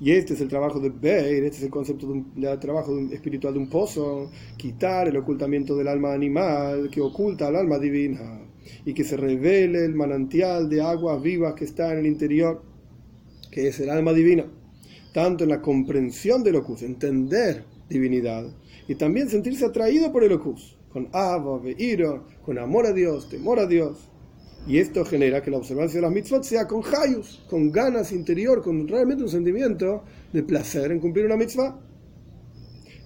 Y 0.00 0.12
este 0.12 0.34
es 0.34 0.40
el 0.40 0.48
trabajo 0.48 0.78
de 0.78 0.90
Beir, 0.90 1.42
este 1.42 1.58
es 1.58 1.62
el 1.64 1.70
concepto 1.70 2.06
del 2.36 2.58
trabajo 2.60 2.96
espiritual 3.10 3.54
de 3.54 3.58
un 3.58 3.68
pozo, 3.68 4.30
quitar 4.56 5.08
el 5.08 5.16
ocultamiento 5.16 5.76
del 5.76 5.88
alma 5.88 6.12
animal 6.12 6.88
que 6.90 7.00
oculta 7.00 7.48
al 7.48 7.56
alma 7.56 7.78
divina 7.78 8.40
y 8.84 8.94
que 8.94 9.02
se 9.02 9.16
revele 9.16 9.84
el 9.84 9.94
manantial 9.94 10.68
de 10.68 10.82
aguas 10.82 11.20
vivas 11.20 11.54
que 11.54 11.64
está 11.64 11.92
en 11.92 11.98
el 11.98 12.06
interior, 12.06 12.62
que 13.50 13.66
es 13.66 13.80
el 13.80 13.90
alma 13.90 14.12
divina, 14.12 14.46
tanto 15.12 15.42
en 15.42 15.50
la 15.50 15.60
comprensión 15.60 16.44
del 16.44 16.56
ocus, 16.56 16.82
entender 16.82 17.64
divinidad, 17.88 18.46
y 18.86 18.94
también 18.94 19.28
sentirse 19.28 19.64
atraído 19.64 20.12
por 20.12 20.22
el 20.22 20.32
ocus, 20.32 20.78
con 20.92 21.08
ava, 21.12 21.60
con 22.44 22.58
amor 22.58 22.86
a 22.86 22.92
Dios, 22.92 23.28
temor 23.28 23.58
a 23.58 23.66
Dios, 23.66 24.08
y 24.66 24.78
esto 24.78 25.04
genera 25.04 25.42
que 25.42 25.50
la 25.50 25.58
observancia 25.58 25.98
de 25.98 26.02
las 26.02 26.12
mitzvot 26.12 26.42
sea 26.42 26.66
con 26.66 26.82
hayus, 26.84 27.44
con 27.48 27.72
ganas 27.72 28.12
interior, 28.12 28.62
con 28.62 28.86
realmente 28.86 29.22
un 29.22 29.28
sentimiento 29.30 30.02
de 30.32 30.42
placer 30.42 30.92
en 30.92 31.00
cumplir 31.00 31.26
una 31.26 31.36
mitzvah. 31.36 31.78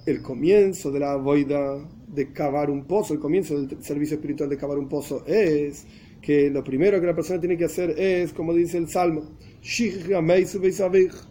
El 0.04 0.22
comienzo 0.22 0.90
de 0.90 1.00
la 1.00 1.14
voida 1.16 1.78
de 2.08 2.32
cavar 2.32 2.68
un 2.70 2.84
pozo, 2.84 3.14
el 3.14 3.20
comienzo 3.20 3.60
del 3.60 3.82
servicio 3.82 4.16
espiritual 4.16 4.50
de 4.50 4.56
cavar 4.56 4.78
un 4.78 4.88
pozo 4.88 5.24
es 5.26 5.86
que 6.22 6.48
lo 6.50 6.62
primero 6.62 7.00
que 7.00 7.06
la 7.06 7.16
persona 7.16 7.40
tiene 7.40 7.58
que 7.58 7.64
hacer 7.64 7.98
es, 7.98 8.32
como 8.32 8.54
dice 8.54 8.78
el 8.78 8.88
Salmo, 8.88 9.22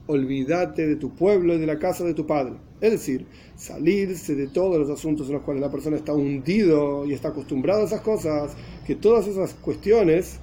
olvídate 0.07 0.87
de 0.87 0.95
tu 0.97 1.15
pueblo 1.15 1.55
y 1.55 1.59
de 1.59 1.65
la 1.65 1.79
casa 1.79 2.03
de 2.03 2.13
tu 2.13 2.27
padre. 2.27 2.55
Es 2.81 2.91
decir, 2.91 3.25
salirse 3.55 4.35
de 4.35 4.47
todos 4.47 4.77
los 4.77 4.89
asuntos 4.89 5.27
en 5.27 5.35
los 5.35 5.43
cuales 5.43 5.61
la 5.61 5.71
persona 5.71 5.95
está 5.95 6.13
hundido 6.13 7.05
y 7.05 7.13
está 7.13 7.29
acostumbrado 7.29 7.83
a 7.83 7.85
esas 7.85 8.01
cosas, 8.01 8.55
que 8.85 8.95
todas 8.95 9.27
esas 9.27 9.53
cuestiones 9.53 10.39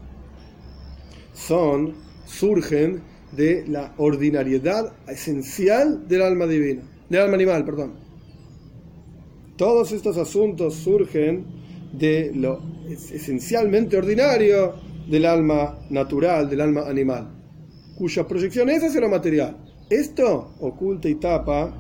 son, 1.34 1.92
surgen 2.24 3.02
de 3.32 3.66
la 3.68 3.92
ordinariedad 3.98 4.94
esencial 5.08 6.08
del 6.08 6.22
alma 6.22 6.46
divina, 6.46 6.82
del 7.10 7.20
alma 7.20 7.34
animal, 7.34 7.64
perdón. 7.66 7.92
Todos 9.56 9.92
estos 9.92 10.16
asuntos 10.16 10.74
surgen 10.74 11.57
de 11.92 12.32
lo 12.34 12.60
esencialmente 12.88 13.96
ordinario 13.96 14.74
del 15.08 15.24
alma 15.24 15.78
natural, 15.90 16.48
del 16.48 16.60
alma 16.60 16.82
animal, 16.82 17.28
cuya 17.96 18.26
proyección 18.26 18.68
es 18.70 18.84
hacia 18.84 19.00
lo 19.00 19.08
material. 19.08 19.56
Esto 19.88 20.54
oculta 20.60 21.08
y 21.08 21.14
tapa 21.14 21.72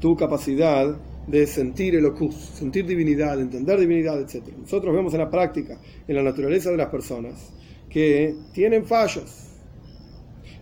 tu 0.00 0.16
capacidad 0.16 0.96
de 1.26 1.46
sentir 1.46 1.94
el 1.94 2.06
ocus, 2.06 2.34
sentir 2.34 2.84
divinidad, 2.86 3.40
entender 3.40 3.78
divinidad, 3.78 4.20
etc. 4.20 4.48
Nosotros 4.58 4.92
vemos 4.94 5.12
en 5.14 5.20
la 5.20 5.30
práctica, 5.30 5.78
en 6.08 6.16
la 6.16 6.22
naturaleza 6.22 6.70
de 6.70 6.76
las 6.76 6.88
personas, 6.88 7.52
que 7.88 8.34
tienen 8.52 8.84
fallas. 8.84 9.50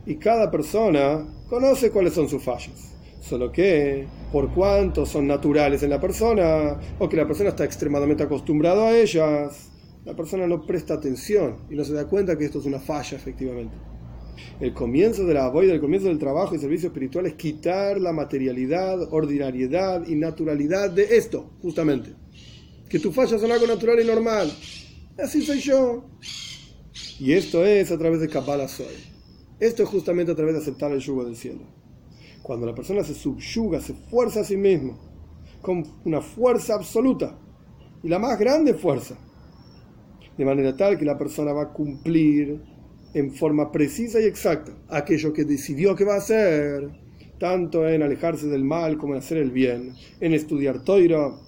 Y 0.04 0.16
cada 0.16 0.50
persona 0.50 1.26
conoce 1.48 1.90
cuáles 1.90 2.12
son 2.12 2.28
sus 2.28 2.42
fallas. 2.42 2.89
Solo 3.20 3.52
que, 3.52 4.06
por 4.32 4.52
cuánto 4.52 5.04
son 5.04 5.26
naturales 5.26 5.82
en 5.82 5.90
la 5.90 6.00
persona, 6.00 6.78
o 6.98 7.08
que 7.08 7.16
la 7.16 7.26
persona 7.26 7.50
está 7.50 7.64
extremadamente 7.64 8.22
acostumbrado 8.22 8.86
a 8.86 8.96
ellas, 8.96 9.70
la 10.04 10.16
persona 10.16 10.46
no 10.46 10.64
presta 10.64 10.94
atención 10.94 11.58
y 11.70 11.74
no 11.74 11.84
se 11.84 11.92
da 11.92 12.06
cuenta 12.06 12.36
que 12.38 12.46
esto 12.46 12.58
es 12.58 12.64
una 12.64 12.80
falla, 12.80 13.16
efectivamente. 13.16 13.76
El 14.58 14.72
comienzo 14.72 15.24
de 15.26 15.34
la 15.34 15.48
voida, 15.48 15.74
el 15.74 15.80
comienzo 15.80 16.08
del 16.08 16.18
trabajo 16.18 16.54
y 16.54 16.58
servicio 16.58 16.88
espiritual 16.88 17.26
es 17.26 17.34
quitar 17.34 18.00
la 18.00 18.12
materialidad, 18.12 19.12
ordinariedad 19.12 20.06
y 20.06 20.14
naturalidad 20.14 20.90
de 20.90 21.16
esto, 21.16 21.50
justamente. 21.60 22.14
Que 22.88 22.98
tu 22.98 23.12
falla 23.12 23.38
son 23.38 23.52
algo 23.52 23.66
natural 23.66 24.00
y 24.00 24.04
normal. 24.06 24.50
Así 25.18 25.42
soy 25.42 25.60
yo. 25.60 26.04
Y 27.18 27.32
esto 27.32 27.64
es 27.66 27.90
a 27.90 27.98
través 27.98 28.20
de 28.20 28.28
Kabbalah 28.28 28.68
Soy. 28.68 28.86
Esto 29.58 29.82
es 29.82 29.88
justamente 29.90 30.32
a 30.32 30.34
través 30.34 30.54
de 30.54 30.60
aceptar 30.60 30.90
el 30.90 31.00
yugo 31.00 31.24
del 31.24 31.36
cielo. 31.36 31.79
Cuando 32.50 32.66
la 32.66 32.74
persona 32.74 33.04
se 33.04 33.14
subyuga, 33.14 33.80
se 33.80 33.94
fuerza 33.94 34.40
a 34.40 34.44
sí 34.44 34.56
mismo, 34.56 34.98
con 35.62 35.84
una 36.04 36.20
fuerza 36.20 36.74
absoluta, 36.74 37.38
y 38.02 38.08
la 38.08 38.18
más 38.18 38.36
grande 38.40 38.74
fuerza, 38.74 39.14
de 40.36 40.44
manera 40.44 40.76
tal 40.76 40.98
que 40.98 41.04
la 41.04 41.16
persona 41.16 41.52
va 41.52 41.62
a 41.62 41.72
cumplir 41.72 42.60
en 43.14 43.30
forma 43.30 43.70
precisa 43.70 44.20
y 44.20 44.24
exacta 44.24 44.72
aquello 44.88 45.32
que 45.32 45.44
decidió 45.44 45.94
que 45.94 46.04
va 46.04 46.14
a 46.14 46.18
hacer, 46.18 46.90
tanto 47.38 47.88
en 47.88 48.02
alejarse 48.02 48.48
del 48.48 48.64
mal 48.64 48.98
como 48.98 49.12
en 49.12 49.20
hacer 49.20 49.38
el 49.38 49.52
bien, 49.52 49.94
en 50.18 50.34
estudiar 50.34 50.82
Toiro, 50.82 51.38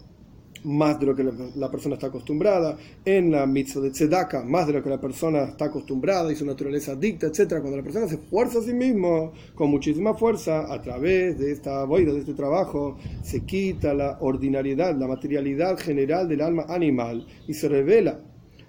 más 0.64 0.98
de 1.00 1.06
lo 1.06 1.14
que 1.14 1.24
la 1.56 1.70
persona 1.70 1.94
está 1.94 2.08
acostumbrada, 2.08 2.76
en 3.04 3.30
la 3.30 3.46
mitzvah 3.46 3.82
de 3.82 3.90
tzedaka, 3.90 4.44
más 4.44 4.66
de 4.66 4.74
lo 4.74 4.82
que 4.82 4.90
la 4.90 5.00
persona 5.00 5.44
está 5.44 5.66
acostumbrada 5.66 6.32
y 6.32 6.36
su 6.36 6.46
naturaleza 6.46 6.94
dicta, 6.94 7.26
etc. 7.26 7.60
Cuando 7.60 7.76
la 7.76 7.82
persona 7.82 8.08
se 8.08 8.16
esfuerza 8.16 8.58
a 8.58 8.62
sí 8.62 8.72
mismo 8.72 9.32
con 9.54 9.70
muchísima 9.70 10.14
fuerza, 10.14 10.72
a 10.72 10.80
través 10.80 11.38
de 11.38 11.52
esta 11.52 11.84
boida, 11.84 12.12
de 12.12 12.20
este 12.20 12.34
trabajo, 12.34 12.96
se 13.22 13.44
quita 13.44 13.94
la 13.94 14.18
ordinariedad, 14.20 14.96
la 14.96 15.06
materialidad 15.06 15.78
general 15.78 16.28
del 16.28 16.40
alma 16.40 16.66
animal 16.68 17.26
y 17.48 17.54
se 17.54 17.68
revela 17.68 18.20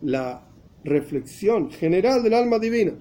la 0.01 0.47
reflexión 0.83 1.71
general 1.71 2.23
del 2.23 2.33
alma 2.33 2.59
divina. 2.59 2.93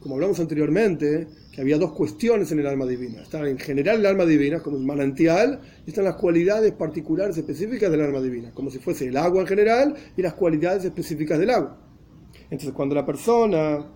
Como 0.00 0.14
hablamos 0.14 0.38
anteriormente, 0.38 1.26
había 1.58 1.76
dos 1.76 1.92
cuestiones 1.92 2.52
en 2.52 2.60
el 2.60 2.66
alma 2.66 2.86
divina. 2.86 3.22
Está 3.22 3.48
en 3.48 3.58
general 3.58 3.98
el 3.98 4.06
alma 4.06 4.24
divina, 4.24 4.60
como 4.60 4.76
el 4.76 4.84
manantial, 4.84 5.60
y 5.84 5.90
están 5.90 6.04
las 6.04 6.14
cualidades 6.14 6.70
particulares 6.72 7.36
específicas 7.36 7.90
del 7.90 8.02
alma 8.02 8.20
divina, 8.20 8.52
como 8.54 8.70
si 8.70 8.78
fuese 8.78 9.08
el 9.08 9.16
agua 9.16 9.40
en 9.40 9.48
general 9.48 9.94
y 10.16 10.22
las 10.22 10.34
cualidades 10.34 10.84
específicas 10.84 11.38
del 11.40 11.50
agua. 11.50 11.80
Entonces, 12.44 12.72
cuando 12.72 12.94
la 12.94 13.04
persona 13.04 13.90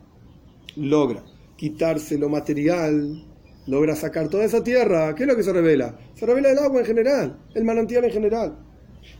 logra 0.74 1.24
quitarse 1.57 2.18
lo 2.18 2.28
material, 2.28 3.24
logra 3.68 3.94
sacar 3.94 4.28
toda 4.28 4.44
esa 4.44 4.64
tierra, 4.64 5.14
¿qué 5.14 5.22
es 5.22 5.28
lo 5.28 5.36
que 5.36 5.44
se 5.44 5.53
revela? 5.53 5.96
Se 6.14 6.26
revela 6.26 6.50
el 6.50 6.59
agua 6.59 6.80
en 6.80 6.86
general, 6.86 7.38
el 7.55 7.64
manantial 7.64 8.05
en 8.05 8.11
general. 8.11 8.59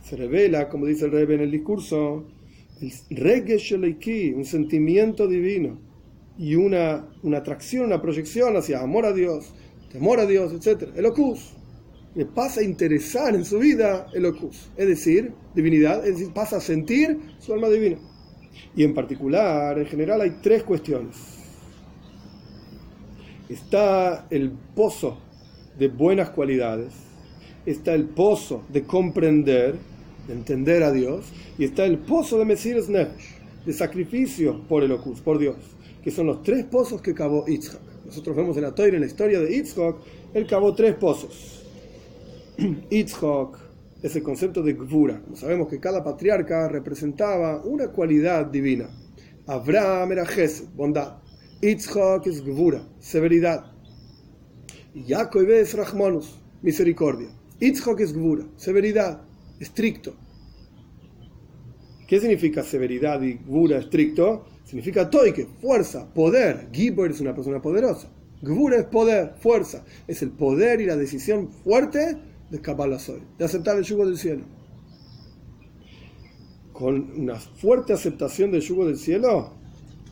Se 0.03 0.17
revela, 0.17 0.69
como 0.69 0.87
dice 0.87 1.05
el 1.05 1.13
rey 1.13 1.27
en 1.33 1.43
el 1.43 1.51
discurso, 1.53 2.27
el 2.81 3.17
regesh 3.17 3.75
un 4.35 4.45
sentimiento 4.45 5.29
divino 5.29 5.92
y 6.43 6.57
una, 6.57 7.07
una 7.23 7.39
atracción, 7.39 7.85
una 7.85 8.03
proyección 8.03 8.57
hacia 8.57 8.81
amor 8.81 9.07
a 9.07 9.13
Dios, 9.13 9.55
temor 9.93 10.19
a 10.19 10.27
Dios, 10.27 10.53
etc. 10.53 10.89
El 10.97 11.07
ocus. 11.07 11.55
Le 12.17 12.27
pasa 12.27 12.61
a 12.61 12.65
interesar 12.65 13.35
en 13.37 13.45
su 13.45 13.61
vida 13.61 14.09
el 14.13 14.27
ocus, 14.27 14.69
es 14.77 14.89
decir, 14.89 15.33
divinidad, 15.55 16.05
es 16.05 16.19
decir, 16.19 16.35
pasa 16.35 16.57
a 16.57 16.61
sentir 16.61 17.17
su 17.39 17.55
alma 17.55 17.69
divina. 17.69 17.97
Y 18.75 18.83
en 18.83 18.93
particular, 18.93 19.79
en 19.79 19.87
general, 19.87 20.21
hay 20.21 20.39
tres 20.43 20.65
cuestiones. 20.65 21.17
Está 23.49 24.27
el 24.29 24.51
pozo 24.75 25.21
de 25.79 25.89
buenas 25.89 26.31
cualidades, 26.31 26.93
está 27.65 27.95
el 27.95 28.07
pozo 28.07 28.65
de 28.69 28.83
comprender, 28.83 29.77
de 30.27 30.33
entender 30.35 30.83
a 30.83 30.91
Dios, 30.91 31.33
y 31.57 31.65
está 31.65 31.85
el 31.85 31.99
pozo 31.99 32.41
de 32.41 32.47
Nefesh, 32.47 32.89
de 33.65 33.73
sacrificio 33.73 34.61
por 34.69 34.83
el 34.83 34.91
ocus, 34.91 35.21
por 35.21 35.39
Dios 35.39 35.57
que 36.03 36.11
son 36.11 36.27
los 36.27 36.43
tres 36.43 36.65
pozos 36.65 37.01
que 37.01 37.15
cavó 37.15 37.47
Yitzhak. 37.47 37.81
Nosotros 38.05 38.37
vemos 38.37 38.57
en 38.57 38.63
la 38.65 38.75
Torah, 38.75 38.95
en 38.95 39.01
la 39.01 39.07
historia 39.07 39.41
de 39.41 39.55
Yitzhak, 39.55 39.97
él 40.35 40.47
cavó 40.47 40.75
tres 40.75 40.95
pozos. 40.97 41.65
Yitzhak 42.91 43.59
es 44.03 44.17
el 44.17 44.23
concepto 44.23 44.63
de 44.63 44.73
Gvura. 44.73 45.23
Sabemos 45.35 45.69
que 45.69 45.79
cada 45.79 46.03
patriarca 46.03 46.69
representaba 46.69 47.63
una 47.65 47.89
cualidad 47.89 48.47
divina. 48.47 48.89
Abraham 49.47 50.13
era 50.13 50.27
Gesed, 50.27 50.69
bondad. 50.75 51.19
Yitzhak 51.61 52.27
es 52.27 52.45
Gvura, 52.45 52.83
severidad. 52.99 53.73
Jacob 54.95 55.49
es 55.49 55.73
Rahmanus, 55.73 56.39
misericordia. 56.61 57.29
Itzhok 57.61 58.01
es 58.01 58.13
Gvura, 58.13 58.45
severidad, 58.57 59.23
estricto. 59.59 60.15
¿Qué 62.07 62.21
significa 62.21 62.63
severidad 62.63 63.23
y 63.23 63.35
Gvura 63.35 63.79
estricto? 63.79 64.45
Significa 64.73 65.11
toike, 65.11 65.47
fuerza, 65.61 66.09
poder. 66.15 66.71
Gibor 66.73 67.11
es 67.11 67.21
una 67.21 67.35
persona 67.35 67.61
poderosa. 67.61 68.09
Gvura 68.41 68.79
es 68.79 68.87
poder, 68.87 69.35
fuerza. 69.39 69.85
Es 70.09 70.23
el 70.23 70.31
poder 70.31 70.81
y 70.81 70.87
la 70.87 70.97
decisión 70.97 71.51
fuerte 71.63 72.17
de 72.49 72.59
Kabbalah 72.59 72.99
Soy, 72.99 73.21
de 73.37 73.45
aceptar 73.45 73.77
el 73.77 73.85
yugo 73.85 74.07
del 74.07 74.17
cielo. 74.17 74.45
Con 76.73 77.21
una 77.21 77.35
fuerte 77.35 77.93
aceptación 77.93 78.51
del 78.51 78.63
yugo 78.63 78.87
del 78.87 78.97
cielo, 78.97 79.53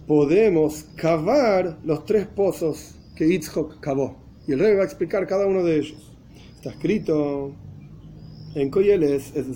podemos 0.06 0.84
cavar 0.94 1.78
los 1.82 2.04
tres 2.04 2.26
pozos 2.26 2.96
que 3.16 3.28
Yitzhak 3.28 3.80
cavó. 3.80 4.18
Y 4.46 4.52
el 4.52 4.58
rey 4.58 4.74
va 4.74 4.82
a 4.82 4.84
explicar 4.84 5.26
cada 5.26 5.46
uno 5.46 5.64
de 5.64 5.78
ellos. 5.78 6.18
Está 6.56 6.68
escrito 6.68 7.54
en 8.54 8.68
Koyeles, 8.68 9.32
es 9.34 9.46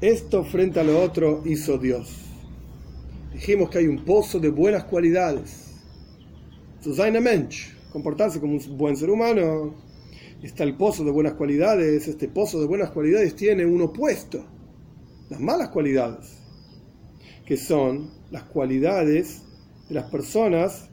Esto 0.00 0.44
frente 0.44 0.78
a 0.78 0.84
lo 0.84 1.02
otro 1.02 1.42
hizo 1.44 1.78
Dios. 1.78 2.27
Dijimos 3.38 3.70
que 3.70 3.78
hay 3.78 3.86
un 3.86 4.04
pozo 4.04 4.40
de 4.40 4.48
buenas 4.48 4.82
cualidades 4.82 5.68
Mensch, 7.22 7.72
comportarse 7.92 8.40
como 8.40 8.54
un 8.54 8.76
buen 8.76 8.96
ser 8.96 9.10
humano. 9.10 9.76
Está 10.42 10.64
el 10.64 10.76
pozo 10.76 11.04
de 11.04 11.12
buenas 11.12 11.34
cualidades. 11.34 12.08
Este 12.08 12.26
pozo 12.26 12.60
de 12.60 12.66
buenas 12.66 12.90
cualidades 12.90 13.36
tiene 13.36 13.64
un 13.64 13.80
opuesto, 13.80 14.44
las 15.30 15.38
malas 15.38 15.68
cualidades, 15.68 16.40
que 17.46 17.56
son 17.56 18.10
las 18.32 18.42
cualidades 18.42 19.42
de 19.88 19.94
las 19.94 20.10
personas 20.10 20.90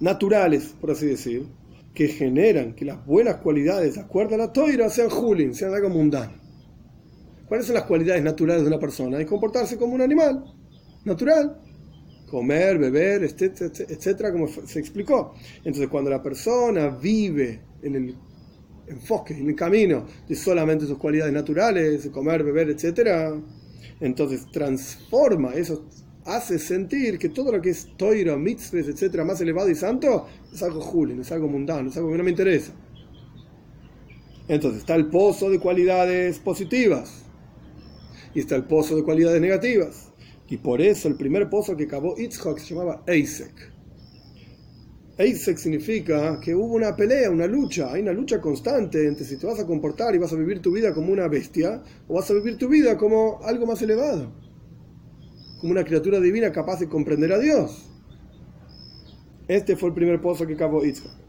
naturales, 0.00 0.74
por 0.80 0.92
así 0.92 1.04
decir, 1.04 1.46
que 1.92 2.08
generan 2.08 2.74
que 2.74 2.86
las 2.86 3.04
buenas 3.04 3.36
cualidades, 3.36 3.96
de 3.96 4.00
acuerdo 4.00 4.36
a 4.36 4.38
la 4.38 4.54
toira, 4.54 4.88
sean 4.88 5.10
julin, 5.10 5.52
sean 5.52 5.74
algo 5.74 5.90
mundano. 5.90 6.32
¿Cuáles 7.46 7.66
son 7.66 7.74
las 7.74 7.84
cualidades 7.84 8.22
naturales 8.24 8.62
de 8.62 8.68
una 8.68 8.80
persona? 8.80 9.20
Es 9.20 9.26
comportarse 9.26 9.76
como 9.76 9.94
un 9.94 10.00
animal 10.00 10.55
natural 11.06 11.60
comer, 12.26 12.78
beber, 12.78 13.24
etcétera, 13.24 13.70
etcétera, 13.88 14.32
como 14.32 14.48
se 14.48 14.78
explicó. 14.78 15.34
Entonces, 15.58 15.88
cuando 15.88 16.10
la 16.10 16.22
persona 16.22 16.88
vive 16.88 17.60
en 17.82 17.94
el 17.94 18.16
enfoque, 18.88 19.34
en 19.34 19.48
el 19.48 19.56
camino 19.56 20.06
de 20.28 20.34
solamente 20.34 20.86
sus 20.86 20.98
cualidades 20.98 21.32
naturales, 21.32 22.08
comer, 22.08 22.42
beber, 22.42 22.70
etcétera, 22.70 23.34
entonces 24.00 24.46
transforma 24.50 25.54
eso, 25.54 25.86
hace 26.24 26.58
sentir 26.58 27.18
que 27.18 27.28
todo 27.28 27.52
lo 27.52 27.62
que 27.62 27.70
es 27.70 27.96
toiro, 27.96 28.36
mitzvahs, 28.36 28.88
etcétera, 28.88 29.24
más 29.24 29.40
elevado 29.40 29.70
y 29.70 29.74
santo, 29.74 30.26
es 30.52 30.62
algo 30.62 30.80
julio, 30.80 31.20
es 31.20 31.30
algo 31.32 31.48
mundano, 31.48 31.88
es 31.88 31.96
algo 31.96 32.10
que 32.10 32.18
no 32.18 32.24
me 32.24 32.30
interesa. 32.30 32.72
Entonces 34.48 34.80
está 34.80 34.94
el 34.94 35.06
pozo 35.06 35.50
de 35.50 35.58
cualidades 35.58 36.38
positivas 36.38 37.24
y 38.34 38.40
está 38.40 38.54
el 38.54 38.64
pozo 38.64 38.94
de 38.94 39.02
cualidades 39.02 39.40
negativas. 39.40 40.05
Y 40.48 40.58
por 40.58 40.80
eso 40.80 41.08
el 41.08 41.16
primer 41.16 41.50
pozo 41.50 41.76
que 41.76 41.86
cavó 41.86 42.16
Yitzhak 42.16 42.58
se 42.58 42.74
llamaba 42.74 43.02
Eisek. 43.06 43.72
Eisek 45.18 45.56
significa 45.56 46.38
que 46.40 46.54
hubo 46.54 46.74
una 46.74 46.94
pelea, 46.94 47.30
una 47.30 47.46
lucha, 47.46 47.92
hay 47.92 48.02
una 48.02 48.12
lucha 48.12 48.40
constante 48.40 49.06
entre 49.06 49.24
si 49.24 49.38
te 49.38 49.46
vas 49.46 49.58
a 49.58 49.66
comportar 49.66 50.14
y 50.14 50.18
vas 50.18 50.32
a 50.32 50.36
vivir 50.36 50.60
tu 50.60 50.72
vida 50.72 50.92
como 50.92 51.12
una 51.12 51.26
bestia 51.26 51.82
o 52.06 52.14
vas 52.14 52.30
a 52.30 52.34
vivir 52.34 52.58
tu 52.58 52.68
vida 52.68 52.96
como 52.98 53.40
algo 53.42 53.66
más 53.66 53.80
elevado, 53.80 54.30
como 55.60 55.72
una 55.72 55.84
criatura 55.84 56.20
divina 56.20 56.52
capaz 56.52 56.80
de 56.80 56.88
comprender 56.88 57.32
a 57.32 57.38
Dios. 57.38 57.90
Este 59.48 59.74
fue 59.74 59.88
el 59.88 59.94
primer 59.94 60.20
pozo 60.20 60.46
que 60.46 60.56
cavó 60.56 60.84
Yitzhak. 60.84 61.26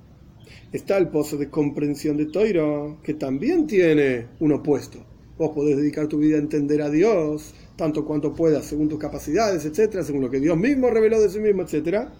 Está 0.74 0.98
el 0.98 1.08
pozo 1.08 1.38
de 1.38 1.50
comprensión 1.50 2.18
de 2.18 2.26
Toiro, 2.26 3.00
que 3.02 3.14
también 3.14 3.68
tiene 3.68 4.28
un 4.40 4.52
opuesto. 4.52 5.00
Vos 5.38 5.52
podés 5.56 5.78
dedicar 5.78 6.08
tu 6.08 6.18
vida 6.18 6.36
a 6.36 6.42
entender 6.42 6.82
a 6.82 6.90
Dios, 6.90 7.54
tanto 7.78 8.04
cuanto 8.04 8.34
puedas, 8.34 8.66
según 8.66 8.90
tus 8.90 9.00
capacidades, 9.00 9.64
etcétera, 9.64 10.04
según 10.04 10.24
lo 10.24 10.30
que 10.30 10.40
Dios 10.40 10.58
mismo 10.58 10.90
reveló 10.90 11.22
de 11.22 11.30
sí 11.30 11.40
mismo, 11.40 11.62
etcétera. 11.62 12.12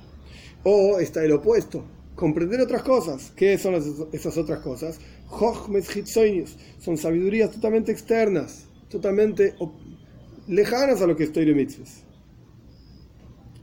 O 0.64 1.00
está 1.00 1.26
el 1.26 1.32
opuesto, 1.34 1.84
comprender 2.16 2.62
otras 2.62 2.84
cosas. 2.84 3.34
¿Qué 3.36 3.58
son 3.58 3.74
esas 4.12 4.38
otras 4.38 4.60
cosas? 4.60 5.00
Son 6.80 6.98
sabidurías 6.98 7.52
totalmente 7.52 7.92
externas, 7.92 8.68
totalmente 8.88 9.56
lejanas 10.48 11.02
a 11.02 11.08
lo 11.08 11.16
que 11.16 11.24
es 11.26 11.32
Toire 11.32 11.54
Mitzvahs. 11.54 12.04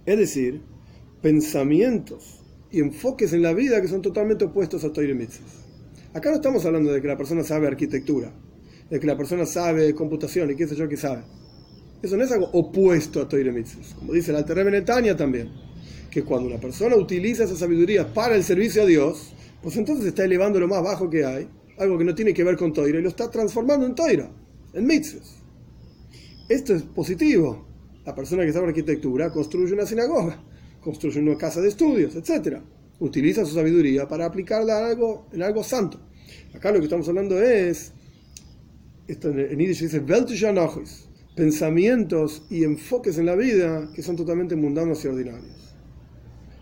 Es 0.05 0.19
decir, 0.19 0.61
pensamientos 1.23 2.41
y 2.71 2.81
enfoques 2.81 3.33
en 3.33 3.43
la 3.43 3.55
vida 3.55 3.81
que 3.81 3.89
son 3.89 4.03
totalmente 4.03 4.45
opuestos 4.45 4.85
a 4.85 4.93
Toire. 4.93 5.17
Acá 6.13 6.31
no 6.31 6.37
estamos 6.37 6.67
hablando 6.67 6.93
de 6.93 7.01
que 7.01 7.09
la 7.09 7.17
persona 7.17 7.45
sabe 7.45 7.67
arquitectura, 7.67 8.33
de 8.91 9.01
que 9.01 9.07
la 9.07 9.17
persona 9.17 9.47
sabe 9.47 9.95
computación 9.95 10.51
y 10.51 10.57
qué 10.57 10.67
sé 10.67 10.77
yo 10.77 10.89
que 10.89 10.97
sabe. 10.97 11.23
Eso 12.05 12.19
no 12.19 12.25
es 12.25 12.33
algo 12.33 12.51
opuesto 12.53 13.23
a 13.23 13.27
Toire 13.27 13.51
Mitzvahs. 13.51 13.95
Como 13.95 14.13
dice 14.13 14.31
la 14.31 14.43
Netania 14.43 15.17
también, 15.17 15.49
que 16.11 16.23
cuando 16.23 16.51
una 16.51 16.61
persona 16.61 16.97
utiliza 16.97 17.45
esa 17.45 17.57
sabiduría 17.57 18.13
para 18.13 18.37
el 18.37 18.45
servicio 18.45 18.83
a 18.83 18.85
Dios, 18.85 19.33
pues 19.63 19.79
entonces 19.79 20.05
está 20.05 20.23
elevando 20.23 20.61
lo 20.61 20.69
más 20.69 20.83
bajo 20.83 21.09
que 21.09 21.25
hay, 21.25 21.49
algo 21.79 21.97
que 21.97 22.05
no 22.05 22.15
tiene 22.15 22.35
que 22.35 22.45
ver 22.45 22.59
con 22.59 22.75
Toira, 22.75 22.99
y 22.99 23.03
lo 23.03 23.09
está 23.09 23.31
transformando 23.31 23.87
en 23.87 23.95
Toira, 23.95 24.31
en 24.75 24.87
Mitzvahs. 24.87 25.37
Esto 26.47 26.75
es 26.75 26.83
positivo. 26.83 27.67
La 28.05 28.15
persona 28.15 28.45
que 28.45 28.53
sabe 28.53 28.69
arquitectura 28.69 29.33
construye 29.33 29.73
una 29.73 29.87
sinagoga, 29.87 30.45
construye 30.83 31.21
una 31.21 31.39
casa 31.39 31.63
de 31.63 31.69
estudios, 31.69 32.15
etc. 32.17 32.59
Utiliza 33.01 33.47
su 33.47 33.55
sabiduría 33.55 34.07
para 34.07 34.27
aplicarla 34.27 34.91
en 35.33 35.43
algo, 35.43 35.57
en 35.57 35.65
santo. 35.65 35.99
Acá 36.55 36.71
lo 36.71 36.81
que 36.81 36.85
estamos 36.85 37.09
hablando 37.09 37.43
es, 37.43 37.93
esto 39.09 39.31
en 39.31 39.59
Yiddish 39.59 39.81
dice, 39.81 40.01
pensamientos 41.35 42.45
y 42.49 42.65
enfoques 42.65 43.19
en 43.19 43.27
la 43.27 43.35
vida 43.35 43.89
que 43.95 44.03
son 44.03 44.17
totalmente 44.17 44.57
mundanos 44.57 45.05
y 45.05 45.09
ordinarios. 45.09 45.75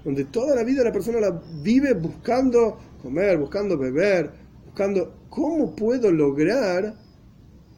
Donde 0.05 0.25
toda 0.25 0.57
la 0.57 0.65
vida 0.65 0.83
la 0.83 0.93
persona 0.93 1.21
la 1.21 1.43
vive 1.63 1.95
buscando 1.95 2.79
comer, 3.01 3.39
buscando 3.39 3.77
beber, 3.77 4.31
buscando 4.65 5.27
cómo 5.29 5.77
puedo 5.77 6.11
lograr 6.11 6.95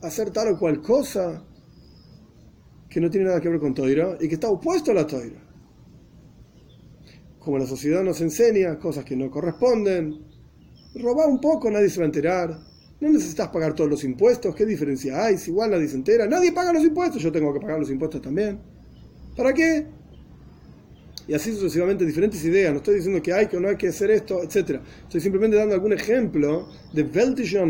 hacer 0.03 0.30
tal 0.30 0.49
o 0.49 0.59
cual 0.59 0.80
cosa 0.80 1.45
que 2.88 3.01
no 3.01 3.11
tiene 3.11 3.26
nada 3.26 3.40
que 3.40 3.49
ver 3.49 3.59
con 3.59 3.74
Toira 3.74 4.16
y 4.20 4.28
que 4.28 4.34
está 4.34 4.49
opuesto 4.49 4.92
a 4.92 4.95
la 4.95 5.07
Toira. 5.07 5.40
Como 7.40 7.59
la 7.59 7.66
sociedad 7.66 8.03
nos 8.03 8.20
enseña 8.20 8.78
cosas 8.78 9.05
que 9.05 9.16
no 9.16 9.30
corresponden, 9.30 10.24
roba 10.95 11.26
un 11.26 11.40
poco, 11.40 11.70
nadie 11.70 11.90
se 11.90 11.99
va 11.99 12.05
a 12.05 12.07
enterar 12.07 12.74
no 13.01 13.11
necesitas 13.11 13.49
pagar 13.49 13.74
todos 13.74 13.90
los 13.90 14.05
impuestos. 14.05 14.55
¿Qué 14.55 14.64
diferencia 14.64 15.24
hay? 15.24 15.38
Si 15.38 15.51
igual 15.51 15.70
nadie 15.70 15.88
se 15.88 15.97
entera. 15.97 16.26
Nadie 16.26 16.53
paga 16.53 16.72
los 16.72 16.84
impuestos. 16.84 17.20
Yo 17.22 17.32
tengo 17.32 17.53
que 17.53 17.61
pagar 17.61 17.78
los 17.78 17.90
impuestos 17.90 18.22
también. 18.22 18.59
¿Para 19.36 19.53
qué? 19.53 19.86
Y 21.26 21.34
así 21.34 21.53
sucesivamente 21.53 22.05
diferentes 22.05 22.45
ideas. 22.45 22.72
No 22.72 22.78
estoy 22.78 22.97
diciendo 22.97 23.22
que 23.22 23.32
hay 23.32 23.47
que 23.47 23.59
no 23.59 23.68
hay 23.68 23.76
que 23.76 23.88
hacer 23.88 24.11
esto, 24.11 24.42
etc. 24.42 24.80
Estoy 25.03 25.20
simplemente 25.20 25.57
dando 25.57 25.74
algún 25.74 25.92
ejemplo 25.92 26.68
de 26.92 27.03
Weltische 27.03 27.61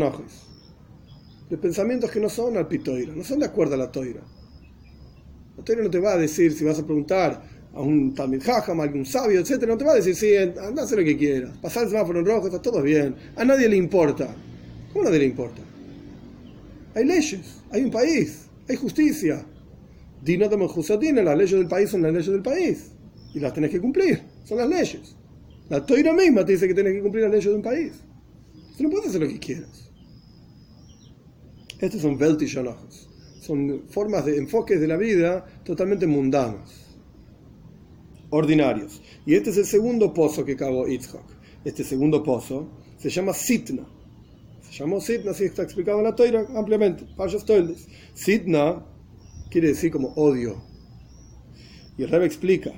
De 1.49 1.57
pensamientos 1.57 2.11
que 2.11 2.19
no 2.19 2.29
son 2.29 2.57
al 2.57 2.67
pitoira, 2.67 3.13
no 3.15 3.23
son 3.23 3.39
de 3.39 3.45
acuerdo 3.45 3.75
a 3.75 3.77
la 3.77 3.91
toira. 3.91 4.21
La 5.57 5.63
toira 5.63 5.83
no 5.83 5.89
te 5.89 5.99
va 5.99 6.13
a 6.13 6.17
decir, 6.17 6.51
si 6.51 6.65
vas 6.65 6.79
a 6.79 6.85
preguntar 6.85 7.41
a 7.73 7.81
un 7.81 8.13
también 8.13 8.41
jajam, 8.41 8.81
a 8.81 8.83
algún 8.83 9.05
sabio, 9.05 9.39
etc., 9.39 9.63
no 9.67 9.77
te 9.77 9.85
va 9.85 9.93
a 9.93 9.95
decir, 9.95 10.15
sí, 10.15 10.35
anda 10.35 10.83
a 10.83 10.95
lo 10.95 11.03
que 11.03 11.17
quieras. 11.17 11.57
Pasar 11.59 11.83
el 11.83 11.89
semáforo 11.89 12.19
en 12.19 12.25
rojo, 12.25 12.47
está 12.47 12.61
todo 12.61 12.81
bien. 12.81 13.15
A 13.37 13.45
nadie 13.45 13.69
le 13.69 13.77
importa. 13.77 14.35
¿Cómo 14.95 15.03
nadie 15.03 15.19
le 15.19 15.25
importa? 15.25 15.61
Hay 16.93 17.03
leyes, 17.03 17.61
hay 17.69 17.83
un 17.83 17.91
país, 17.91 18.45
hay 18.69 18.77
justicia. 18.77 19.45
Dina 20.23 20.47
de 20.47 20.55
Menjusatina, 20.55 21.21
las 21.21 21.37
leyes 21.37 21.51
del 21.51 21.67
país 21.67 21.89
son 21.89 22.01
las 22.03 22.13
leyes 22.13 22.31
del 22.31 22.41
país. 22.41 22.91
Y 23.33 23.41
las 23.41 23.53
tenés 23.53 23.71
que 23.71 23.81
cumplir, 23.81 24.21
son 24.45 24.57
las 24.57 24.69
leyes. 24.69 25.17
La 25.67 25.85
toira 25.85 26.13
misma 26.13 26.45
te 26.45 26.53
dice 26.53 26.65
que 26.65 26.73
tenés 26.73 26.93
que 26.93 27.01
cumplir 27.01 27.23
las 27.23 27.31
leyes 27.33 27.49
de 27.49 27.55
un 27.55 27.61
país. 27.61 27.91
Tú 28.77 28.83
no 28.83 28.89
puedes 28.89 29.07
hacer 29.07 29.19
lo 29.19 29.27
que 29.27 29.37
quieras. 29.37 29.91
Estos 31.77 32.01
son 32.01 32.15
Weltischonachos. 32.17 33.09
Son 33.41 33.81
formas 33.89 34.23
de 34.23 34.37
enfoques 34.37 34.79
de 34.79 34.87
la 34.87 34.95
vida 34.95 35.45
totalmente 35.65 36.07
mundanos, 36.07 36.87
ordinarios. 38.29 39.01
Y 39.25 39.35
este 39.35 39.49
es 39.49 39.57
el 39.57 39.65
segundo 39.65 40.13
pozo 40.13 40.45
que 40.45 40.55
cavó 40.55 40.87
Yitzhak. 40.87 41.25
Este 41.65 41.83
segundo 41.83 42.23
pozo 42.23 42.69
se 42.97 43.09
llama 43.09 43.33
Sitna 43.33 43.85
llamó 44.79 44.99
Sidna, 44.99 45.31
así 45.31 45.45
está 45.45 45.63
explicado 45.63 45.99
en 45.99 46.05
la 46.05 46.15
Toira 46.15 46.45
ampliamente. 46.55 47.05
Sidna 48.13 48.85
quiere 49.49 49.69
decir 49.69 49.91
como 49.91 50.09
odio. 50.15 50.61
Y 51.97 52.03
el 52.03 52.09
Rebbe 52.09 52.25
explica 52.25 52.71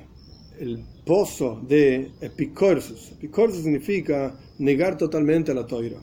el 0.60 0.84
pozo 1.06 1.62
de 1.68 2.12
epicorsus. 2.22 3.12
Epicorsus 3.14 3.64
significa 3.64 4.38
negar 4.60 4.98
totalmente 4.98 5.52
a 5.52 5.56
la 5.56 5.66
Toira. 5.66 6.00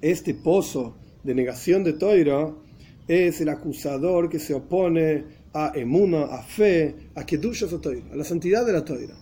Este 0.00 0.34
pozo 0.34 0.96
de 1.24 1.34
negación 1.34 1.84
de 1.84 1.94
Toira 1.94 2.54
es 3.08 3.40
el 3.40 3.48
acusador 3.48 4.28
que 4.28 4.38
se 4.38 4.54
opone 4.54 5.24
a 5.52 5.72
emuna, 5.74 6.24
a 6.26 6.42
fe, 6.42 6.94
a 7.16 7.26
kedusha 7.26 7.66
a 7.66 8.16
la 8.16 8.24
santidad 8.24 8.64
de 8.64 8.72
la 8.72 8.84
Toira. 8.84 9.19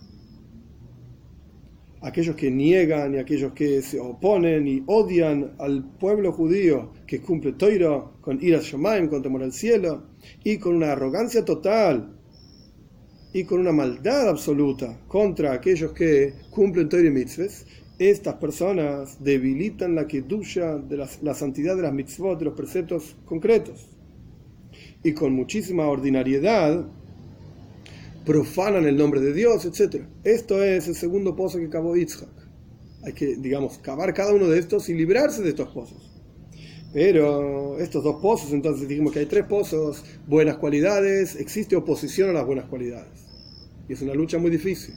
Aquellos 2.01 2.37
que 2.37 2.51
niegan 2.51 3.15
y 3.15 3.19
aquellos 3.19 3.53
que 3.53 3.83
se 3.83 3.99
oponen 3.99 4.67
y 4.67 4.83
odian 4.87 5.53
al 5.59 5.85
pueblo 5.99 6.33
judío 6.33 6.93
que 7.07 7.21
cumple 7.21 7.53
Toiro 7.53 8.19
con 8.21 8.43
ira 8.43 8.61
Shomaim, 8.61 9.09
con 9.09 9.23
temor 9.23 9.43
al 9.43 9.53
cielo, 9.53 10.05
y 10.45 10.59
con 10.59 10.77
una 10.77 10.93
arrogancia 10.93 11.45
total 11.45 12.15
y 13.33 13.45
con 13.45 13.61
una 13.61 13.73
maldad 13.73 14.29
absoluta 14.29 15.01
contra 15.07 15.53
aquellos 15.53 15.93
que 15.93 16.35
cumplen 16.51 16.89
Toiro 16.89 17.09
y 17.09 17.13
mitzvahs, 17.13 17.67
estas 17.99 18.35
personas 18.35 19.23
debilitan 19.23 19.95
la 19.97 20.07
kedusha 20.07 20.79
de 20.79 20.97
la, 20.99 21.09
la 21.23 21.35
santidad 21.35 21.75
de 21.75 21.83
las 21.83 21.93
mitzvot, 21.93 22.39
de 22.39 22.45
los 22.45 22.55
preceptos 22.55 23.17
concretos, 23.25 23.89
y 25.03 25.13
con 25.13 25.33
muchísima 25.33 25.87
ordinariedad 25.89 26.87
profanan 28.29 28.85
el 28.85 28.95
nombre 28.95 29.23
de 29.23 29.33
Dios, 29.33 29.65
etc. 29.65 30.05
Esto 30.23 30.63
es 30.63 30.87
el 30.87 30.95
segundo 30.95 31.35
pozo 31.35 31.59
que 31.59 31.71
cavó 31.71 31.97
Yitzhak. 31.97 32.29
Hay 33.03 33.15
que, 33.15 33.37
digamos, 33.37 33.79
cavar 33.79 34.13
cada 34.13 34.35
uno 34.35 34.49
de 34.49 34.59
estos 34.59 34.91
y 34.91 34.93
librarse 34.93 35.41
de 35.41 35.49
estos 35.49 35.71
pozos. 35.71 36.21
Pero 36.93 37.79
estos 37.79 38.05
dos 38.05 38.17
pozos, 38.21 38.53
entonces 38.53 38.87
dijimos 38.87 39.15
que 39.15 39.21
hay 39.21 39.27
tres 39.27 39.47
pozos, 39.47 40.05
buenas 40.27 40.59
cualidades, 40.59 41.37
existe 41.37 41.75
oposición 41.75 42.29
a 42.29 42.35
las 42.35 42.45
buenas 42.45 42.67
cualidades. 42.67 43.25
Y 43.89 43.95
es 43.95 44.03
una 44.03 44.13
lucha 44.13 44.37
muy 44.37 44.51
difícil. 44.51 44.95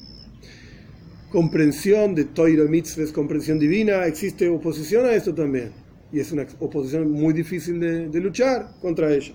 Comprensión 1.32 2.14
de 2.14 2.26
Toiro 2.26 2.68
Mitzvahs, 2.68 3.14
comprensión 3.14 3.58
divina, 3.60 4.08
existe 4.08 4.50
oposición 4.50 5.06
a 5.06 5.14
esto 5.14 5.34
también. 5.34 5.72
Y 6.12 6.20
es 6.20 6.34
una 6.34 6.46
oposición 6.60 7.10
muy 7.10 7.34
difícil 7.34 7.80
de 7.80 8.20
luchar 8.20 8.72
contra 8.82 9.14
ella. 9.14 9.34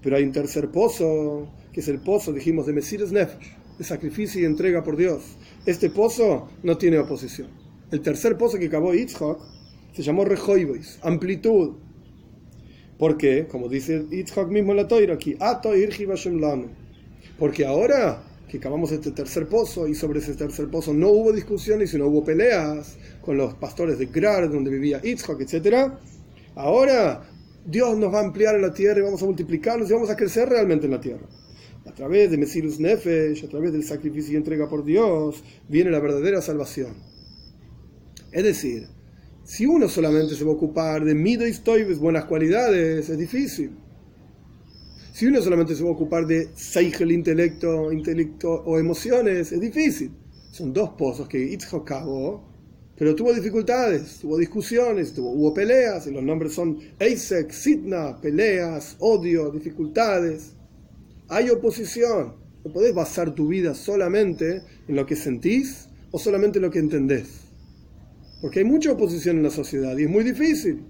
Pero 0.00 0.16
hay 0.16 0.22
un 0.22 0.30
tercer 0.30 0.70
pozo 0.70 1.48
que 1.72 1.80
es 1.80 1.88
el 1.88 2.00
pozo, 2.00 2.32
dijimos, 2.32 2.66
de 2.66 2.72
Mesiras 2.74 3.12
Nefesh, 3.12 3.56
de 3.78 3.84
sacrificio 3.84 4.40
y 4.40 4.44
entrega 4.44 4.84
por 4.84 4.96
Dios. 4.96 5.22
Este 5.64 5.90
pozo 5.90 6.48
no 6.62 6.76
tiene 6.76 6.98
oposición. 6.98 7.48
El 7.90 8.00
tercer 8.00 8.36
pozo 8.36 8.58
que 8.58 8.66
acabó 8.66 8.94
Yitzhak 8.94 9.38
se 9.92 10.02
llamó 10.02 10.24
Rehoibois, 10.24 10.98
amplitud. 11.02 11.74
¿Por 12.98 13.16
qué? 13.16 13.46
Como 13.50 13.68
dice 13.68 14.06
Yitzhak 14.10 14.48
mismo 14.48 14.72
en 14.72 14.78
la 14.78 14.88
Toira 14.88 15.14
aquí, 15.14 15.36
Porque 17.38 17.66
ahora 17.66 18.22
que 18.48 18.58
acabamos 18.58 18.92
este 18.92 19.12
tercer 19.12 19.48
pozo 19.48 19.88
y 19.88 19.94
sobre 19.94 20.20
ese 20.20 20.34
tercer 20.34 20.68
pozo 20.68 20.92
no 20.92 21.08
hubo 21.08 21.32
discusiones, 21.32 21.90
sino 21.90 22.06
hubo 22.06 22.22
peleas 22.22 22.98
con 23.22 23.38
los 23.38 23.54
pastores 23.54 23.98
de 23.98 24.06
Grar, 24.06 24.50
donde 24.50 24.70
vivía 24.70 25.00
Yitzhak, 25.00 25.40
etc. 25.40 25.92
Ahora 26.54 27.22
Dios 27.64 27.96
nos 27.96 28.12
va 28.12 28.20
a 28.20 28.24
ampliar 28.24 28.56
en 28.56 28.62
la 28.62 28.74
tierra 28.74 29.00
y 29.00 29.02
vamos 29.02 29.22
a 29.22 29.26
multiplicarnos 29.26 29.88
y 29.88 29.94
vamos 29.94 30.10
a 30.10 30.16
crecer 30.16 30.48
realmente 30.48 30.84
en 30.84 30.92
la 30.92 31.00
tierra 31.00 31.26
a 31.84 31.92
través 31.92 32.30
de 32.30 32.38
Mesirus 32.38 32.78
Nefesh, 32.78 33.44
a 33.44 33.48
través 33.48 33.72
del 33.72 33.84
sacrificio 33.84 34.32
y 34.32 34.36
entrega 34.36 34.68
por 34.68 34.84
Dios, 34.84 35.42
viene 35.68 35.90
la 35.90 36.00
verdadera 36.00 36.40
salvación. 36.40 36.94
Es 38.30 38.44
decir, 38.44 38.86
si 39.44 39.66
uno 39.66 39.88
solamente 39.88 40.34
se 40.34 40.44
va 40.44 40.50
a 40.50 40.54
ocupar 40.54 41.04
de 41.04 41.14
mido 41.14 41.46
y 41.46 41.52
buenas 41.94 42.24
cualidades, 42.26 43.08
es 43.08 43.18
difícil. 43.18 43.72
Si 45.12 45.26
uno 45.26 45.42
solamente 45.42 45.74
se 45.74 45.82
va 45.82 45.90
a 45.90 45.92
ocupar 45.92 46.26
de 46.26 46.48
Seigel, 46.54 47.12
intelecto, 47.12 47.92
intelecto 47.92 48.50
o 48.50 48.78
emociones, 48.78 49.52
es 49.52 49.60
difícil. 49.60 50.12
Son 50.50 50.72
dos 50.72 50.90
pozos 50.90 51.28
que 51.28 51.38
Itzhak 51.38 51.84
cavó, 51.84 52.48
pero 52.96 53.14
tuvo 53.14 53.34
dificultades, 53.34 54.20
tuvo 54.20 54.38
discusiones, 54.38 55.12
tuvo, 55.12 55.32
hubo 55.32 55.52
peleas, 55.52 56.06
y 56.06 56.12
los 56.12 56.22
nombres 56.22 56.54
son 56.54 56.78
Eisek, 56.98 57.50
Sidna, 57.50 58.20
peleas, 58.20 58.96
odio, 59.00 59.50
dificultades. 59.50 60.54
Hay 61.32 61.48
oposición. 61.48 62.34
No 62.62 62.72
podés 62.72 62.94
basar 62.94 63.34
tu 63.34 63.48
vida 63.48 63.74
solamente 63.74 64.62
en 64.86 64.94
lo 64.94 65.06
que 65.06 65.16
sentís 65.16 65.88
o 66.10 66.18
solamente 66.18 66.58
en 66.58 66.62
lo 66.62 66.70
que 66.70 66.78
entendés. 66.78 67.40
Porque 68.42 68.58
hay 68.58 68.66
mucha 68.66 68.92
oposición 68.92 69.38
en 69.38 69.44
la 69.44 69.50
sociedad 69.50 69.96
y 69.96 70.02
es 70.02 70.10
muy 70.10 70.24
difícil. 70.24 70.84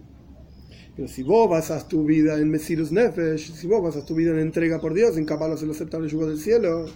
Pero 0.97 1.07
si 1.07 1.23
vos 1.23 1.49
basas 1.49 1.87
tu 1.87 2.05
vida 2.05 2.39
en 2.39 2.51
Mesirus 2.51 2.91
Nefesh, 2.91 3.53
si 3.53 3.69
vos 3.69 3.83
basas 3.85 4.05
tu 4.05 4.17
vida 4.17 4.33
en 4.33 4.41
entrega 4.41 4.81
por 4.81 4.95
Dios, 4.95 5.17
en 5.17 5.25
capaz 5.25 5.63
el 5.63 5.71
aceptable 5.71 6.09
yugo 6.09 6.27
del 6.27 6.41
cielo, 6.41 6.87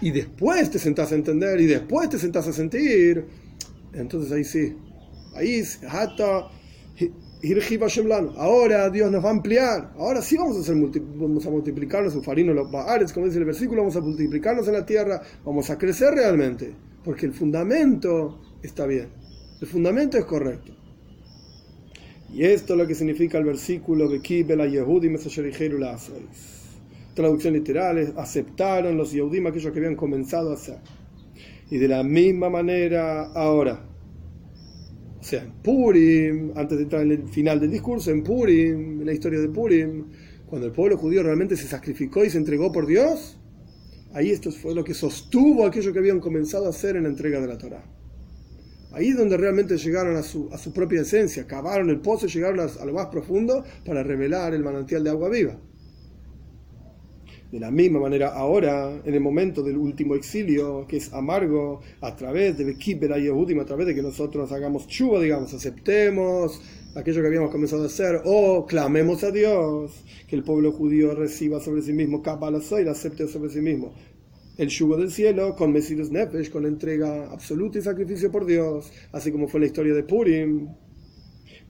y 0.00 0.10
después 0.10 0.70
te 0.70 0.78
sentás 0.78 1.12
a 1.12 1.14
entender 1.14 1.60
y 1.60 1.66
después 1.66 2.08
te 2.08 2.18
sentás 2.18 2.48
a 2.48 2.54
sentir, 2.54 3.26
entonces 3.92 4.32
ahí 4.32 4.44
sí. 4.44 4.76
Ahí, 5.34 5.62
hasta 5.88 6.48
Ahora 8.38 8.88
Dios 8.88 9.10
nos 9.10 9.22
va 9.22 9.28
a 9.28 9.32
ampliar. 9.32 9.92
Ahora 9.98 10.22
sí 10.22 10.36
vamos 10.36 10.56
a, 10.56 10.60
hacer 10.60 10.74
vamos 10.74 11.44
a 11.44 11.50
multiplicarnos 11.50 12.14
en 12.14 12.54
los 12.54 12.70
baares, 12.70 13.12
como 13.12 13.26
dice 13.26 13.38
el 13.38 13.44
versículo, 13.44 13.82
vamos 13.82 13.96
a 13.96 14.00
multiplicarnos 14.00 14.66
en 14.66 14.72
la 14.72 14.86
tierra, 14.86 15.20
vamos 15.44 15.68
a 15.68 15.76
crecer 15.76 16.14
realmente. 16.14 16.74
Porque 17.04 17.26
el 17.26 17.34
fundamento 17.34 18.40
está 18.62 18.86
bien. 18.86 19.08
El 19.60 19.66
fundamento 19.66 20.16
es 20.16 20.24
correcto. 20.24 20.72
Y 22.32 22.44
esto 22.44 22.72
es 22.72 22.78
lo 22.78 22.86
que 22.86 22.94
significa 22.94 23.36
el 23.36 23.44
versículo 23.44 24.08
de 24.08 24.20
Kibela 24.20 24.66
Yehudi 24.66 25.14
Traducción 27.14 27.54
literal 27.54 27.98
es, 27.98 28.12
aceptaron 28.16 28.96
los 28.96 29.12
Yehudim 29.12 29.46
aquellos 29.46 29.70
que 29.70 29.78
habían 29.80 29.96
comenzado 29.96 30.50
a 30.50 30.54
hacer. 30.54 30.78
Y 31.70 31.76
de 31.76 31.88
la 31.88 32.02
misma 32.02 32.48
manera 32.48 33.24
ahora 33.34 33.93
o 35.24 35.26
sea, 35.26 35.42
en 35.42 35.52
Purim, 35.52 36.52
antes 36.54 36.76
de 36.76 36.84
entrar 36.84 37.00
en 37.00 37.12
el 37.12 37.28
final 37.30 37.58
del 37.58 37.70
discurso, 37.70 38.10
en 38.10 38.22
Purim, 38.22 39.00
en 39.00 39.06
la 39.06 39.12
historia 39.14 39.40
de 39.40 39.48
Purim, 39.48 40.04
cuando 40.44 40.66
el 40.66 40.72
pueblo 40.74 40.98
judío 40.98 41.22
realmente 41.22 41.56
se 41.56 41.66
sacrificó 41.66 42.26
y 42.26 42.28
se 42.28 42.36
entregó 42.36 42.70
por 42.70 42.86
Dios, 42.86 43.38
ahí 44.12 44.32
esto 44.32 44.52
fue 44.52 44.74
lo 44.74 44.84
que 44.84 44.92
sostuvo 44.92 45.64
aquello 45.64 45.94
que 45.94 45.98
habían 45.98 46.20
comenzado 46.20 46.66
a 46.66 46.68
hacer 46.68 46.96
en 46.96 47.04
la 47.04 47.08
entrega 47.08 47.40
de 47.40 47.46
la 47.46 47.56
Torah. 47.56 47.86
Ahí 48.92 49.08
es 49.08 49.16
donde 49.16 49.38
realmente 49.38 49.78
llegaron 49.78 50.14
a 50.16 50.22
su, 50.22 50.50
a 50.52 50.58
su 50.58 50.74
propia 50.74 51.00
esencia, 51.00 51.46
cavaron 51.46 51.88
el 51.88 52.00
pozo 52.00 52.26
y 52.26 52.28
llegaron 52.28 52.60
a 52.60 52.84
lo 52.84 52.92
más 52.92 53.06
profundo 53.06 53.64
para 53.86 54.02
revelar 54.02 54.52
el 54.52 54.62
manantial 54.62 55.02
de 55.04 55.08
agua 55.08 55.30
viva. 55.30 55.58
De 57.54 57.60
la 57.60 57.70
misma 57.70 58.00
manera, 58.00 58.34
ahora, 58.34 59.00
en 59.04 59.14
el 59.14 59.20
momento 59.20 59.62
del 59.62 59.76
último 59.76 60.16
exilio, 60.16 60.88
que 60.88 60.96
es 60.96 61.12
amargo, 61.12 61.82
a 62.00 62.16
través 62.16 62.58
de 62.58 62.64
Bekibera 62.64 63.16
y 63.16 63.28
a 63.28 63.64
través 63.64 63.86
de 63.86 63.94
que 63.94 64.02
nosotros 64.02 64.50
hagamos 64.50 64.88
chuva, 64.88 65.20
digamos, 65.20 65.54
aceptemos 65.54 66.60
aquello 66.96 67.20
que 67.20 67.28
habíamos 67.28 67.52
comenzado 67.52 67.84
a 67.84 67.86
hacer, 67.86 68.22
o 68.24 68.66
clamemos 68.66 69.22
a 69.22 69.30
Dios, 69.30 69.92
que 70.26 70.34
el 70.34 70.42
pueblo 70.42 70.72
judío 70.72 71.14
reciba 71.14 71.60
sobre 71.60 71.82
sí 71.82 71.92
mismo, 71.92 72.24
y 72.24 72.88
acepte 72.88 73.28
sobre 73.28 73.50
sí 73.50 73.60
mismo 73.60 73.94
el 74.58 74.68
yugo 74.68 74.96
del 74.96 75.12
cielo 75.12 75.54
con 75.54 75.72
Mesirus 75.72 76.10
Nefesh, 76.10 76.50
con 76.50 76.66
entrega 76.66 77.30
absoluta 77.30 77.78
y 77.78 77.82
sacrificio 77.82 78.32
por 78.32 78.46
Dios, 78.46 78.90
así 79.12 79.30
como 79.30 79.46
fue 79.46 79.60
la 79.60 79.66
historia 79.66 79.94
de 79.94 80.02
Purim, 80.02 80.70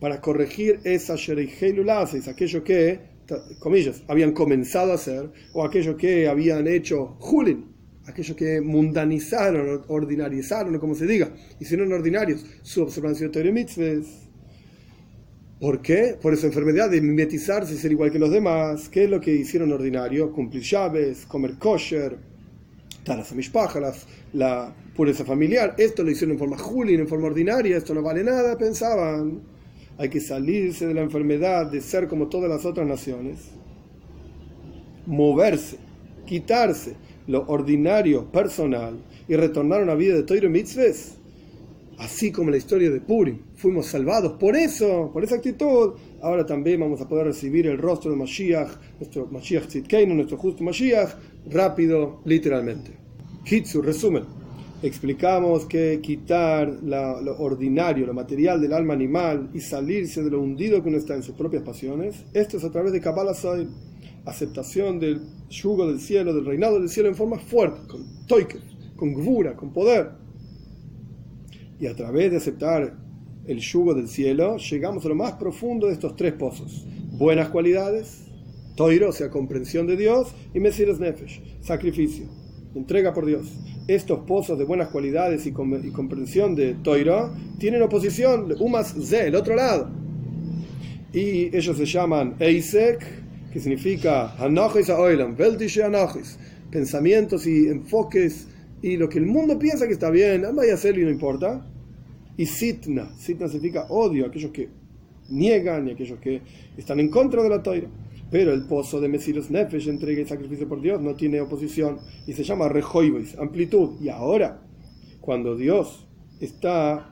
para 0.01 0.23
corregir 0.23 0.81
esa 0.85 1.17
Shereihelulasis, 1.17 2.27
aquello 2.27 2.65
que 2.65 3.14
comillas, 3.59 4.03
habían 4.09 4.33
comenzado 4.33 4.93
a 4.93 4.95
hacer, 4.97 5.31
o 5.53 5.65
aquellos 5.65 5.97
que 5.97 6.29
habían 6.29 6.67
hecho 6.67 7.17
Julin, 7.19 7.67
aquellos 8.07 8.37
que 8.37 8.61
mundanizaron, 8.61 9.83
ordinarizaron, 9.89 10.79
como 10.79 10.95
se 10.95 11.07
diga, 11.07 11.31
hicieron 11.61 11.93
ordinarios 11.93 12.45
su 12.63 12.83
observancia 12.83 13.29
de 13.29 13.53
mitzvahs. 13.53 14.07
¿Por 15.61 15.81
qué? 15.81 16.19
Por 16.21 16.35
esa 16.35 16.47
enfermedad 16.47 16.91
de 16.91 17.01
mimetizarse 17.01 17.75
y 17.75 17.79
ser 17.79 17.93
igual 17.93 18.11
que 18.11 18.19
los 18.19 18.31
demás. 18.31 18.89
¿Qué 18.89 19.05
es 19.05 19.11
lo 19.11 19.21
que 19.21 19.35
hicieron 19.35 19.73
ordinario? 19.73 20.31
Cumplir 20.31 20.63
llaves, 20.63 21.25
comer 21.27 21.55
kosher, 21.59 22.19
taras 23.05 23.33
pájaras, 23.51 24.07
la 24.33 24.75
pureza 24.95 25.25
familiar. 25.25 25.75
Esto 25.79 26.03
lo 26.03 26.11
hicieron 26.11 26.33
en 26.33 26.39
forma 26.39 26.59
julin, 26.59 27.01
en 27.01 27.09
forma 27.09 27.29
ordinaria, 27.29 27.77
esto 27.77 27.95
no 27.95 28.03
vale 28.03 28.23
nada, 28.23 28.59
pensaban 28.59 29.54
hay 29.99 30.09
que 30.09 30.21
salirse 30.21 30.87
de 30.87 30.95
la 30.95 31.03
enfermedad 31.03 31.71
de 31.71 31.81
ser 31.81 32.09
como 32.09 32.29
todas 32.29 32.51
las 32.51 32.65
otras 32.65 32.87
naciones, 32.87 33.51
moverse, 35.07 35.77
quitarse 36.27 36.97
lo 37.27 37.47
ordinario, 37.47 38.31
personal 38.31 38.97
y 39.29 39.37
retornar 39.37 39.81
a 39.81 39.85
una 39.85 39.95
vida 39.95 40.17
de 40.17 40.25
Toiro 40.25 40.51
Mitzvahs, 40.51 41.17
así 41.99 42.33
como 42.33 42.51
la 42.51 42.57
historia 42.57 42.91
de 42.91 43.01
Purim. 43.01 43.39
Fuimos 43.55 43.87
salvados 43.87 44.33
por 44.33 44.57
eso, 44.57 45.11
por 45.13 45.23
esa 45.25 45.37
actitud. 45.37 45.95
Ahora 46.21 46.45
también 46.45 46.81
vamos 46.81 47.01
a 47.01 47.09
poder 47.09 47.27
recibir 47.27 47.67
el 47.67 47.79
rostro 47.79 48.11
de 48.11 48.17
Mashiach, 48.17 48.71
nuestro 48.99 49.27
Mashiach 49.27 49.67
Tzidkeinu, 49.69 50.15
nuestro 50.15 50.37
justo 50.37 50.65
Mashiach, 50.65 51.15
rápido, 51.51 52.21
literalmente. 52.25 52.93
Kitsu, 53.45 53.81
resumen 53.81 54.44
explicamos 54.83 55.65
que 55.67 56.01
quitar 56.03 56.69
lo 56.83 57.39
ordinario, 57.39 58.07
lo 58.07 58.15
material 58.15 58.61
del 58.61 58.73
alma 58.73 58.95
animal 58.95 59.51
y 59.55 59.61
salirse 59.61 60.23
de 60.23 60.31
lo 60.31 60.41
hundido 60.41 60.83
que 60.83 60.89
uno 60.89 60.99
está 60.99 61.15
en 61.15 61.23
sus 61.23 61.35
propias 61.35 61.63
pasiones, 61.63 62.25
esto 62.35 62.57
es 62.57 62.65
a 62.65 62.71
través 62.71 62.93
de 62.93 63.01
Kabbalah 63.01 63.35
Soy, 63.35 63.69
aceptación 64.25 64.99
del 64.99 65.21
yugo 65.49 65.87
del 65.87 66.01
cielo, 66.01 66.35
del 66.35 66.45
reinado 66.45 66.79
del 66.79 66.89
cielo 66.89 67.09
en 67.09 67.15
forma 67.15 67.39
fuerte, 67.39 67.81
con 67.89 68.27
toike, 68.27 68.59
con 68.97 69.13
gvura, 69.15 69.57
con 69.57 69.73
poder. 69.73 70.11
Y 71.81 71.87
a 71.87 71.95
través 71.95 72.31
de 72.31 72.37
aceptar 72.39 72.97
el 73.47 73.59
yugo 73.59 73.95
del 73.95 74.09
cielo, 74.09 74.57
llegamos 74.57 75.05
a 75.05 75.09
lo 75.09 75.15
más 75.15 75.33
profundo 75.35 75.87
de 75.87 75.93
estos 75.95 76.17
tres 76.17 76.33
pozos. 76.35 76.87
Buenas 77.13 77.51
cualidades, 77.51 78.25
toiro, 78.77 79.11
o 79.11 79.13
sea, 79.13 79.31
comprensión 79.31 79.87
de 79.87 79.97
Dios, 79.97 80.35
y 80.55 80.61
mesiras 80.61 80.99
nefesh, 80.99 81.43
sacrificio, 81.61 82.27
entrega 82.75 83.13
por 83.13 83.27
Dios. 83.27 83.47
Estos 83.87 84.21
pozos 84.21 84.59
de 84.59 84.65
buenas 84.65 84.89
cualidades 84.89 85.47
y, 85.47 85.53
comprensión 85.53 86.55
de 86.55 86.75
Toira 86.75 87.31
tienen 87.59 87.83
oposición, 87.83 88.55
Umas 88.59 88.95
Z, 88.95 89.27
el 89.27 89.35
otro 89.35 89.55
lado. 89.55 89.91
Y 91.13 91.55
ellos 91.57 91.77
se 91.77 91.85
llaman 91.85 92.35
Eisek, 92.39 93.05
que 93.53 93.61
significa 93.61 94.35
Hanachis 94.37 94.91
Aoilam, 94.91 95.37
Veltische 95.37 95.85
Hanachis, 95.85 96.39
pensamientos 96.71 97.47
y 97.47 97.69
enfoques 97.69 98.49
y 98.83 98.97
lo 98.97 99.09
que 99.09 99.19
el 99.19 99.27
mundo 99.27 99.59
piensa 99.59 99.87
que 99.87 99.93
está 99.93 100.11
bien, 100.11 100.45
vaya 100.55 100.73
a 100.73 100.75
hacerlo 100.75 101.03
y 101.03 101.05
no 101.05 101.11
importa. 101.11 101.65
Y 102.37 102.47
Sitna, 102.47 103.15
Sitna 103.17 103.49
significa 103.49 103.87
odio, 103.91 104.27
aquellos 104.27 104.51
que 104.51 104.69
niegan 105.29 105.89
y 105.89 105.93
aquellos 105.93 106.19
que 106.19 106.43
están 106.77 107.01
en 107.01 107.09
contra 107.09 107.43
de 107.43 107.49
la 107.49 107.63
Toira. 107.63 107.89
Pero 108.31 108.53
el 108.53 108.67
pozo 108.67 109.01
de 109.01 109.09
Mesiros 109.09 109.51
Nefesh, 109.51 109.89
entrega 109.89 110.23
y 110.23 110.27
sacrificio 110.27 110.69
por 110.69 110.81
Dios, 110.81 111.01
no 111.01 111.15
tiene 111.15 111.41
oposición 111.41 111.99
y 112.27 112.33
se 112.33 112.45
llama 112.45 112.69
Rejoivis, 112.69 113.39
amplitud. 113.39 114.01
Y 114.01 114.09
ahora, 114.09 114.63
cuando 115.21 115.57
Dios 115.57 116.09
está 116.41 117.11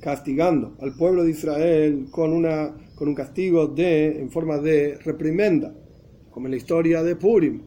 castigando 0.00 0.76
al 0.80 0.94
pueblo 0.96 1.24
de 1.24 1.30
Israel 1.30 2.06
con, 2.10 2.32
una, 2.32 2.74
con 2.94 3.08
un 3.08 3.14
castigo 3.14 3.68
de, 3.68 4.20
en 4.20 4.30
forma 4.30 4.58
de 4.58 4.98
reprimenda, 4.98 5.74
como 6.30 6.46
en 6.46 6.52
la 6.52 6.56
historia 6.56 7.02
de 7.02 7.14
Purim, 7.14 7.62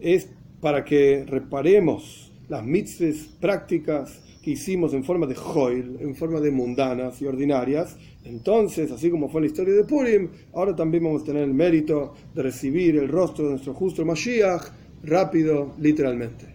es 0.00 0.28
para 0.60 0.84
que 0.84 1.24
reparemos 1.26 2.32
las 2.48 2.64
mitzvahs 2.64 3.28
prácticas 3.40 4.20
que 4.42 4.52
hicimos 4.52 4.92
en 4.92 5.04
forma 5.04 5.26
de 5.26 5.36
joil, 5.36 5.98
en 6.00 6.16
forma 6.16 6.40
de 6.40 6.50
mundanas 6.50 7.22
y 7.22 7.26
ordinarias, 7.26 7.96
entonces, 8.24 8.90
así 8.92 9.10
como 9.10 9.28
fue 9.28 9.40
la 9.40 9.48
historia 9.48 9.74
de 9.74 9.84
Purim, 9.84 10.28
ahora 10.52 10.76
también 10.76 11.04
vamos 11.04 11.22
a 11.22 11.24
tener 11.24 11.42
el 11.42 11.54
mérito 11.54 12.14
de 12.34 12.42
recibir 12.42 12.96
el 12.96 13.08
rostro 13.08 13.44
de 13.44 13.50
nuestro 13.52 13.74
justo 13.74 14.04
Mashiach 14.04 14.70
rápido, 15.02 15.74
literalmente. 15.78 16.51